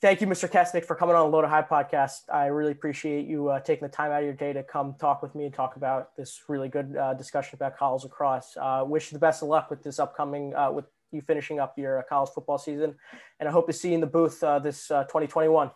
Thank 0.00 0.20
you, 0.20 0.26
Mr. 0.26 0.50
Kessenich, 0.50 0.84
for 0.84 0.96
coming 0.96 1.16
on 1.16 1.30
the 1.30 1.34
Low 1.34 1.40
to 1.40 1.48
High 1.48 1.62
podcast. 1.62 2.22
I 2.30 2.46
really 2.46 2.72
appreciate 2.72 3.26
you 3.26 3.48
uh, 3.48 3.60
taking 3.60 3.88
the 3.88 3.92
time 3.92 4.10
out 4.10 4.18
of 4.18 4.24
your 4.24 4.34
day 4.34 4.52
to 4.52 4.62
come 4.62 4.94
talk 5.00 5.22
with 5.22 5.34
me 5.34 5.46
and 5.46 5.54
talk 5.54 5.76
about 5.76 6.14
this 6.16 6.42
really 6.46 6.68
good 6.68 6.94
uh, 6.96 7.14
discussion 7.14 7.54
about 7.54 7.78
college 7.78 8.02
lacrosse. 8.02 8.54
Uh, 8.60 8.84
wish 8.86 9.10
you 9.10 9.16
the 9.16 9.20
best 9.20 9.42
of 9.42 9.48
luck 9.48 9.70
with 9.70 9.82
this 9.82 9.98
upcoming, 9.98 10.54
uh, 10.54 10.70
with 10.70 10.84
you 11.10 11.22
finishing 11.22 11.58
up 11.58 11.78
your 11.78 12.00
uh, 12.00 12.02
college 12.06 12.28
football 12.34 12.58
season. 12.58 12.94
And 13.40 13.48
I 13.48 13.52
hope 13.52 13.66
to 13.66 13.72
see 13.72 13.88
you 13.88 13.94
in 13.94 14.00
the 14.02 14.06
booth 14.06 14.42
uh, 14.42 14.58
this 14.58 14.88
2021. 14.88 15.70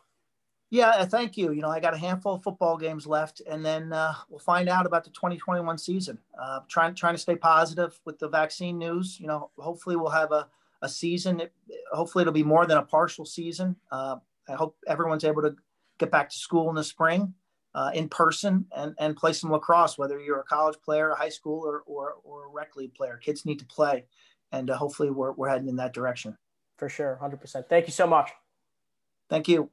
Yeah, 0.70 1.06
thank 1.06 1.38
you. 1.38 1.52
You 1.52 1.62
know, 1.62 1.70
I 1.70 1.80
got 1.80 1.94
a 1.94 1.98
handful 1.98 2.34
of 2.34 2.42
football 2.42 2.76
games 2.76 3.06
left, 3.06 3.40
and 3.48 3.64
then 3.64 3.88
we'll 4.28 4.40
find 4.40 4.68
out 4.68 4.84
about 4.84 5.04
the 5.04 5.10
2021 5.10 5.78
season. 5.78 6.18
Trying 6.68 6.94
trying 6.94 7.14
to 7.14 7.18
stay 7.18 7.36
positive 7.36 7.98
with 8.04 8.18
the 8.18 8.28
vaccine 8.28 8.76
news. 8.76 9.18
You 9.18 9.28
know, 9.28 9.50
hopefully 9.56 9.96
we'll 9.96 10.10
have 10.10 10.32
a, 10.32 10.48
a 10.82 10.88
season. 10.88 11.40
It, 11.40 11.52
hopefully 11.92 12.22
it'll 12.22 12.32
be 12.32 12.42
more 12.42 12.66
than 12.66 12.78
a 12.78 12.82
partial 12.82 13.24
season. 13.24 13.76
Uh, 13.90 14.16
I 14.48 14.54
hope 14.54 14.76
everyone's 14.86 15.24
able 15.24 15.42
to 15.42 15.54
get 15.98 16.10
back 16.10 16.30
to 16.30 16.36
school 16.36 16.68
in 16.70 16.76
the 16.76 16.84
spring 16.84 17.34
uh, 17.74 17.90
in 17.94 18.08
person 18.08 18.66
and, 18.76 18.94
and 18.98 19.16
play 19.16 19.32
some 19.32 19.50
lacrosse, 19.50 19.98
whether 19.98 20.18
you're 20.18 20.40
a 20.40 20.44
college 20.44 20.76
player, 20.84 21.10
a 21.10 21.16
high 21.16 21.28
school, 21.28 21.64
or, 21.66 21.82
or, 21.86 22.16
or 22.24 22.46
a 22.46 22.50
rec 22.50 22.76
league 22.76 22.94
player. 22.94 23.18
Kids 23.22 23.44
need 23.44 23.58
to 23.58 23.66
play, 23.66 24.04
and 24.52 24.70
uh, 24.70 24.76
hopefully 24.76 25.10
we're, 25.10 25.32
we're 25.32 25.48
heading 25.48 25.68
in 25.68 25.76
that 25.76 25.92
direction. 25.92 26.36
For 26.76 26.88
sure, 26.88 27.18
100%. 27.20 27.68
Thank 27.68 27.86
you 27.86 27.92
so 27.92 28.06
much. 28.06 28.30
Thank 29.28 29.48
you. 29.48 29.70